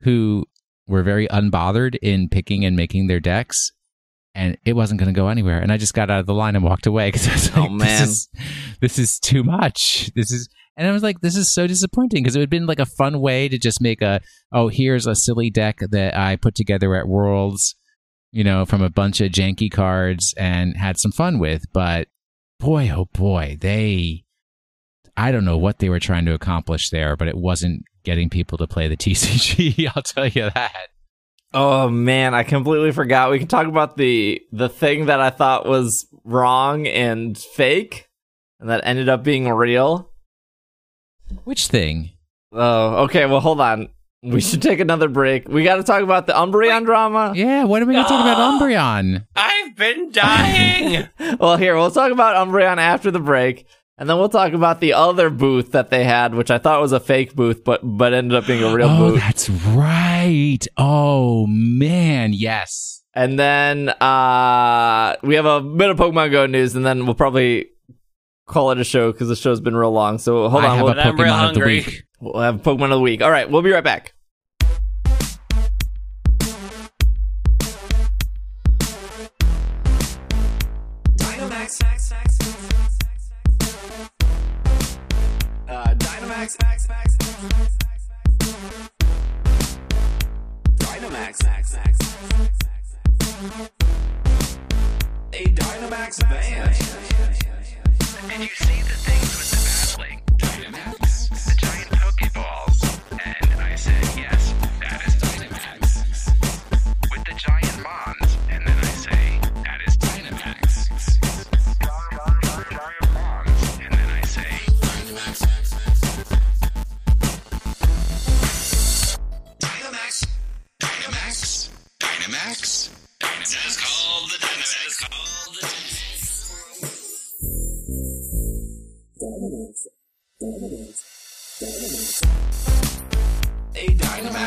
[0.00, 0.44] who
[0.86, 3.72] were very unbothered in picking and making their decks.
[4.34, 5.58] And it wasn't going to go anywhere.
[5.58, 7.60] And I just got out of the line and walked away because I was oh,
[7.60, 8.00] like, Oh, man.
[8.00, 8.28] This, is,
[8.80, 10.10] this is too much.
[10.14, 12.66] This is, and I was like, this is so disappointing because it would have been
[12.66, 14.20] like a fun way to just make a,
[14.52, 17.74] oh, here's a silly deck that I put together at Worlds,
[18.30, 21.64] you know, from a bunch of janky cards and had some fun with.
[21.72, 22.08] But
[22.60, 24.24] boy, oh boy, they,
[25.16, 28.56] I don't know what they were trying to accomplish there, but it wasn't getting people
[28.56, 29.90] to play the TCG.
[29.94, 30.88] I'll tell you that.
[31.52, 33.30] Oh man, I completely forgot.
[33.30, 38.08] We can talk about the the thing that I thought was wrong and fake,
[38.60, 40.10] and that ended up being real.
[41.44, 42.10] Which thing?
[42.52, 43.26] Oh, okay.
[43.26, 43.90] Well, hold on.
[44.22, 45.46] We should take another break.
[45.46, 47.32] We got to talk about the Umbreon drama.
[47.36, 48.60] Yeah, what are we going to talk about.
[48.60, 49.24] Umbreon?
[49.36, 51.08] I've been dying.
[51.38, 53.66] Well, here we'll talk about Umbreon after the break,
[53.98, 56.92] and then we'll talk about the other booth that they had, which I thought was
[56.92, 59.20] a fake booth, but but ended up being a real oh, booth.
[59.20, 60.60] that's right.
[60.76, 62.32] Oh, man.
[62.32, 63.02] Yes.
[63.14, 67.70] And then uh we have a bit of Pokemon Go news, and then we'll probably
[68.46, 70.18] call it a show because the show's been real long.
[70.18, 71.76] So hold I on, have we'll, a I'm real Pokemon of the hungry.
[71.76, 72.02] week.
[72.20, 73.22] we'll have Pokemon of the week.
[73.22, 74.12] All right, we'll be right back.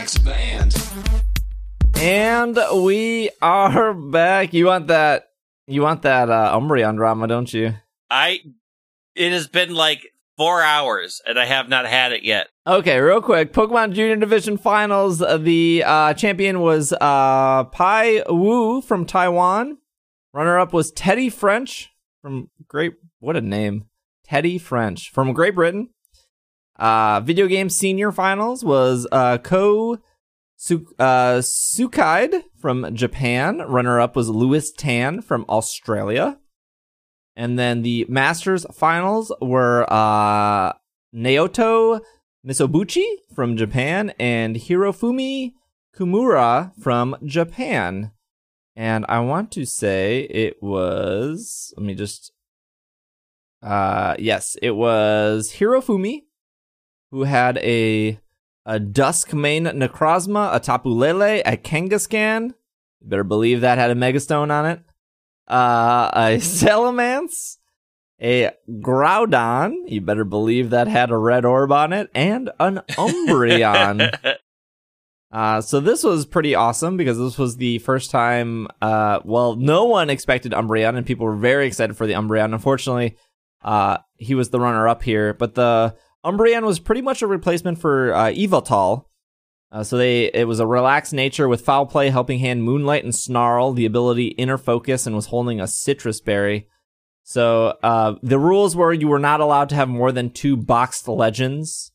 [0.10, 0.76] Dynamax band.
[1.98, 4.54] And we are back.
[4.54, 5.30] You want that?
[5.68, 7.76] You want that uh, Umbreon drama, don't you?
[8.10, 8.40] I.
[9.16, 12.48] It has been like four hours, and I have not had it yet.
[12.66, 13.52] Okay, real quick.
[13.52, 15.20] Pokemon Junior Division Finals.
[15.20, 19.78] The uh, champion was uh, Pai Wu from Taiwan.
[20.34, 21.90] Runner up was Teddy French
[22.22, 22.94] from Great.
[23.20, 23.86] What a name,
[24.24, 25.90] Teddy French from Great Britain.
[26.80, 29.98] Uh, video game Senior Finals was uh, Ko
[30.56, 33.60] Su- uh, Sukaide from Japan.
[33.60, 36.40] Runner up was Lewis Tan from Australia.
[37.36, 40.74] And then the Masters Finals were uh,
[41.14, 42.00] Naoto
[42.48, 45.54] Mizobuchi from Japan and Hirofumi
[45.98, 48.12] Kumura from Japan.
[48.76, 52.32] And I want to say it was let me just
[53.62, 56.24] uh yes, it was Hirofumi
[57.12, 58.20] who had a
[58.66, 62.54] a Dusk Mane Necrozma, a Tapu Lele, a Kangaskhan.
[63.02, 64.82] You better believe that had a Megastone on it.
[65.48, 67.58] Uh a Salamence,
[68.22, 69.74] a Groudon.
[69.88, 74.38] You better believe that had a red orb on it, and an Umbreon.
[75.32, 78.68] uh, so this was pretty awesome because this was the first time.
[78.82, 82.54] Uh, well, no one expected Umbreon, and people were very excited for the Umbreon.
[82.54, 83.16] Unfortunately,
[83.64, 85.96] uh, he was the runner-up here, but the
[86.26, 88.32] Umbreon was pretty much a replacement for uh.
[89.72, 93.14] Uh, so they it was a relaxed nature with foul play, helping hand, moonlight, and
[93.14, 93.72] snarl.
[93.72, 96.68] The ability inner focus, and was holding a Sitrus Berry.
[97.24, 101.08] So uh, the rules were you were not allowed to have more than two boxed
[101.08, 101.92] legends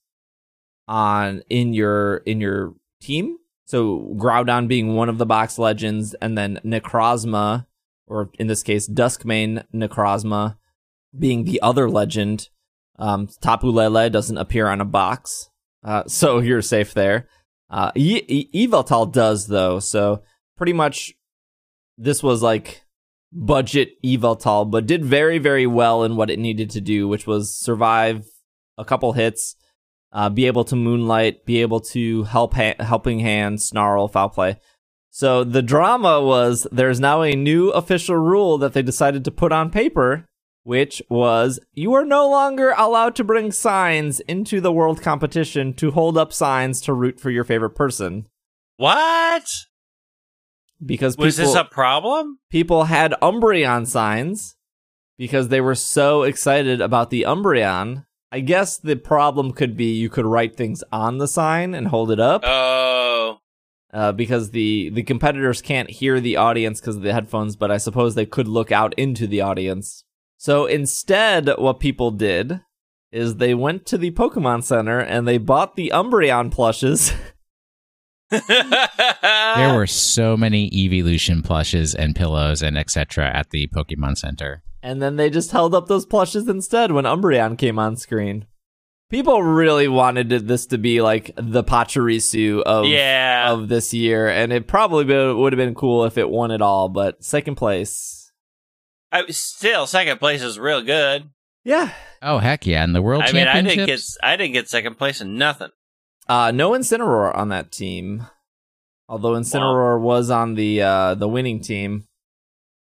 [0.86, 3.38] on in your in your team.
[3.66, 7.66] So Groudon being one of the boxed legends, and then Necrozma,
[8.06, 10.56] or in this case Duskmane Necrozma,
[11.18, 12.50] being the other legend.
[12.98, 15.50] Um, Tapu Lele doesn't appear on a box,
[15.84, 17.28] uh, so you're safe there.
[17.70, 18.48] Uh, e-
[19.10, 20.22] does though, so
[20.56, 21.14] pretty much
[21.98, 22.84] this was like
[23.32, 27.56] budget Yveltal, but did very, very well in what it needed to do, which was
[27.58, 28.26] survive
[28.78, 29.56] a couple hits,
[30.12, 34.56] uh, be able to moonlight, be able to help ha- helping hand, snarl, foul play.
[35.10, 39.52] So the drama was there's now a new official rule that they decided to put
[39.52, 40.26] on paper,
[40.64, 45.92] which was you are no longer allowed to bring signs into the world competition to
[45.92, 48.26] hold up signs to root for your favorite person
[48.76, 49.46] what
[50.84, 52.38] because was people, this a problem?
[52.50, 54.56] people had Umbreon signs
[55.16, 58.04] because they were so excited about the Umbreon.
[58.32, 62.10] I guess the problem could be you could write things on the sign and hold
[62.10, 63.38] it up Oh,
[63.92, 67.76] uh, because the the competitors can't hear the audience because of the headphones, but I
[67.76, 70.04] suppose they could look out into the audience.
[70.44, 72.60] So instead, what people did
[73.10, 77.14] is they went to the Pokemon Center and they bought the Umbreon plushes.
[78.30, 83.30] There were so many Eeveelution plushes and pillows and etc.
[83.32, 84.62] at the Pokemon Center.
[84.82, 88.44] And then they just held up those plushes instead when Umbreon came on screen.
[89.08, 93.50] People really wanted this to be like the Pachirisu of yeah.
[93.50, 96.88] of this year, and it probably would have been cool if it won it all.
[96.88, 98.23] But second place,
[99.14, 101.30] I, still, second place is real good.
[101.64, 102.82] yeah, Oh heck yeah!
[102.82, 105.68] And the World I mean, I didn't get I didn't get second place in nothing.
[106.28, 108.26] uh, no Incineroar on that team.
[109.08, 112.08] Although Incineroar was on the uh, the winning team.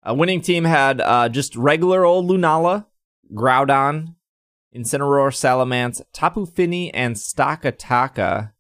[0.03, 2.85] A winning team had uh, just regular old Lunala,
[3.33, 4.15] Groudon,
[4.73, 8.53] Incineroar, Salamence, Tapu Fini, and Stakataka.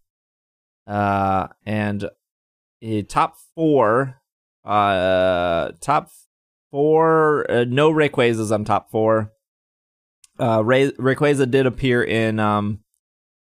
[0.85, 4.21] Uh, and uh, top four,
[4.65, 6.09] uh, top
[6.71, 9.31] four, uh, no Rayquazas on top four.
[10.39, 12.79] Uh, Ray- Rayquaza did appear in um,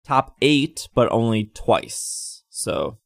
[0.04, 2.42] top eight, but only twice.
[2.48, 2.98] So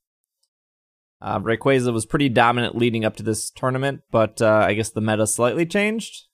[1.21, 5.01] uh, Rayquaza was pretty dominant leading up to this tournament, but uh, I guess the
[5.01, 6.25] meta slightly changed.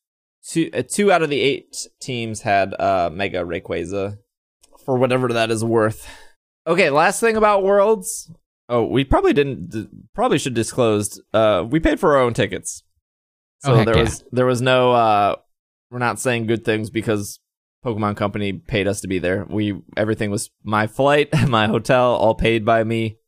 [0.45, 4.19] Two, uh, two out of the eight teams had uh, Mega Rayquaza,
[4.85, 6.09] for whatever that is worth.
[6.67, 8.31] Okay, last thing about Worlds.
[8.69, 9.89] Oh, we probably didn't.
[10.15, 11.21] Probably should disclose.
[11.33, 12.83] Uh, we paid for our own tickets,
[13.65, 14.03] so Oh, there yeah.
[14.03, 14.93] was there was no.
[14.93, 15.37] Uh,
[15.91, 17.39] we're not saying good things because
[17.85, 19.45] Pokemon Company paid us to be there.
[19.49, 23.19] We everything was my flight, my hotel, all paid by me,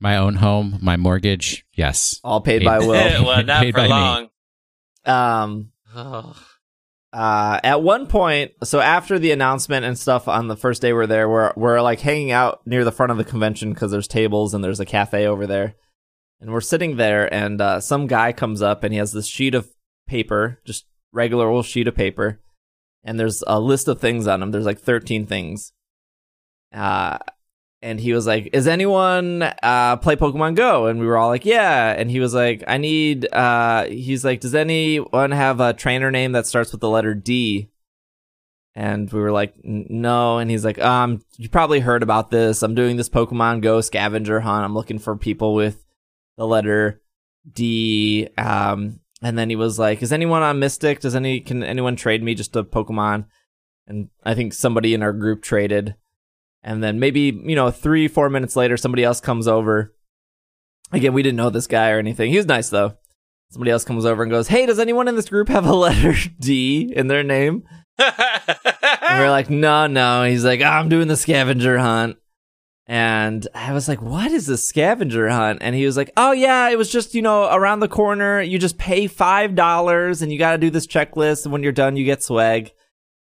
[0.00, 1.64] My own home, my mortgage.
[1.74, 2.20] Yes.
[2.22, 2.88] all paid Paid- by Will.
[3.24, 3.90] well, not Paid for by me.
[3.90, 4.28] long.
[5.06, 5.70] um,
[7.12, 11.06] uh, at one point, so after the announcement and stuff on the first day we're
[11.06, 14.52] there, we're we're like hanging out near the front of the convention because there's tables
[14.54, 15.76] and there's a cafe over there,
[16.44, 19.54] and we're sitting there, and uh, some guy comes up and he has this sheet
[19.54, 19.66] of
[20.06, 22.38] paper, just regular old sheet of paper,
[23.02, 24.50] and there's a list of things on him.
[24.50, 25.72] There's like 13 things.
[26.70, 27.16] Uh,
[27.80, 31.46] and he was like, "Is anyone uh play Pokemon Go?" And we were all like,
[31.46, 36.10] "Yeah." And he was like, "I need." uh He's like, "Does anyone have a trainer
[36.10, 37.70] name that starts with the letter D?"
[38.74, 42.62] And we were like, "No." And he's like, "Um, you probably heard about this.
[42.62, 44.64] I'm doing this Pokemon Go scavenger hunt.
[44.64, 45.83] I'm looking for people with
[46.36, 47.02] the letter
[47.50, 51.00] D." Um, and then he was like, "Is anyone on Mystic?
[51.00, 53.26] Does any can anyone trade me just a Pokemon?"
[53.86, 55.94] And I think somebody in our group traded.
[56.62, 59.94] And then maybe, you know, three, four minutes later, somebody else comes over.
[60.92, 62.30] Again, we didn't know this guy or anything.
[62.30, 62.94] He was nice though.
[63.50, 66.14] Somebody else comes over and goes, Hey, does anyone in this group have a letter
[66.40, 67.64] D in their name?
[69.06, 70.24] And we're like, No, no.
[70.24, 72.16] He's like, "Oh, I'm doing the scavenger hunt.
[72.86, 75.60] And I was like, What is a scavenger hunt?
[75.62, 78.42] And he was like, Oh, yeah, it was just, you know, around the corner.
[78.42, 81.44] You just pay $5 and you got to do this checklist.
[81.44, 82.72] And when you're done, you get swag.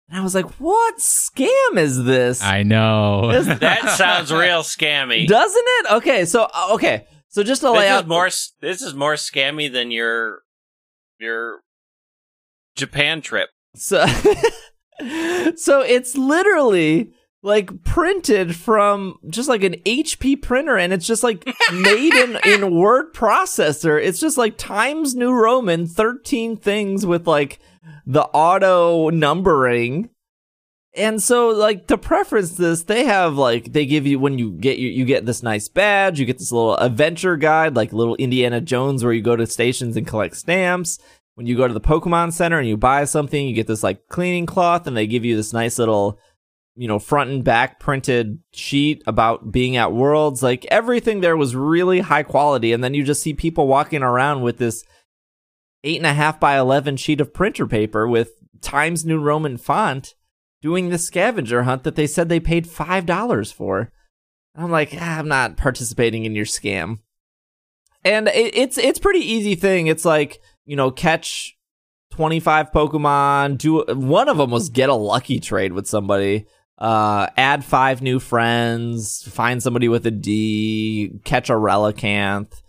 [0.09, 2.43] And I was like, What scam is this?
[2.43, 3.31] I know.
[3.43, 5.27] that sounds real scammy.
[5.27, 5.91] Doesn't it?
[5.93, 8.27] Okay, so uh, okay, so just to lay out more.
[8.59, 10.41] This is more scammy than your
[11.19, 11.61] your
[12.75, 13.49] Japan trip.
[13.75, 14.05] So,
[15.55, 17.13] so it's literally
[17.43, 22.75] like printed from just like an HP printer, and it's just like made in in
[22.75, 24.01] word processor.
[24.01, 27.59] It's just like Times New Roman, thirteen things with like
[28.07, 30.09] the auto numbering.
[30.95, 34.77] And so, like to preference this, they have like they give you when you get
[34.77, 38.61] you you get this nice badge, you get this little adventure guide, like little Indiana
[38.61, 40.97] Jones, where you go to stations and collect stamps.
[41.35, 44.07] When you go to the Pokemon Center and you buy something, you get this like
[44.07, 46.19] cleaning cloth, and they give you this nice little,
[46.75, 50.41] you know, front and back printed sheet about being at Worlds.
[50.41, 54.41] Like everything there was really high quality, and then you just see people walking around
[54.41, 54.83] with this
[55.83, 58.31] eight and a half by eleven sheet of printer paper with
[58.61, 60.15] Times New Roman font
[60.61, 63.91] doing the scavenger hunt that they said they paid five dollars for.
[64.55, 66.99] I'm like, ah, I'm not participating in your scam.
[68.05, 69.87] And it, it's it's pretty easy thing.
[69.87, 71.57] It's like you know, catch
[72.11, 73.57] 25 Pokemon.
[73.57, 76.45] Do one of them was get a lucky trade with somebody.
[76.77, 79.23] Uh, add five new friends.
[79.31, 81.19] Find somebody with a D.
[81.23, 82.61] Catch a Relicanth.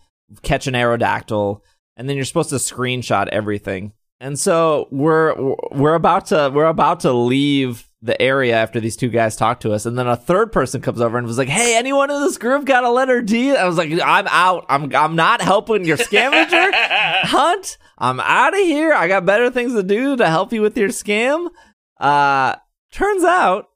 [0.43, 1.61] Catch an Aerodactyl,
[1.97, 3.93] and then you're supposed to screenshot everything.
[4.21, 5.35] And so we're
[5.73, 9.73] we're about to we're about to leave the area after these two guys talk to
[9.73, 12.39] us, and then a third person comes over and was like, "Hey, anyone in this
[12.39, 14.67] group got a letter D?" I was like, "I'm out.
[14.69, 17.79] I'm I'm not helping your scavenger hunt.
[17.99, 18.93] I'm out of here.
[18.93, 21.49] I got better things to do to help you with your scam."
[21.99, 22.57] Uh,
[22.93, 23.69] turns out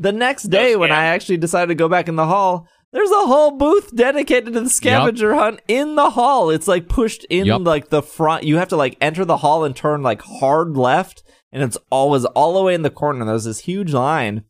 [0.00, 0.90] the next day when.
[0.90, 4.60] I actually decided to go back in the hall, there's a whole booth dedicated to
[4.60, 6.50] the scavenger hunt in the hall.
[6.50, 7.62] It's like pushed in Yup.
[7.62, 8.44] like the front.
[8.44, 11.22] You have to like enter the hall and turn like hard left,
[11.52, 13.20] and it's always all the way in the corner.
[13.20, 14.44] And there's this huge line,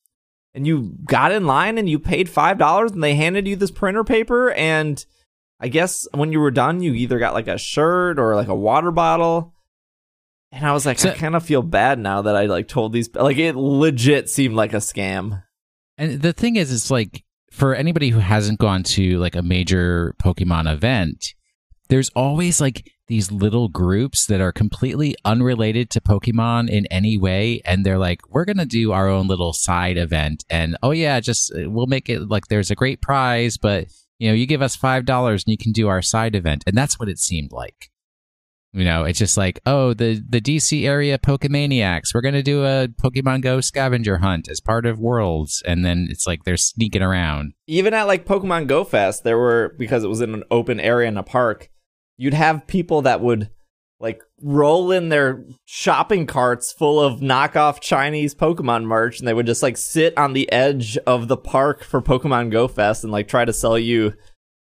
[0.55, 3.71] and you got in line and you paid five dollars, and they handed you this
[3.71, 4.53] printer paper.
[4.53, 5.05] And
[5.61, 8.55] I guess when you were done, you either got like a shirt or like a
[8.55, 9.53] water bottle.
[10.53, 12.93] And I was like, So- I kind of feel bad now that I like told
[12.93, 15.43] these like it legit seemed like a scam.
[15.97, 20.15] And the thing is, it's like for anybody who hasn't gone to like a major
[20.23, 21.35] Pokemon event,
[21.89, 27.61] there's always like these little groups that are completely unrelated to Pokemon in any way.
[27.65, 30.45] And they're like, we're going to do our own little side event.
[30.49, 34.29] And oh, yeah, just uh, we'll make it like there's a great prize, but you
[34.29, 36.63] know, you give us $5 and you can do our side event.
[36.67, 37.91] And that's what it seemed like.
[38.73, 42.87] You know, it's just like, oh, the the DC area Pokemaniacs, we're gonna do a
[42.87, 47.55] Pokemon Go scavenger hunt as part of Worlds, and then it's like they're sneaking around.
[47.67, 51.09] even at like Pokemon Go Fest, there were because it was in an open area
[51.09, 51.69] in a park,
[52.17, 53.51] you'd have people that would
[53.99, 59.47] like roll in their shopping carts full of knockoff Chinese Pokemon merch and they would
[59.47, 63.29] just like sit on the edge of the park for Pokemon Go Fest and like
[63.29, 64.15] try to sell you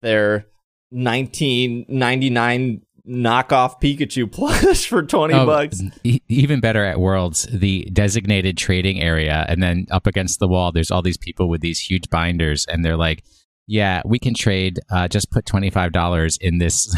[0.02, 0.45] their
[0.91, 5.82] 1999 knockoff Pikachu plush for 20 Oh, bucks.
[6.03, 10.72] e- even better at Worlds, the designated trading area, and then up against the wall,
[10.72, 13.23] there's all these people with these huge binders, and they're like,
[13.68, 14.80] "Yeah, we can trade.
[14.90, 16.94] Uh, just put twenty five dollars in this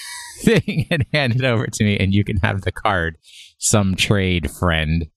[0.40, 3.18] thing and hand it over to me, and you can have the card.
[3.58, 5.08] Some trade, friend."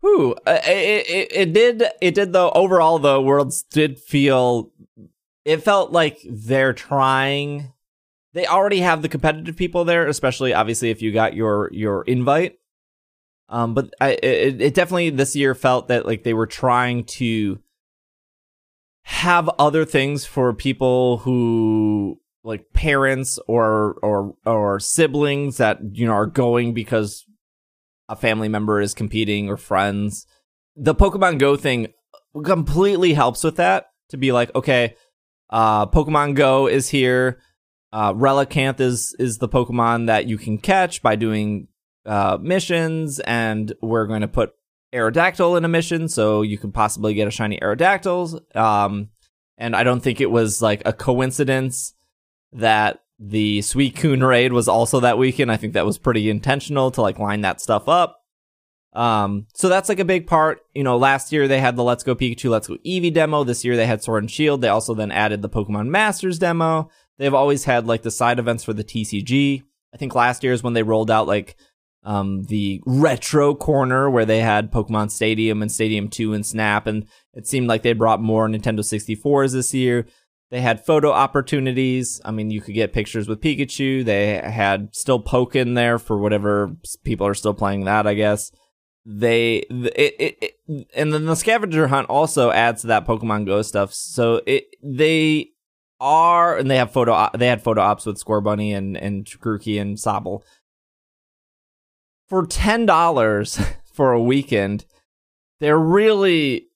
[0.00, 4.70] Whew, uh, it, it, it did it did though overall though worlds did feel
[5.44, 7.72] it felt like they're trying
[8.38, 12.58] they already have the competitive people there especially obviously if you got your your invite
[13.48, 17.58] um but I it, it definitely this year felt that like they were trying to
[19.02, 26.12] have other things for people who like parents or or or siblings that you know
[26.12, 27.24] are going because
[28.08, 30.26] a family member is competing or friends.
[30.76, 31.88] The Pokemon Go thing
[32.44, 34.94] completely helps with that to be like, okay,
[35.50, 37.40] uh, Pokemon Go is here.
[37.92, 41.68] Uh, Relicanth is is the Pokemon that you can catch by doing
[42.04, 44.52] uh, missions, and we're going to put
[44.92, 48.56] Aerodactyl in a mission, so you can possibly get a shiny Aerodactyls.
[48.56, 49.10] Um,
[49.56, 51.94] and I don't think it was like a coincidence
[52.52, 55.50] that the Suicune raid was also that weekend.
[55.50, 58.16] I think that was pretty intentional to like line that stuff up.
[58.94, 60.60] Um, so that's like a big part.
[60.74, 63.44] You know, last year they had the Let's Go Pikachu, Let's Go Eevee demo.
[63.44, 64.60] This year they had Sword and Shield.
[64.60, 66.88] They also then added the Pokemon Masters demo.
[67.18, 69.62] They've always had like the side events for the TCG.
[69.92, 71.56] I think last year is when they rolled out like
[72.04, 76.86] um, the retro corner where they had Pokemon Stadium and Stadium 2 and Snap.
[76.86, 80.06] And it seemed like they brought more Nintendo 64s this year.
[80.50, 82.20] They had photo opportunities.
[82.24, 84.04] I mean, you could get pictures with Pikachu.
[84.04, 86.74] They had still Pokken in there for whatever
[87.04, 88.50] people are still playing that, I guess.
[89.04, 93.60] They, it, it, it, and then the scavenger hunt also adds to that Pokemon Go
[93.62, 93.92] stuff.
[93.92, 95.50] So it, they
[96.00, 99.96] are, and they have photo, they had photo ops with Scorbunny and, and Grookey and
[99.96, 100.42] Sobble.
[102.28, 104.84] For $10 for a weekend,
[105.60, 106.68] they're really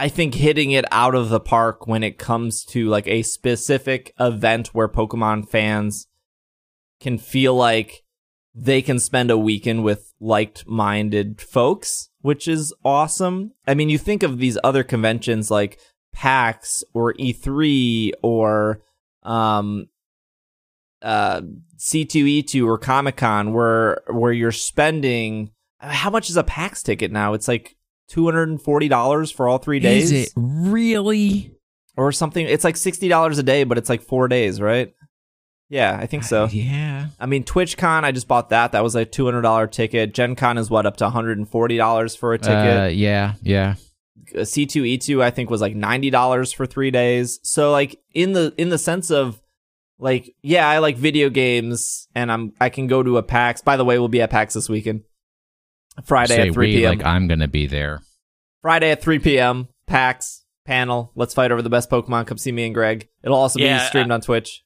[0.00, 4.14] I think hitting it out of the park when it comes to like a specific
[4.18, 6.06] event where Pokemon fans
[7.00, 8.02] can feel like
[8.54, 13.52] they can spend a weekend with liked-minded folks, which is awesome.
[13.66, 15.78] I mean, you think of these other conventions like
[16.12, 18.80] PAX or E3 or
[19.22, 19.86] um
[21.02, 21.40] uh
[21.78, 27.32] C2E2 or Comic-Con where where you're spending how much is a PAX ticket now?
[27.32, 27.76] It's like
[28.08, 31.54] two hundred and forty dollars for all three days, Is it really?
[31.96, 32.44] or something.
[32.46, 34.92] It's like sixty dollars a day, but it's like four days, right?
[35.70, 36.44] Yeah, I think so.
[36.44, 37.06] Uh, yeah.
[37.20, 38.72] I mean, TwitchCon, I just bought that.
[38.72, 40.12] That was a two hundred dollar ticket.
[40.12, 42.96] Gen Con is what up to one hundred and forty dollars for a Uh, ticket.
[42.96, 43.34] yeah.
[43.40, 43.76] Yeah.
[44.44, 47.40] C two E two, I think, was like ninety dollars for three days.
[47.42, 49.40] So, like in the in the sense of
[49.98, 53.60] like, yeah, I like video games, and I'm I can go to a PAX.
[53.62, 55.02] By the way, we'll be at PAX this weekend,
[56.04, 56.98] Friday Say at three we, p.m.
[56.98, 58.00] like I'm gonna be there.
[58.62, 59.68] Friday at 3 p.m.
[59.86, 61.12] PAX panel.
[61.14, 62.26] Let's fight over the best Pokemon.
[62.26, 63.08] Come see me and Greg.
[63.22, 64.62] It'll also Yeah, be streamed on Twitch.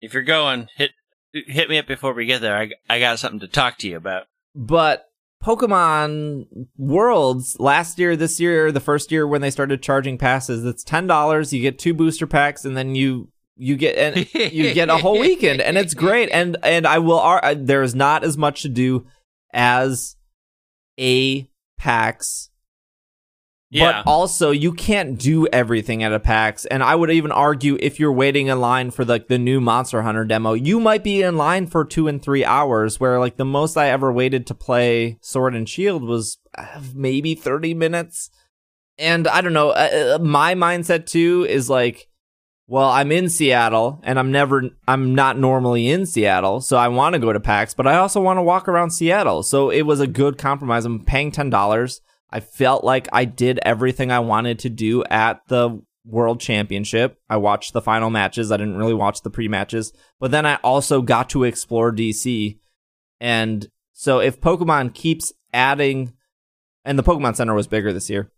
[0.00, 0.90] If you're going, hit
[1.32, 2.56] hit me up before we get there.
[2.56, 4.24] I, I got something to talk to you about.
[4.54, 5.07] But
[5.42, 6.46] Pokemon
[6.76, 11.06] Worlds last year, this year, the first year when they started charging passes, it's ten
[11.06, 11.52] dollars.
[11.52, 15.18] You get two booster packs, and then you you get and you get a whole
[15.20, 16.28] weekend, and it's great.
[16.30, 17.40] And and I will.
[17.56, 19.06] There is not as much to do
[19.52, 20.16] as
[20.98, 21.48] a
[21.78, 22.50] PAX
[23.70, 24.02] Yeah.
[24.02, 26.64] But also, you can't do everything at a PAX.
[26.66, 30.02] And I would even argue if you're waiting in line for like the new Monster
[30.02, 32.98] Hunter demo, you might be in line for two and three hours.
[32.98, 37.34] Where like the most I ever waited to play Sword and Shield was uh, maybe
[37.34, 38.30] 30 minutes.
[38.98, 39.70] And I don't know.
[39.70, 42.08] Uh, uh, my mindset too is like,
[42.66, 46.60] well, I'm in Seattle and I'm never, I'm not normally in Seattle.
[46.60, 49.42] So I want to go to PAX, but I also want to walk around Seattle.
[49.42, 50.84] So it was a good compromise.
[50.84, 52.00] I'm paying $10.
[52.30, 57.18] I felt like I did everything I wanted to do at the World Championship.
[57.28, 58.50] I watched the final matches.
[58.50, 62.58] I didn't really watch the pre matches, but then I also got to explore DC.
[63.20, 66.12] And so if Pokemon keeps adding,
[66.84, 68.30] and the Pokemon Center was bigger this year,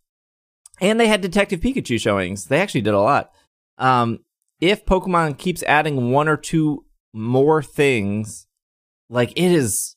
[0.80, 3.30] and they had Detective Pikachu showings, they actually did a lot.
[3.78, 4.20] Um,
[4.60, 8.46] if Pokemon keeps adding one or two more things,
[9.08, 9.96] like it is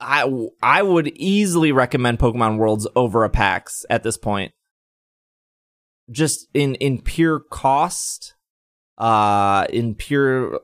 [0.00, 4.52] I I would easily recommend Pokemon Worlds over a PAX at this point.
[6.10, 8.34] Just in in pure cost.
[8.98, 10.60] uh in pure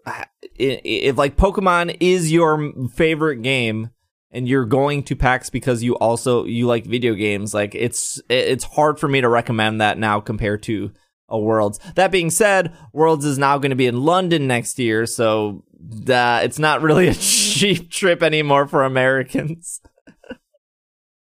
[0.59, 3.91] if like Pokemon is your favorite game
[4.31, 8.65] and you're going to PAX because you also you like video games, like it's it's
[8.65, 10.93] hard for me to recommend that now compared to
[11.29, 11.81] a Worlds.
[11.95, 15.65] That being said, Worlds is now going to be in London next year, so
[16.09, 19.81] uh, it's not really a cheap trip anymore for Americans.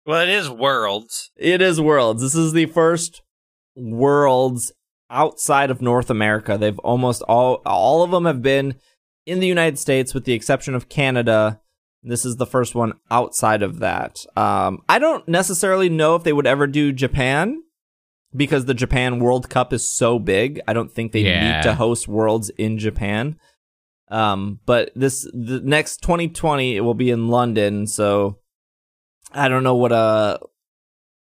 [0.05, 1.31] Well, it is Worlds.
[1.35, 2.21] It is Worlds.
[2.21, 3.21] This is the first
[3.75, 4.71] Worlds
[5.09, 6.57] outside of North America.
[6.57, 8.75] They've almost all all of them have been
[9.25, 11.59] in the United States with the exception of Canada.
[12.03, 14.17] This is the first one outside of that.
[14.37, 17.61] Um, I don't necessarily know if they would ever do Japan
[18.33, 20.61] because the Japan World Cup is so big.
[20.67, 21.57] I don't think they Yeah.
[21.57, 23.37] need to host Worlds in Japan.
[24.09, 28.39] Um, but this the next 2020 it will be in London, so
[29.33, 30.39] I don't know what a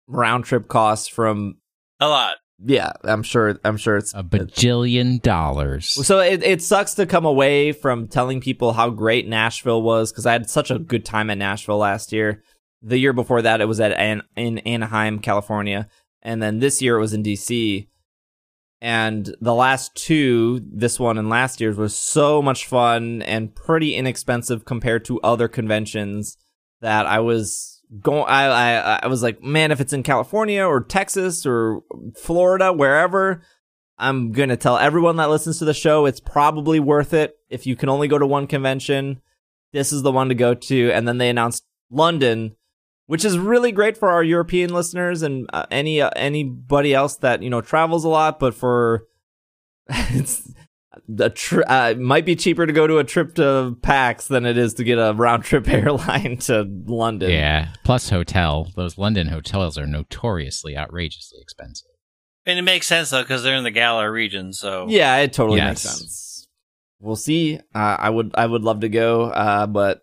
[0.07, 1.57] round trip costs from.
[2.01, 2.37] A lot.
[2.65, 3.59] Yeah, I'm sure.
[3.65, 5.89] I'm sure it's A bajillion dollars.
[6.07, 10.27] so it, it sucks to come away from telling people how great Nashville was because
[10.27, 12.43] I had such a good time at Nashville last year.
[12.83, 15.89] The year before that, it was at An- in Anaheim, California,
[16.23, 17.89] and then this year it was in DC.
[18.81, 23.95] And the last two, this one and last year's, was so much fun and pretty
[23.95, 26.37] inexpensive compared to other conventions
[26.83, 28.27] that I was going.
[28.29, 31.81] I, I I was like, man, if it's in California or Texas or
[32.17, 33.43] Florida, wherever,
[33.99, 37.35] I'm to tell everyone that listens to the show it's probably worth it.
[37.49, 39.23] If you can only go to one convention,
[39.73, 40.91] this is the one to go to.
[40.93, 42.57] And then they announced London,
[43.07, 47.43] which is really great for our European listeners and uh, any uh, anybody else that,
[47.43, 49.07] you know, travels a lot, but for
[49.89, 50.53] it's
[51.09, 54.47] the tri- uh, it might be cheaper to go to a trip to PAX than
[54.47, 57.31] it is to get a round trip airline to London.
[57.31, 57.69] yeah.
[57.85, 58.69] Plus hotel.
[58.75, 61.91] Those London hotels are notoriously outrageously expensive.
[62.45, 64.53] And it makes sense though because they're in the Galar region.
[64.53, 66.49] So Yeah, it totally makes sense.
[67.01, 67.59] We'll see.
[67.75, 70.03] Uh, I would I would love to go, uh, but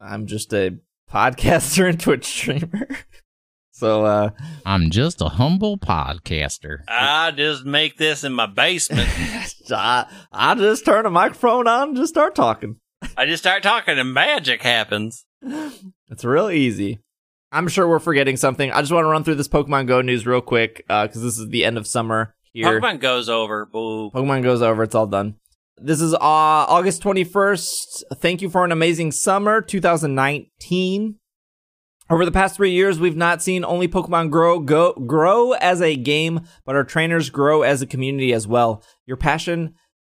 [0.00, 0.78] I'm just a
[1.12, 2.88] podcaster and Twitch streamer.
[3.70, 4.30] so uh,
[4.64, 6.78] I'm just a humble podcaster.
[6.88, 9.08] I just make this in my basement.
[9.70, 12.76] I, I just turn a microphone on and just start talking.
[13.16, 15.26] I just start talking and magic happens.
[15.42, 17.00] It's real easy.
[17.50, 18.70] I'm sure we're forgetting something.
[18.72, 21.48] I just want to run through this Pokemon Go news real quick because this is
[21.48, 22.80] the end of summer here.
[22.80, 23.66] Pokemon goes over.
[23.66, 24.10] Boo.
[24.10, 24.84] Pokemon goes over.
[24.84, 25.34] It's all done.
[25.84, 28.04] This is uh, August 21st.
[28.14, 31.16] Thank you for an amazing summer 2019.
[32.08, 35.96] Over the past three years, we've not seen only Pokemon grow go grow as a
[35.96, 38.84] game, but our trainers grow as a community as well.
[39.06, 39.74] Your passion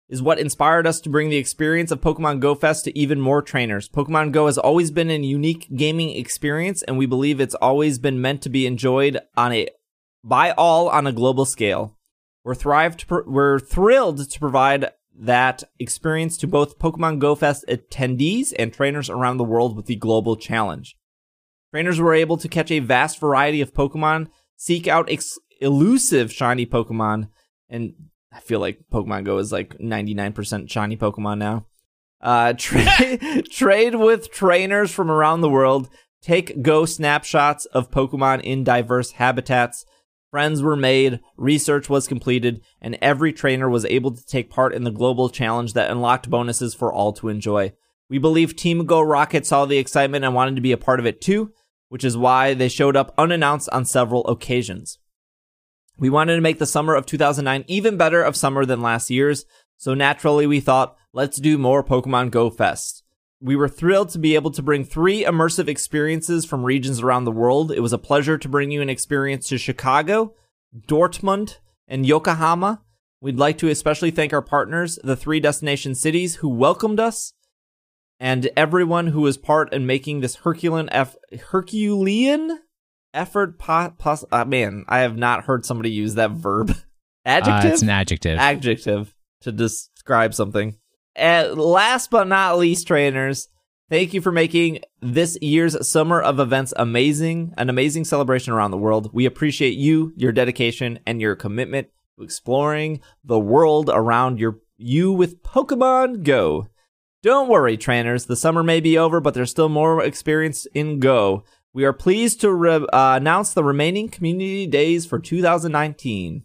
[0.07, 3.41] is what inspired us to bring the experience of Pokemon Go Fest to even more
[3.41, 3.89] trainers.
[3.89, 8.21] Pokemon Go has always been a unique gaming experience, and we believe it's always been
[8.21, 9.69] meant to be enjoyed on a
[10.23, 11.97] by all on a global scale.
[12.45, 13.07] We're thrived.
[13.09, 19.37] We're thrilled to provide that experience to both Pokemon Go Fest attendees and trainers around
[19.37, 20.97] the world with the global challenge.
[21.73, 26.67] Trainers were able to catch a vast variety of Pokemon, seek out ex- elusive shiny
[26.67, 27.29] Pokemon,
[27.69, 27.95] and
[28.33, 31.67] I feel like Pokemon Go is like 99% shiny Pokemon now.
[32.21, 35.89] Uh, tra- trade with trainers from around the world,
[36.23, 39.85] take Go snapshots of Pokemon in diverse habitats.
[40.35, 44.83] Friends were made, research was completed, and every trainer was able to take part in
[44.83, 47.73] the global challenge that unlocked bonuses for all to enjoy.
[48.11, 51.07] We believe Team Go Rocket saw the excitement and wanted to be a part of
[51.07, 51.53] it too,
[51.89, 54.99] which is why they showed up unannounced on several occasions.
[56.01, 59.45] We wanted to make the summer of 2009 even better of summer than last year's,
[59.77, 63.04] so naturally we thought, let's do more Pokemon Go Fest.
[63.41, 67.33] We were thrilled to be able to bring three immersive experiences from regions around the
[67.33, 67.73] world.
[67.73, 70.35] It was a pleasure to bring you an experience to Chicago,
[70.87, 72.83] Dortmund, and Yokohama.
[73.21, 77.33] We'd like to especially thank our partners, the three destination cities who welcomed us,
[78.21, 81.17] and everyone who was part in making this Herculean eff-
[81.51, 82.61] Herculean
[83.13, 83.59] effort.
[83.59, 86.75] Po- pos- uh, man, I have not heard somebody use that verb.
[87.27, 88.39] Uh, Adjective it's an adjective.
[88.39, 90.77] adjective to describe something.
[91.17, 93.49] And last but not least, trainers,
[93.89, 98.79] thank you for making this year's Summer of Events amazing, an amazing celebration around the
[98.79, 99.11] world.
[99.13, 105.13] We appreciate you, your dedication, and your commitment to exploring the world around your you
[105.13, 106.67] with Pokemon Go.
[107.23, 108.27] Don't worry, trainers.
[108.27, 111.45] The summer may be over, but there's still more experience in Go.
[111.73, 116.45] We are pleased to re- uh, announce the remaining community days for 2019.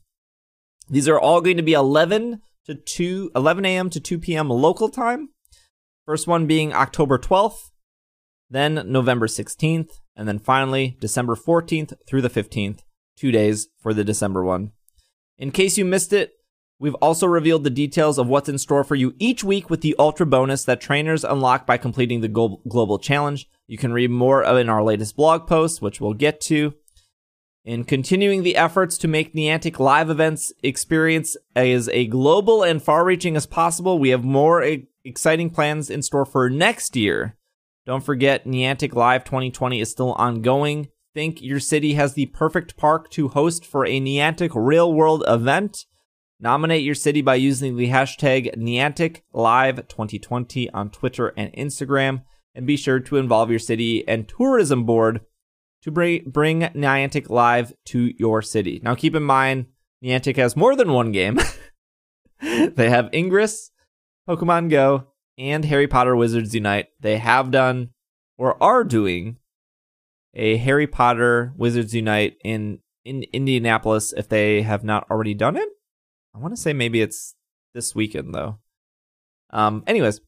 [0.90, 3.90] These are all going to be 11 to 2, 11 a.m.
[3.90, 4.50] to 2 p.m.
[4.50, 5.30] local time.
[6.06, 7.72] First one being October 12th,
[8.50, 12.80] then November 16th, and then finally December 14th through the 15th,
[13.18, 14.72] two days for the December one.
[15.38, 16.34] In case you missed it,
[16.82, 19.98] We've also revealed the details of what's in store for you each week with the
[20.00, 23.50] Ultra bonus that trainers unlock by completing the Global Challenge.
[23.68, 26.74] You can read more in our latest blog post, which we'll get to.
[27.65, 33.03] In continuing the efforts to make Niantic live events experience as a global and far
[33.03, 37.36] reaching as possible, we have more e- exciting plans in store for next year.
[37.86, 40.88] Don't forget, Niantic Live 2020 is still ongoing.
[41.14, 45.86] Think your city has the perfect park to host for a Niantic real world event?
[46.40, 52.23] Nominate your city by using the hashtag Niantic Live 2020 on Twitter and Instagram,
[52.56, 55.19] and be sure to involve your city and tourism board
[55.84, 58.80] to bring, bring Niantic Live to your city.
[58.84, 59.68] Now, keep in mind,
[60.04, 61.40] Niantic has more than one game.
[62.42, 63.72] they have Ingress,
[64.28, 65.08] Pokemon Go,
[65.38, 66.88] and Harry Potter Wizards Unite.
[67.00, 67.90] They have done
[68.38, 69.38] or are doing
[70.34, 75.70] a Harry Potter Wizards Unite in in Indianapolis if they have not already done it.
[76.36, 77.36] I want to say maybe it's
[77.74, 78.60] this weekend though.
[79.52, 80.22] Um anyways,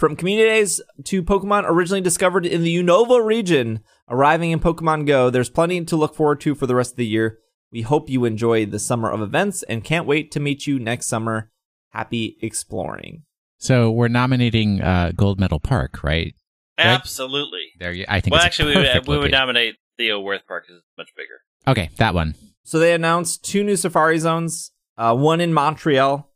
[0.00, 5.28] from community days to Pokemon originally discovered in the Unova region, arriving in Pokemon Go,
[5.28, 7.38] there's plenty to look forward to for the rest of the year.
[7.70, 11.06] We hope you enjoy the summer of events and can't wait to meet you next
[11.06, 11.52] summer.
[11.90, 13.24] Happy exploring.
[13.58, 16.34] So we're nominating uh, Gold Medal Park, right?
[16.78, 17.66] Absolutely.
[17.78, 18.32] There, you, I think.
[18.32, 21.10] Well, it's a actually, we would, we would nominate Theo Wirth Park because it's much
[21.14, 21.42] bigger.
[21.68, 22.34] Okay, that one.
[22.62, 26.32] So they announced two new safari zones, uh, one in Montreal.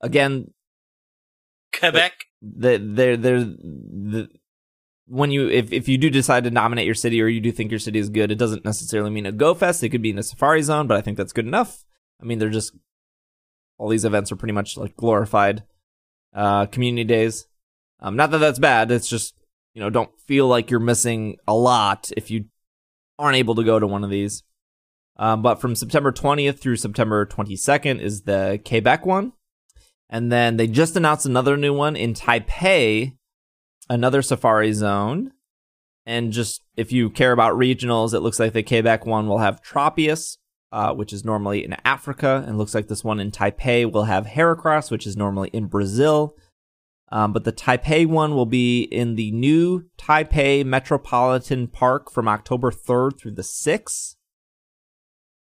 [0.00, 0.52] Again,
[1.72, 2.25] Quebec.
[2.56, 4.28] The there there the
[5.06, 7.70] when you if, if you do decide to nominate your city or you do think
[7.70, 9.82] your city is good, it doesn't necessarily mean a go fest.
[9.82, 11.84] It could be in a safari zone, but I think that's good enough.
[12.20, 12.74] I mean, they're just
[13.78, 15.64] all these events are pretty much like glorified
[16.34, 17.46] uh community days.
[18.00, 19.34] Um not that that's bad, it's just,
[19.74, 22.46] you know, don't feel like you're missing a lot if you
[23.18, 24.42] aren't able to go to one of these.
[25.18, 29.32] Um, but from September 20th through September 22nd is the Quebec one.
[30.08, 33.16] And then they just announced another new one in Taipei,
[33.88, 35.32] another safari zone.
[36.04, 39.62] And just if you care about regionals, it looks like the Quebec one will have
[39.62, 40.38] Tropius,
[40.70, 42.44] uh, which is normally in Africa.
[42.46, 46.36] And looks like this one in Taipei will have Heracross, which is normally in Brazil.
[47.10, 52.70] Um, but the Taipei one will be in the new Taipei Metropolitan Park from October
[52.70, 54.15] 3rd through the 6th.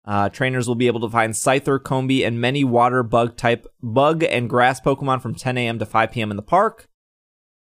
[0.04, 4.22] Uh, trainers will be able to find Scyther, Combee, and many water bug type bug
[4.24, 5.78] and grass Pokemon from 10 a.m.
[5.78, 6.30] to 5 p.m.
[6.30, 6.88] in the park,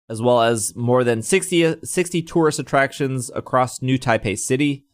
[0.09, 4.85] as well as more than 60, 60 tourist attractions across New Taipei City.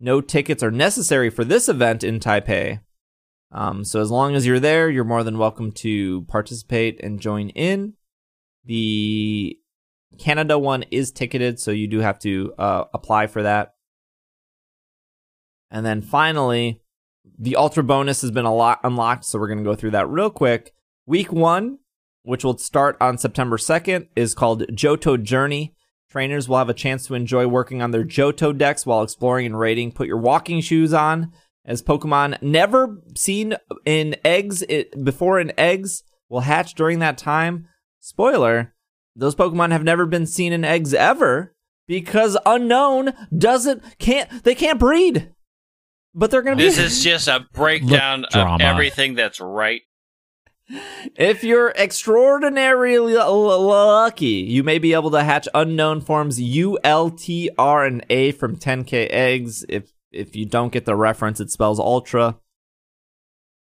[0.00, 2.80] No tickets are necessary for this event in Taipei.
[3.50, 7.48] Um, so as long as you're there, you're more than welcome to participate and join
[7.50, 7.94] in.
[8.64, 9.58] The
[10.18, 13.74] Canada one is ticketed, so you do have to uh, apply for that.
[15.70, 16.80] And then finally,
[17.38, 20.08] the Ultra bonus has been a lot unlocked, so we're going to go through that
[20.08, 20.72] real quick.
[21.06, 21.78] Week one,
[22.22, 25.74] which will start on September 2nd, is called Johto Journey.
[26.10, 29.58] Trainers will have a chance to enjoy working on their Johto decks while exploring and
[29.58, 29.92] raiding.
[29.92, 31.32] Put your walking shoes on,
[31.66, 37.68] as Pokemon never seen in eggs it, before in eggs will hatch during that time.
[38.00, 38.74] Spoiler:
[39.14, 41.54] those Pokemon have never been seen in eggs ever
[41.86, 45.34] because unknown doesn't can't they can't breed.
[46.14, 46.64] But they're gonna be.
[46.64, 49.82] This is just a breakdown Look, of everything that's right.
[51.16, 57.50] If you're extraordinarily lucky, you may be able to hatch unknown forms U, L, T,
[57.56, 59.64] R, and A from 10k eggs.
[59.68, 62.38] If if you don't get the reference, it spells ultra.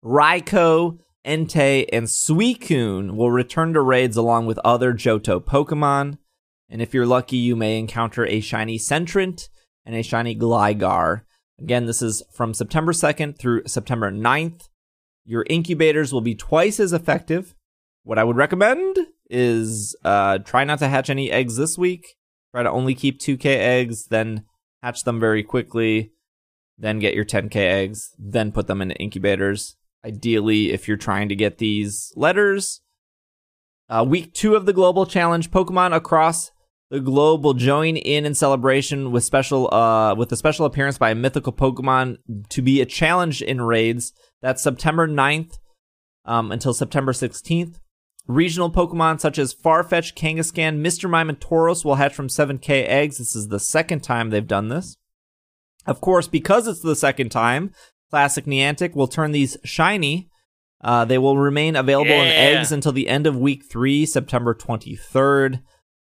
[0.03, 6.19] Raikou, Entei, and Suicune will return to raids along with other Johto Pokemon.
[6.69, 9.49] And if you're lucky, you may encounter a shiny Sentret
[9.85, 11.24] and a shiny Gligar.
[11.59, 14.67] Again, this is from September 2nd through September 9th.
[15.25, 17.55] Your incubators will be twice as effective.
[18.03, 18.97] What I would recommend
[19.29, 22.15] is uh, try not to hatch any eggs this week.
[22.53, 24.45] Try to only keep 2k eggs, then
[24.83, 26.11] hatch them very quickly,
[26.77, 29.75] then get your 10k eggs, then put them into incubators.
[30.05, 32.81] Ideally, if you're trying to get these letters,
[33.89, 36.51] uh, week two of the global challenge, Pokemon across
[36.89, 41.11] the globe will join in in celebration with special uh with a special appearance by
[41.11, 42.17] a mythical Pokemon
[42.49, 44.13] to be a challenge in raids.
[44.41, 45.57] That's September 9th
[46.25, 47.79] um, until September 16th.
[48.27, 51.09] Regional Pokemon such as Farfetch, Kangaskhan, Mr.
[51.09, 53.19] Mime, and Tauros will hatch from 7k eggs.
[53.19, 54.97] This is the second time they've done this.
[55.85, 57.71] Of course, because it's the second time,
[58.09, 60.29] Classic Niantic will turn these shiny.
[60.81, 65.61] Uh, they will remain available in eggs until the end of week three, September 23rd.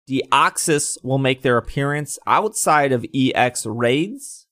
[0.09, 4.47] Deoxys will make their appearance outside of EX raids,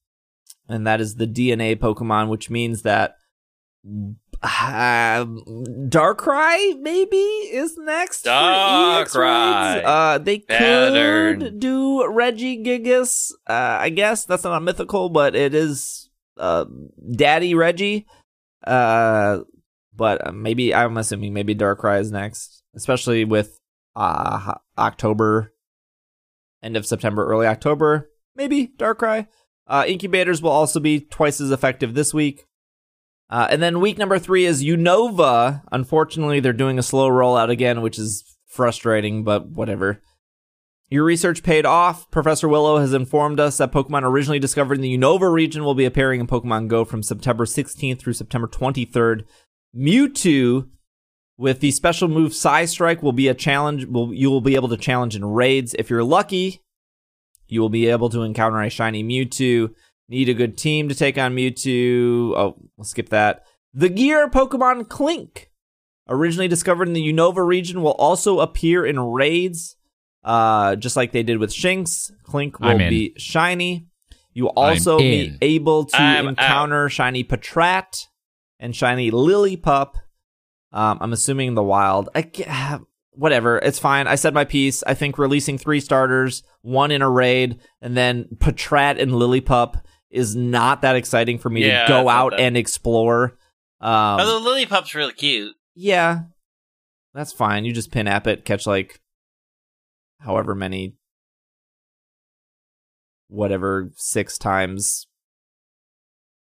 [0.69, 3.17] and that is the DNA Pokemon, which means that
[4.45, 5.45] Um,
[5.89, 8.25] Darkrai maybe is next.
[8.25, 9.75] for EX Darkrai.
[9.77, 9.87] raids.
[9.87, 13.33] Uh, they could do Regigigas.
[13.47, 16.65] Uh, I guess that's not a mythical, but it is uh,
[17.15, 18.07] Daddy Reggie.
[18.67, 19.41] Uh,
[19.95, 23.59] but uh, maybe I'm assuming maybe Darkrai is next, especially with
[23.95, 25.53] uh October,
[26.63, 28.11] end of September, early October.
[28.35, 29.27] Maybe Darkrai.
[29.67, 32.47] Uh, incubators will also be twice as effective this week.
[33.31, 35.63] Uh, and then week number three is Unova.
[35.73, 40.03] Unfortunately, they're doing a slow rollout again, which is frustrating, but whatever.
[40.91, 42.11] Your research paid off.
[42.11, 45.87] Professor Willow has informed us that Pokemon originally discovered in the Unova region will be
[45.87, 49.25] appearing in Pokemon Go from September 16th through September 23rd.
[49.75, 50.69] Mewtwo,
[51.43, 53.87] with the special move Psystrike, will be a challenge.
[53.87, 56.63] Will you will be able to challenge in raids if you're lucky.
[57.49, 59.75] You will be able to encounter a shiny Mewtwo.
[60.09, 62.33] Need a good team to take on Mewtwo.
[62.37, 63.45] Oh, we'll skip that.
[63.75, 65.51] The gear Pokemon Klink,
[66.09, 69.77] originally discovered in the Unova region, will also appear in raids,
[70.23, 72.13] uh, just like they did with Shinx.
[72.23, 73.89] Klink will be shiny.
[74.33, 78.07] You will also be able to I'm encounter shiny Patrat
[78.61, 79.95] and shiny Lillipup.
[80.73, 82.09] Um, I'm assuming the wild.
[82.15, 82.81] I ca-
[83.13, 83.59] whatever.
[83.59, 84.07] It's fine.
[84.07, 84.83] I said my piece.
[84.87, 90.35] I think releasing three starters, one in a raid, and then Patrat and Lillipup is
[90.37, 92.41] not that exciting for me Yeah, to go out that.
[92.41, 93.37] and explore.
[93.81, 95.55] Um, the Lily really cute.
[95.75, 96.21] yeah,
[97.15, 97.65] that's fine.
[97.65, 99.01] You just pin app it, catch like
[100.21, 100.95] however many,
[103.29, 105.07] whatever, six times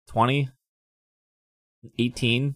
[0.07, 0.49] 20,
[1.99, 2.55] 18.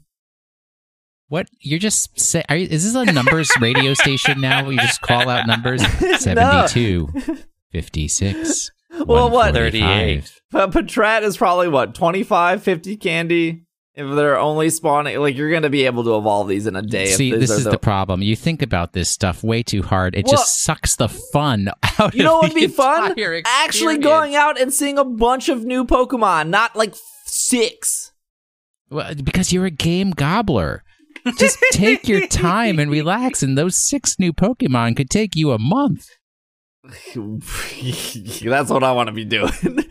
[1.32, 2.44] What you're just say?
[2.50, 4.64] Are you, is this a numbers radio station now?
[4.64, 5.82] Where You just call out numbers
[6.20, 7.08] 72,
[7.72, 8.72] 56.
[8.92, 9.54] Well, what?
[9.54, 10.42] 145.
[10.52, 13.64] But Patrat is probably what, 25, 50 candy?
[13.96, 16.82] If they're only spawning, like you're going to be able to evolve these in a
[16.82, 17.06] day.
[17.06, 18.22] See, these this is the problem.
[18.22, 20.14] You think about this stuff way too hard.
[20.16, 22.00] It Well- just sucks the fun out.
[22.10, 23.12] Of you know of what would be fun?
[23.12, 26.94] entire Actually going out and seeing a bunch of new Pokemon, not like
[27.26, 28.12] six.
[28.90, 30.84] Well, because you're a game gobbler.
[31.38, 35.60] Just take your time and relax, and those six new Pokemon could take you a
[35.60, 36.08] month.
[36.84, 39.52] That's what I want to be doing.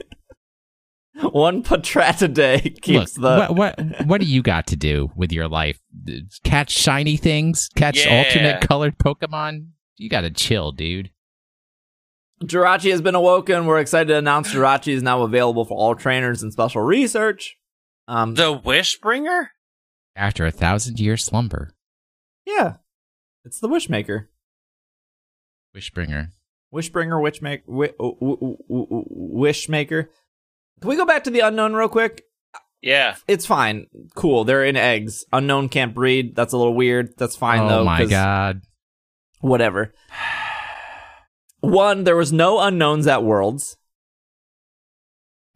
[1.32, 3.54] One Patrat a day keeps Look, the.
[3.54, 5.78] what, what what do you got to do with your life?
[6.44, 7.68] Catch shiny things?
[7.76, 8.18] Catch Yeah.
[8.24, 9.66] alternate colored Pokemon?
[9.96, 11.10] You got to chill, dude.
[12.42, 13.66] Jirachi has been awoken.
[13.66, 17.56] We're excited to announce Jirachi is now available for all trainers and special research.
[18.08, 19.48] Um, The Wishbringer?
[20.20, 21.70] After a thousand year slumber,
[22.44, 22.74] yeah,
[23.42, 24.26] it's the Wishmaker.
[25.74, 26.28] Wishbringer.
[26.74, 30.08] Wishbringer, Wishmaker, wi- uh, w- w- w- Wishmaker.
[30.82, 32.24] Can we go back to the unknown real quick?
[32.82, 33.16] Yeah.
[33.28, 33.86] It's fine.
[34.14, 34.44] Cool.
[34.44, 35.24] They're in eggs.
[35.32, 36.36] Unknown can't breed.
[36.36, 37.16] That's a little weird.
[37.16, 37.76] That's fine though.
[37.76, 37.84] oh though.
[37.84, 38.60] my 'cause god!
[39.40, 39.94] Whatever.
[41.60, 43.78] One, there was no unknowns at Worlds.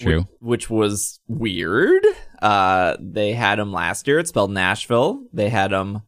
[0.00, 0.20] True.
[0.40, 2.02] Which, which was weird.
[2.44, 4.18] Uh, they had them last year.
[4.18, 5.24] It spelled Nashville.
[5.32, 6.02] They had them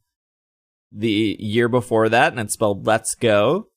[0.93, 3.69] the year before that, and it spelled Let's Go.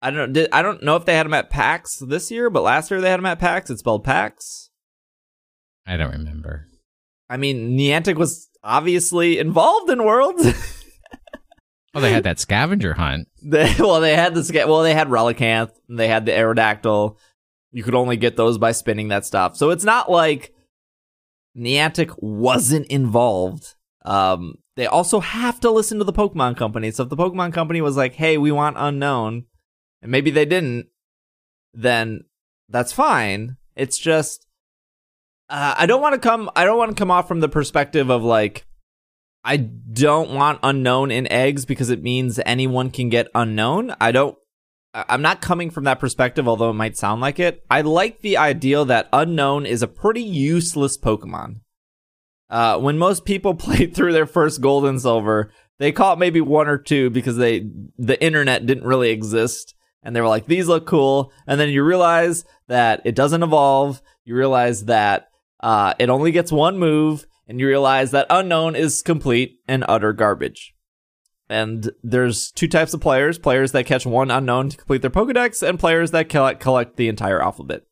[0.00, 0.42] I don't know.
[0.42, 3.00] Did, I don't know if they had them at PAX this year, but last year
[3.00, 3.70] they had them at PAX.
[3.70, 4.70] It spelled PAX.
[5.84, 6.68] I don't remember.
[7.28, 10.46] I mean, Niantic was obviously involved in Worlds.
[11.96, 13.28] Oh, they had that scavenger hunt.
[13.40, 17.16] They, well, they had the sca- well, they had Relicanth, and they had the Aerodactyl.
[17.70, 19.56] You could only get those by spinning that stuff.
[19.56, 20.52] So it's not like
[21.56, 23.74] Niantic wasn't involved.
[24.04, 26.90] Um, they also have to listen to the Pokemon Company.
[26.90, 29.44] So if the Pokemon Company was like, "Hey, we want unknown,"
[30.02, 30.88] and maybe they didn't,
[31.72, 32.24] then
[32.68, 33.56] that's fine.
[33.76, 34.46] It's just
[35.48, 36.50] uh, I don't want to come.
[36.56, 38.66] I don't want to come off from the perspective of like
[39.44, 43.94] I don't want unknown in eggs because it means anyone can get unknown.
[44.00, 44.36] I don't.
[44.94, 47.64] I'm not coming from that perspective, although it might sound like it.
[47.68, 51.56] I like the idea that unknown is a pretty useless Pokemon.
[52.48, 56.68] Uh, when most people played through their first gold and silver, they caught maybe one
[56.68, 57.68] or two because they
[57.98, 61.82] the internet didn't really exist, and they were like, "These look cool," and then you
[61.82, 64.00] realize that it doesn't evolve.
[64.24, 65.28] You realize that
[65.60, 70.12] uh, it only gets one move, and you realize that unknown is complete and utter
[70.12, 70.73] garbage.
[71.48, 75.66] And there's two types of players: players that catch one unknown to complete their Pokedex,
[75.66, 77.82] and players that collect the entire alphabet.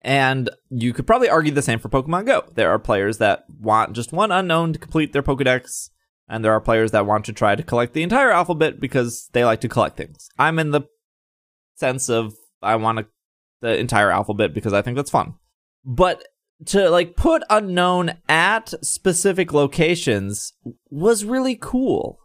[0.00, 2.44] And you could probably argue the same for Pokemon Go.
[2.54, 5.90] There are players that want just one unknown to complete their Pokedex,
[6.28, 9.44] and there are players that want to try to collect the entire alphabet because they
[9.44, 10.28] like to collect things.
[10.38, 10.82] I'm in the
[11.74, 13.06] sense of I want
[13.60, 15.34] the entire alphabet because I think that's fun.
[15.84, 16.24] But
[16.66, 20.52] to like put unknown at specific locations
[20.90, 22.18] was really cool.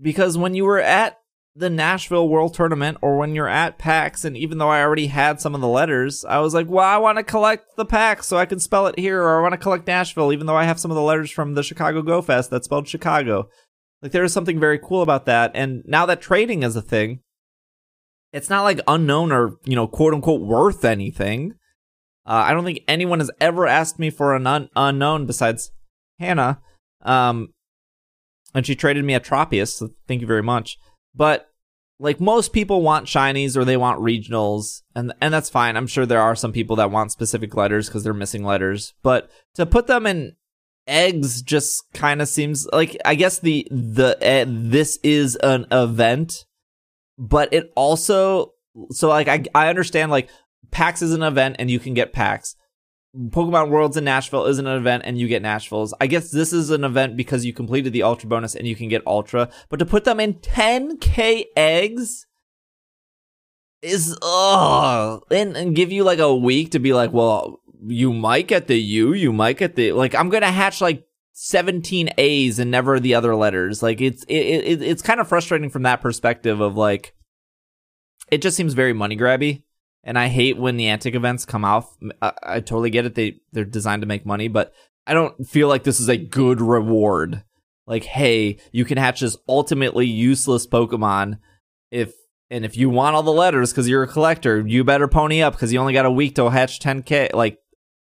[0.00, 1.18] Because when you were at
[1.54, 5.40] the Nashville World Tournament or when you're at PAX, and even though I already had
[5.40, 8.36] some of the letters, I was like, well, I want to collect the PAX so
[8.36, 10.78] I can spell it here, or I want to collect Nashville, even though I have
[10.78, 13.48] some of the letters from the Chicago Go Fest that spelled Chicago.
[14.02, 15.50] Like, there is something very cool about that.
[15.54, 17.22] And now that trading is a thing,
[18.32, 21.54] it's not like unknown or, you know, quote unquote worth anything.
[22.28, 25.72] Uh, I don't think anyone has ever asked me for an un- unknown besides
[26.18, 26.60] Hannah.
[27.02, 27.54] Um,
[28.54, 30.78] and she traded me a Tropius, so thank you very much.
[31.14, 31.48] But
[31.98, 35.76] like most people want shinies or they want regionals, and and that's fine.
[35.76, 38.92] I'm sure there are some people that want specific letters because they're missing letters.
[39.02, 40.36] But to put them in
[40.86, 46.44] eggs just kind of seems like I guess the the uh, this is an event,
[47.16, 48.52] but it also
[48.90, 50.28] so like I I understand like
[50.70, 52.56] PAX is an event and you can get PAX.
[53.16, 55.94] Pokemon Worlds in Nashville is an event and you get Nashville's.
[56.00, 58.88] I guess this is an event because you completed the Ultra bonus and you can
[58.88, 59.48] get Ultra.
[59.70, 62.26] But to put them in 10k eggs
[63.80, 68.48] is ugh, and, and give you like a week to be like, well, you might
[68.48, 70.14] get the U, you might get the like.
[70.14, 73.82] I'm gonna hatch like 17 A's and never the other letters.
[73.82, 77.14] Like it's it, it it's kind of frustrating from that perspective of like,
[78.30, 79.62] it just seems very money grabby
[80.04, 81.86] and I hate when the antic events come out.
[82.22, 84.72] I, I totally get it; they they're designed to make money, but
[85.06, 87.44] I don't feel like this is a good reward.
[87.86, 91.38] Like, hey, you can hatch this ultimately useless Pokemon
[91.90, 92.12] if
[92.50, 95.54] and if you want all the letters because you're a collector, you better pony up
[95.54, 97.58] because you only got a week to hatch 10k, like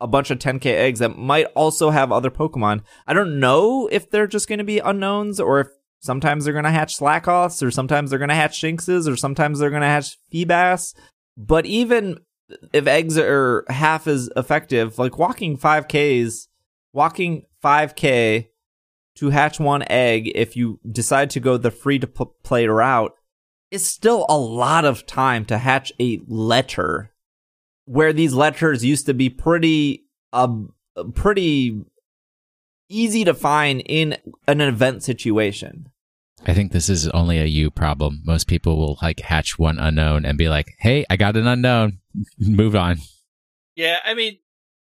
[0.02, 2.82] a bunch of 10k eggs that might also have other Pokemon.
[3.07, 5.68] I don't know if they're just going to be unknowns or if
[6.02, 9.60] sometimes they're going to hatch Slakoths or sometimes they're going to hatch Shinxes or sometimes
[9.60, 10.94] they're going to hatch Feebas.
[11.38, 12.20] But even
[12.74, 16.48] if eggs are half as effective, like walking 5Ks,
[16.94, 18.48] walking 5K
[19.16, 23.14] to hatch one egg, if you decide to go the free to play route,
[23.72, 27.12] is still a lot of time to hatch a letter.
[27.86, 30.74] Where these letters used to be pretty, um,
[31.14, 31.82] pretty
[32.90, 34.18] easy to find in
[34.48, 35.90] an event situation.
[36.48, 38.22] I think this is only a you problem.
[38.26, 42.00] Most people will like hatch one unknown and be like, "Hey, I got an unknown."
[42.40, 43.00] Move on.
[43.76, 44.40] Yeah, I mean,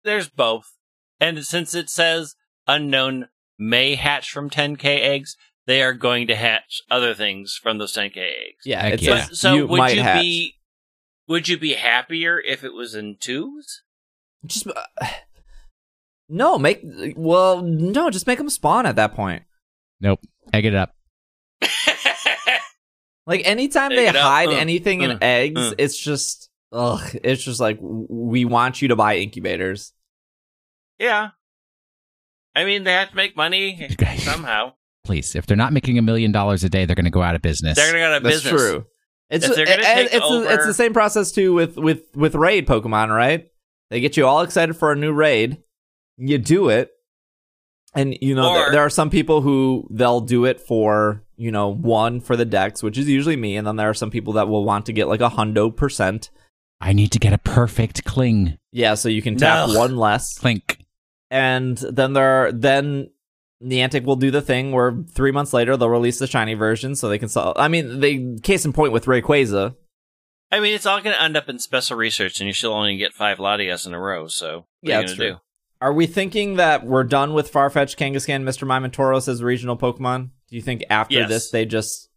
[0.05, 0.73] there's both.
[1.21, 2.37] And since it says
[2.67, 3.29] unknown
[3.59, 5.37] may hatch from 10k eggs,
[5.67, 8.65] they are going to hatch other things from those 10k eggs.
[8.65, 9.27] Yeah, it's yeah.
[9.31, 10.23] a- So you would might you hatch.
[10.23, 10.55] be
[11.27, 13.83] would you be happier if it was in twos?
[14.47, 14.73] Just uh,
[16.29, 16.81] no, make
[17.17, 19.43] well, no, just make them spawn at that point.
[20.01, 20.21] Nope.
[20.53, 20.95] Egg it up.
[23.29, 25.75] Like anytime Egg they hide uh, anything in uh, eggs, uh.
[25.77, 27.15] it's just ugh.
[27.23, 29.93] It's just like we want you to buy incubators.
[30.99, 31.31] yeah.
[32.57, 33.89] I mean, they have to make money
[34.19, 34.73] somehow.
[35.05, 37.37] Please, if they're not making a million dollars a day, they're going to go out
[37.37, 37.77] of business.
[37.77, 38.61] They're going to go out of That's business.
[38.61, 38.87] true.
[39.31, 42.67] It's If and take it's the, it's the same process too with with with raid
[42.67, 43.49] Pokemon, right?
[43.91, 45.59] They get you all excited for a new raid.
[46.17, 46.91] You do it,
[48.01, 51.51] and you know Or- there, there are some people who they'll do it for you
[51.51, 54.33] know one for the decks, which is usually me, and then there are some people
[54.35, 56.31] that will want to get like a hundo percent.
[56.81, 58.57] I need to get a perfect Klink.
[58.73, 59.79] Yeah, so you can tap No.
[59.79, 60.39] one less.
[60.39, 60.79] Klink.
[61.31, 63.11] and then there are, then
[63.63, 67.09] Niantic will do the thing where three months later they'll release the shiny version so
[67.09, 67.53] they can sell.
[67.57, 69.75] I mean, they case in point with Rayquaza.
[70.53, 72.97] I mean, it's all going to end up in special research, and you still only
[72.97, 74.29] get five Latias in a row.
[74.29, 75.41] So, what Yeah, are you that's gonna true.
[75.81, 78.67] Are we thinking that we're done with Farfetch, Kangaskhan, Mr.
[78.67, 80.31] Mime, and Tauros as regional Pokemon?
[80.49, 81.29] Do you think after Yes.
[81.29, 82.09] this they just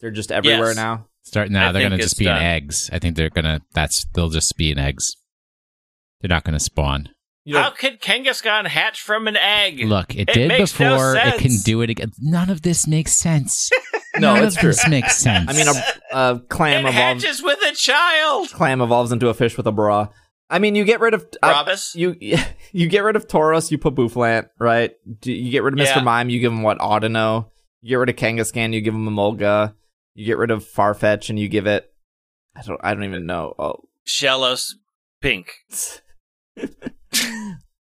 [0.00, 0.76] they're just everywhere Yes.
[0.76, 1.06] now?
[1.22, 1.68] Start now.
[1.68, 2.38] I they're gonna just be done.
[2.38, 2.90] in eggs.
[2.92, 3.60] I think they're going to.
[3.74, 5.16] That's they'll just be in eggs.
[6.20, 7.08] They're not going to spawn.
[7.44, 9.80] You know, How could Kangaskhan hatch from an egg?
[9.84, 11.16] Look, it, It did makes no before.
[11.16, 12.10] it can do it again.
[12.20, 13.70] None of this makes sense.
[14.18, 14.70] no, None it's of true.
[14.70, 15.48] this makes sense.
[15.48, 17.22] I mean, a, a clam it evolves.
[17.22, 18.48] hatches with a child.
[18.50, 20.08] Clam evolves into a fish with a bra.
[20.48, 21.94] I mean, you get rid of uh, Robus?
[21.94, 22.16] you
[22.72, 24.92] you get rid of Tauros, you put Bouffalant, right?
[25.24, 25.96] You get rid of Mr.
[25.96, 26.02] Yeah.
[26.02, 27.50] Mime, you give him what Audino.
[27.82, 29.74] You get rid of Kangaskhan, you give him a Mulga.
[30.14, 31.92] You get rid of Farfetch, and you give it.
[32.56, 32.80] I don't.
[32.82, 33.54] I don't even know.
[33.58, 34.72] Oh, Shellos
[35.20, 35.52] pink.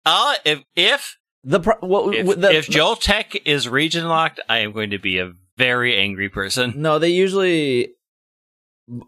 [0.06, 4.72] Uh, if if the pro- what, if, the, if Joltik is region locked, I am
[4.72, 6.74] going to be a very angry person.
[6.76, 7.94] No, they usually.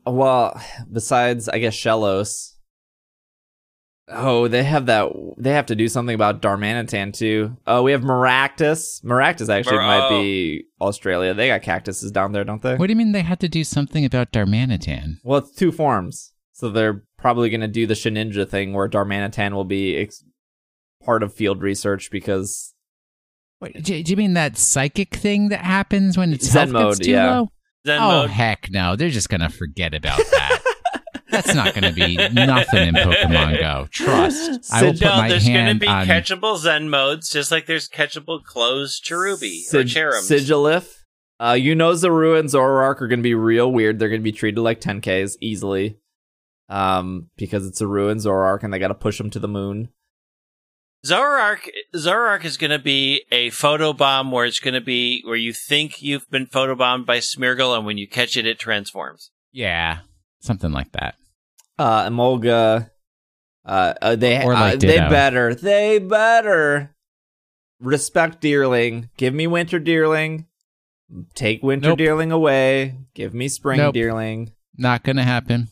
[0.07, 0.59] Well,
[0.91, 2.55] besides, I guess Shellos.
[4.09, 5.11] Oh, they have that.
[5.37, 7.57] They have to do something about Darmanitan too.
[7.67, 9.03] Oh, we have Maractus.
[9.05, 10.21] Maractus actually Mar- might oh.
[10.21, 11.35] be Australia.
[11.35, 12.77] They got cactuses down there, don't they?
[12.77, 15.17] what do you mean they had to do something about Darmanitan?
[15.25, 19.53] Well, it's two forms, so they're probably going to do the Shedinja thing where Darmanitan
[19.55, 20.23] will be ex-
[21.05, 22.75] part of field research because
[23.61, 26.93] Wait, do, do you mean that psychic thing that happens when its Zen health mode,
[26.93, 27.39] gets too yeah.
[27.39, 27.49] low?
[27.87, 28.31] Zen oh mode.
[28.31, 28.95] heck no!
[28.95, 30.63] They're just gonna forget about that.
[31.31, 33.89] That's not gonna be nothing in Pokemon Go.
[33.91, 34.73] Trust.
[34.73, 36.07] I will put no, my there's going to be on.
[36.07, 40.31] catchable Zen modes, just like there's catchable closed Cherubi or Sig- Cherrims.
[40.31, 41.03] Sigilyph.
[41.39, 43.99] Uh, you know Zorua and Zoroark are going to be real weird.
[43.99, 45.99] They're going to be treated like 10Ks easily.
[46.69, 49.89] Um, because it's Zorua and Zoroark and they got to push them to the moon.
[51.05, 55.37] Zoroark, Zoroark is going to be a photo bomb where it's going to be where
[55.37, 59.31] you think you've been photobombed by Smeargle, and when you catch it, it transforms.
[59.53, 59.99] yeah,
[60.47, 61.17] something like that.
[61.79, 62.91] Uh, Emolga,
[63.65, 66.95] uh, uh they, Or like uh, they better, they better
[67.81, 69.11] respect Deerling.
[69.17, 70.47] Give me Winter Deerling.
[71.35, 71.99] Take Winter Nope.
[71.99, 72.97] Deerling away.
[73.15, 73.95] Give me Spring Nope.
[73.95, 74.53] Deerling.
[74.77, 75.69] Not gonna happen.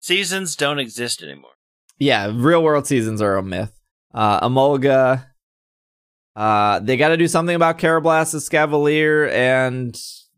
[0.00, 1.50] Seasons don't exist anymore.
[1.98, 3.72] Yeah, real world seasons are a myth.
[4.12, 5.26] Uh, Emolga.
[6.34, 9.94] Uh, they got to do something about Karrablast, Cavalier and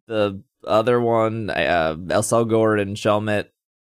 [0.07, 3.47] the other one, uh, Accelgor and Shelmet.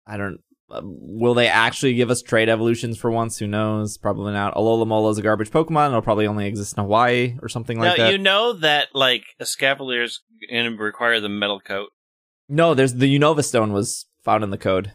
[0.07, 0.39] I don't.
[0.71, 3.39] Uh, will they actually give us trade evolutions for once?
[3.39, 3.99] Who knows?
[3.99, 4.55] Probably not.
[4.55, 5.89] Alola is a garbage Pokemon.
[5.89, 8.11] It'll probably only exist in Hawaii or something like that.
[8.13, 11.91] you know that like a Scavalier's going to require the metal coat.
[12.49, 14.93] no, there's the Unova Stone was found in the code.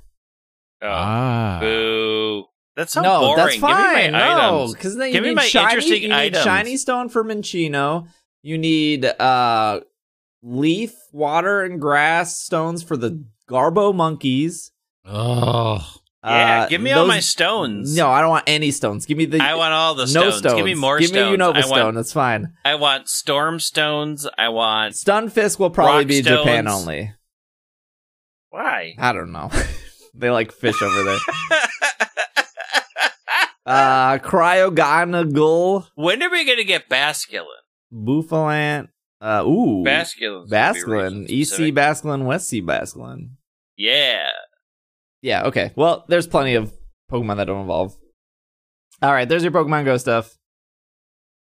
[0.82, 2.45] Oh, ah, boo!
[2.76, 3.36] That's so no, boring.
[3.38, 4.12] that's Give me fine.
[4.14, 5.64] my no, because then you Give me need my shiny.
[5.74, 6.44] interesting You need items.
[6.44, 8.08] shiny stone for Minccino.
[8.44, 9.82] You need uh
[10.43, 14.72] leaf, water, and grass stones for the Garbo monkeys.
[15.05, 15.85] oh,
[16.23, 17.95] Yeah, Uh, give me all my stones.
[17.95, 19.05] No, I don't want any stones.
[19.05, 20.35] Give me the I want all the no stones.
[20.38, 20.55] stones.
[20.55, 21.31] Give me more Give stones.
[21.38, 21.80] me Unova I Stone.
[21.80, 22.53] want, That's fine.
[22.65, 24.27] I want storm stones.
[24.38, 24.95] I want.
[24.95, 27.14] Stunfisk will probably Rock be Japan only.
[28.49, 28.95] Why?
[28.97, 29.49] I don't know.
[30.14, 31.18] they like fish over there.
[33.65, 37.43] Uh, Cryogonal, when are we going to get Basculin?
[37.93, 38.88] Bouffalant.
[39.19, 40.48] Uh, ooh, Basculin.
[40.48, 43.31] Basculin, EC Basculin, West Sea Basculin.
[43.76, 44.30] Yeah.
[45.22, 45.72] Yeah, okay.
[45.76, 46.72] Well, there's plenty of
[47.11, 47.95] Pokemon that don't evolve.
[49.02, 50.38] All right, there's your Pokemon Go stuff.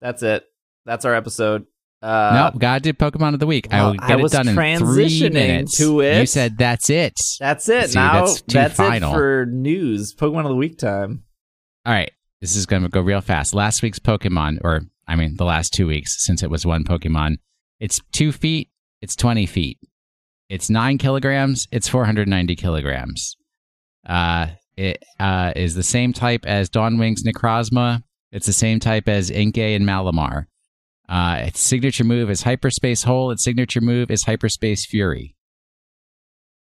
[0.02, 0.43] That's it.
[0.85, 1.65] That's our episode.
[2.02, 3.68] Uh, nope, gotta do Pokemon of the week.
[3.72, 5.77] I well, will I get it was done in three transitioning minutes.
[5.77, 6.19] to it.
[6.19, 7.19] You said that's it.
[7.39, 7.89] That's it.
[7.89, 10.14] See, now that's that's, too it for news.
[10.14, 11.23] Pokemon of the week time.
[11.85, 12.11] All right,
[12.41, 13.56] this is going to go real fast.
[13.56, 17.38] Last week's Pokemon, or I mean, the last two weeks, since it was one Pokemon,
[17.86, 18.72] it's two feet,
[19.03, 19.78] it's 20 feet.
[20.49, 23.36] It's nine kilograms, it's 490 kilograms.
[24.03, 28.02] Uh, it uh, is the same type as Dawn Wings Necrozma.
[28.32, 30.48] It's the same type as Inkay and Malamar.
[31.07, 33.30] Uh, its signature move is Hyperspace Hole.
[33.30, 35.36] Its signature move is Hyperspace Fury.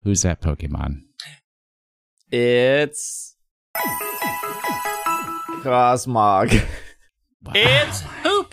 [0.04, 1.02] Who's that Pokemon?
[2.32, 3.36] It's
[5.62, 6.68] Cosmog.
[7.44, 7.52] Wow.
[7.54, 8.02] It's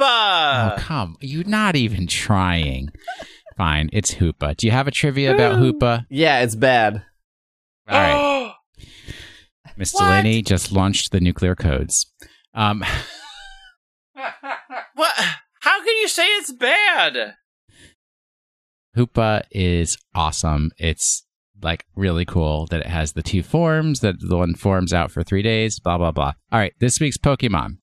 [0.05, 1.17] Oh, come.
[1.21, 2.91] You're not even trying.
[3.57, 4.57] Fine, it's Hoopa.
[4.57, 6.07] Do you have a trivia about Hoopa?
[6.11, 7.05] yeah, it's bad.
[7.89, 8.55] All right.
[9.77, 12.07] Miss Delaney just launched the nuclear codes.
[12.55, 12.85] Um,
[14.95, 15.13] what?
[15.61, 17.35] How can you say it's bad?
[18.97, 20.71] Hoopa is awesome.
[20.79, 21.25] It's
[21.63, 25.23] like really cool that it has the two forms, that the one forms out for
[25.23, 26.33] three days, blah, blah, blah.
[26.51, 27.79] All right, this week's Pokemon.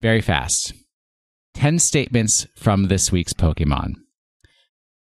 [0.00, 0.72] Very fast.
[1.54, 3.94] 10 statements from this week's Pokemon.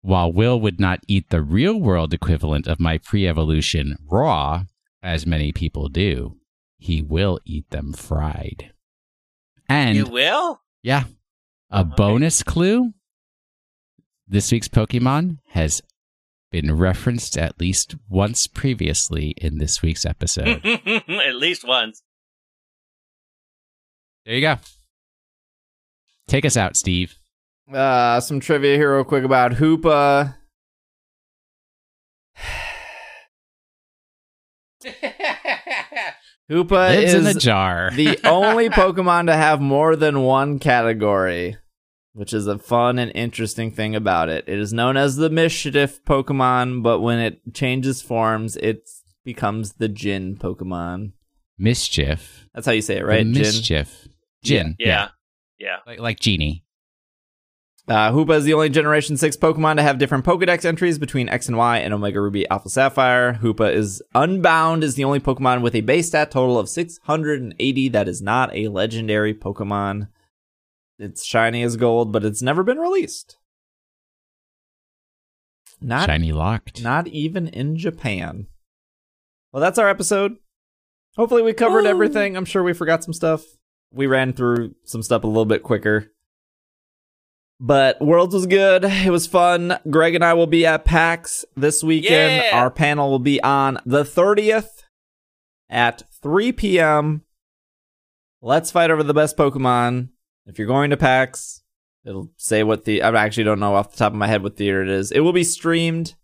[0.00, 4.64] While Will would not eat the real world equivalent of my pre evolution raw,
[5.02, 6.36] as many people do,
[6.82, 8.72] he will eat them fried.
[9.68, 10.60] And you will?
[10.82, 11.04] yeah.
[11.70, 11.90] A Okay.
[11.96, 12.92] bonus clue
[14.28, 15.80] this week's Pokemon has
[16.50, 20.60] been referenced at least once previously in this week's episode.
[20.66, 22.02] At least once.
[24.26, 24.56] there you go.
[26.28, 27.16] Take us out, Steve.
[27.72, 30.34] Uh, some trivia here real quick about Hoopa.
[36.50, 37.90] Hoopa Lives in is a jar.
[37.94, 41.56] the only Pokemon to have more than one category,
[42.12, 44.44] which is a fun and interesting thing about it.
[44.46, 48.88] It is known as the Mischief Pokemon, but when it changes forms, it
[49.24, 51.12] becomes the Djinn Pokemon.
[51.58, 52.48] mischief.
[52.54, 53.22] That's how you say it, The right?
[53.22, 53.32] Djinn.
[53.32, 54.08] mischief.
[54.42, 54.76] Djinn.
[54.78, 55.08] Yeah.
[55.58, 55.76] Yeah.
[55.86, 56.64] Like, like genie.
[57.92, 61.46] Uh, Hoopa is the only Generation 6 Pokemon to have different Pokedex entries between X
[61.46, 63.34] and Y and Omega Ruby Alpha Sapphire.
[63.34, 68.08] Hoopa is Unbound is the only Pokemon with a base stat total of 680 that
[68.08, 70.08] is not a legendary Pokemon.
[70.98, 73.36] It's shiny as gold, but it's never been released.
[75.78, 76.82] Not Shiny locked.
[76.82, 78.46] not even in Japan.
[79.52, 80.36] Well, that's our episode.
[81.16, 82.38] Hopefully, we covered everything.
[82.38, 83.44] I'm sure we forgot some stuff.
[83.92, 86.11] We ran through some stuff a little bit quicker.
[87.64, 88.82] But Worlds was good.
[88.84, 89.78] It was fun.
[89.88, 92.42] Greg and I will be at PAX this weekend.
[92.42, 92.58] Yeah.
[92.58, 94.82] Our panel will be on the 30th
[95.70, 97.22] at 3 p.m.
[98.40, 100.08] Let's fight over the best Pokemon.
[100.44, 101.62] If you're going to PAX,
[102.04, 103.00] it'll say what the.
[103.00, 105.12] I actually don't know off the top of my head what theater it is.
[105.12, 106.16] It will be streamed,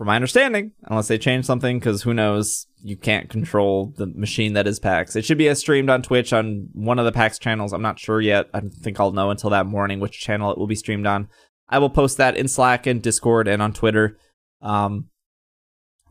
[0.00, 2.66] from my understanding, unless they change something, because who knows?
[2.82, 5.14] You can't control the machine that is PAX.
[5.14, 7.74] It should be streamed on Twitch on one of the PAX channels.
[7.74, 8.48] I'm not sure yet.
[8.54, 11.28] I think I'll know until that morning which channel it will be streamed on.
[11.68, 14.16] I will post that in Slack and Discord and on Twitter.
[14.62, 15.10] Um,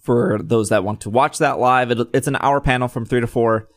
[0.03, 3.22] for those that want to watch that live, it, it's an hour panel from three
[3.22, 3.70] to four.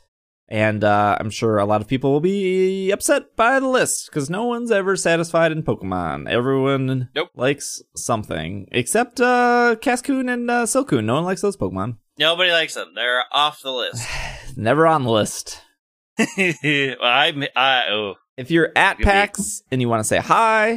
[0.53, 4.29] And uh, I'm sure a lot of people will be upset by the list because
[4.29, 6.29] no one's ever satisfied in Pokemon.
[6.29, 7.31] Everyone Nope.
[7.35, 11.05] likes something except uh, Cascoon and uh, Silcoon.
[11.05, 11.97] No one likes those Pokemon.
[12.19, 12.93] Nobody likes them.
[12.95, 14.07] They're off the list.
[14.57, 15.62] Never on the list.
[16.19, 18.99] well, I, I, oh, If you're at.
[18.99, 20.73] PAX and you want to say hi,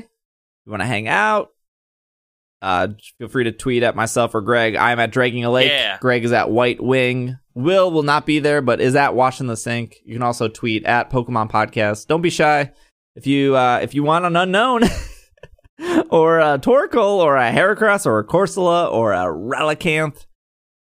[0.65, 1.49] you want to hang out,
[2.65, 2.87] uh,
[3.19, 4.75] feel free to tweet at myself or Greg.
[4.75, 5.69] I'm at Dragging a Lake.
[5.69, 5.99] Yeah.
[5.99, 7.37] Greg is at White Wing.
[7.53, 9.97] Will will not be there, but is at Washing the Sink.
[10.03, 12.07] You can also tweet at Pokemon Podcast.
[12.07, 12.71] Don't be shy.
[13.15, 14.81] If you uh, if you want an Unown
[16.09, 20.25] or a Torkoal or a Heracross or a Corsola or a Relicanth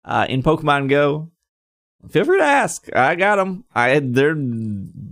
[0.05, 1.33] uh, in Pokemon Go,
[2.11, 2.89] feel free to ask.
[2.95, 3.65] I got them.
[3.75, 4.37] I they're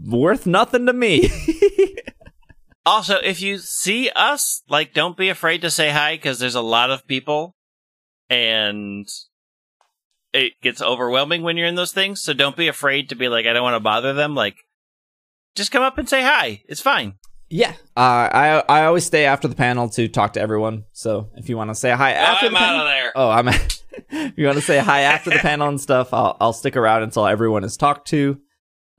[0.07, 1.31] worth nothing to me.
[2.87, 6.63] Also, if you see us, like, don't be afraid to say hi because there's a
[6.63, 7.55] lot of people
[8.31, 9.07] and
[10.33, 12.21] it gets overwhelming when you're in those things.
[12.23, 14.35] So don't be afraid to be like, I don't want to bother them.
[14.35, 14.57] Like,
[15.55, 16.63] just come up and say hi.
[16.69, 17.15] It's fine.
[17.53, 20.85] Yeah, uh, I I always stay after the panel to talk to everyone.
[20.93, 23.13] So if you want to say hi after I'm the out panel, of there.
[23.17, 23.49] oh, I'm.
[24.29, 27.03] if you want to say hi after the panel and stuff, I'll I'll stick around
[27.03, 28.39] until everyone is talked to.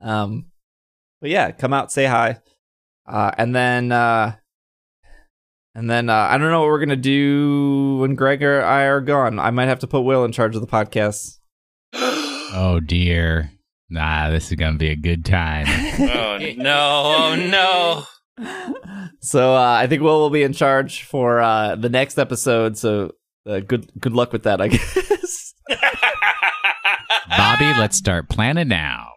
[0.02, 0.50] Um,
[1.22, 2.40] but yeah, come out, say hi,
[3.12, 4.34] uh, and then uh,
[5.74, 9.02] and then uh, I don't know what we're gonna do when Greg or I are
[9.02, 9.38] gone.
[9.38, 11.38] I might have to put Will in charge of the podcast.
[12.54, 13.50] Oh dear.
[13.88, 15.64] Nah, this is gonna be a good time.
[16.00, 17.02] oh, no.
[17.16, 18.06] Oh,
[18.38, 18.46] no.
[19.20, 22.76] So uh, I think Will will be in charge for uh, the next episode.
[22.76, 23.12] So
[23.46, 25.54] uh, good good luck with that, I guess.
[27.28, 29.08] Bobby, let's start planning now.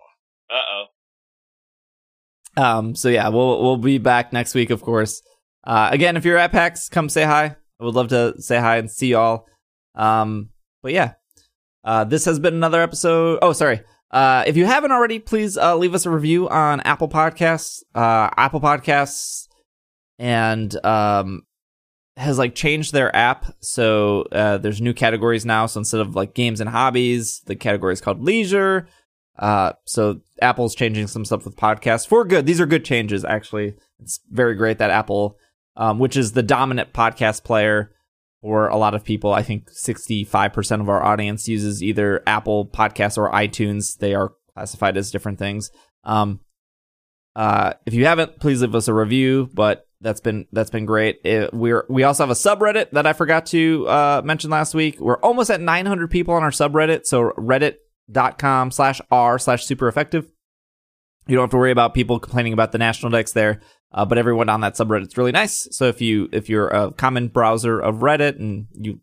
[2.57, 5.21] Um, so yeah, we'll we'll be back next week, of course.
[5.63, 7.55] Uh, again, if you're at PAX, come say hi.
[7.79, 9.47] I would love to say hi and see y'all.
[9.95, 10.49] Um,
[10.81, 11.13] but yeah,
[11.83, 13.39] uh, this has been another episode.
[13.41, 13.81] Oh, sorry.
[14.11, 17.83] Uh, if you haven't already, please uh, leave us a review on Apple Podcasts.
[17.93, 19.47] Uh, Apple Podcasts
[20.19, 21.41] and um,
[22.15, 25.65] has like changed their app, so uh, there's new categories now.
[25.65, 28.87] So instead of like games and hobbies, the category is called leisure.
[29.37, 32.45] Uh, so Apple's changing some stuff with podcasts for good.
[32.45, 33.75] These are good changes, actually.
[33.99, 35.37] It's very great that Apple,
[35.75, 37.91] um, which is the dominant podcast player
[38.41, 39.33] for a lot of people.
[39.33, 43.97] I think 65% of our audience uses either Apple Podcasts or iTunes.
[43.97, 45.71] They are classified as different things.
[46.03, 46.39] Um,
[47.35, 49.49] uh, if you haven't, please leave us a review.
[49.53, 51.19] But that's been that's been great.
[51.23, 54.99] It, we're we also have a subreddit that I forgot to uh, mention last week.
[54.99, 57.05] We're almost at 900 people on our subreddit.
[57.05, 57.33] So
[58.09, 60.31] reddit.com slash r slash super effective.
[61.27, 63.61] You don't have to worry about people complaining about the national dex there.
[63.91, 65.67] Uh, but everyone on that subreddit's really nice.
[65.71, 68.99] So if you if you're a common browser of Reddit and you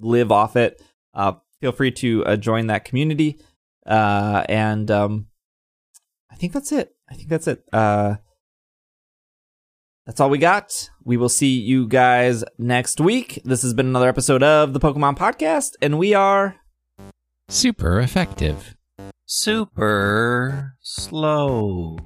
[0.00, 0.82] live off it,
[1.14, 3.38] uh, feel free to uh, join that community.
[3.86, 5.26] Uh, and um,
[6.30, 6.94] I think that's it.
[7.10, 7.64] I think that's it.
[7.72, 8.16] Uh,
[10.06, 10.90] that's all we got.
[11.04, 13.40] We will see you guys next week.
[13.44, 16.56] This has been another episode of the Pokemon Podcast, and we are
[17.50, 18.76] Super effective.
[19.26, 21.98] Super slow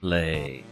[0.00, 0.62] play.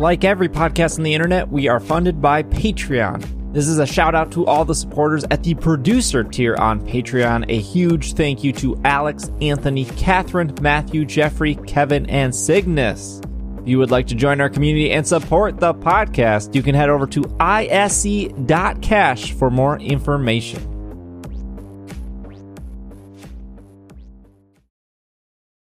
[0.00, 3.52] Like every podcast on the internet, we are funded by Patreon.
[3.52, 7.44] This is a shout out to all the supporters at the producer tier on Patreon.
[7.50, 13.20] A huge thank you to Alex, Anthony, Catherine, Matthew, Jeffrey, Kevin, and Cygnus.
[13.58, 16.88] If you would like to join our community and support the podcast, you can head
[16.88, 17.20] over to
[17.60, 20.69] isc.cash for more information.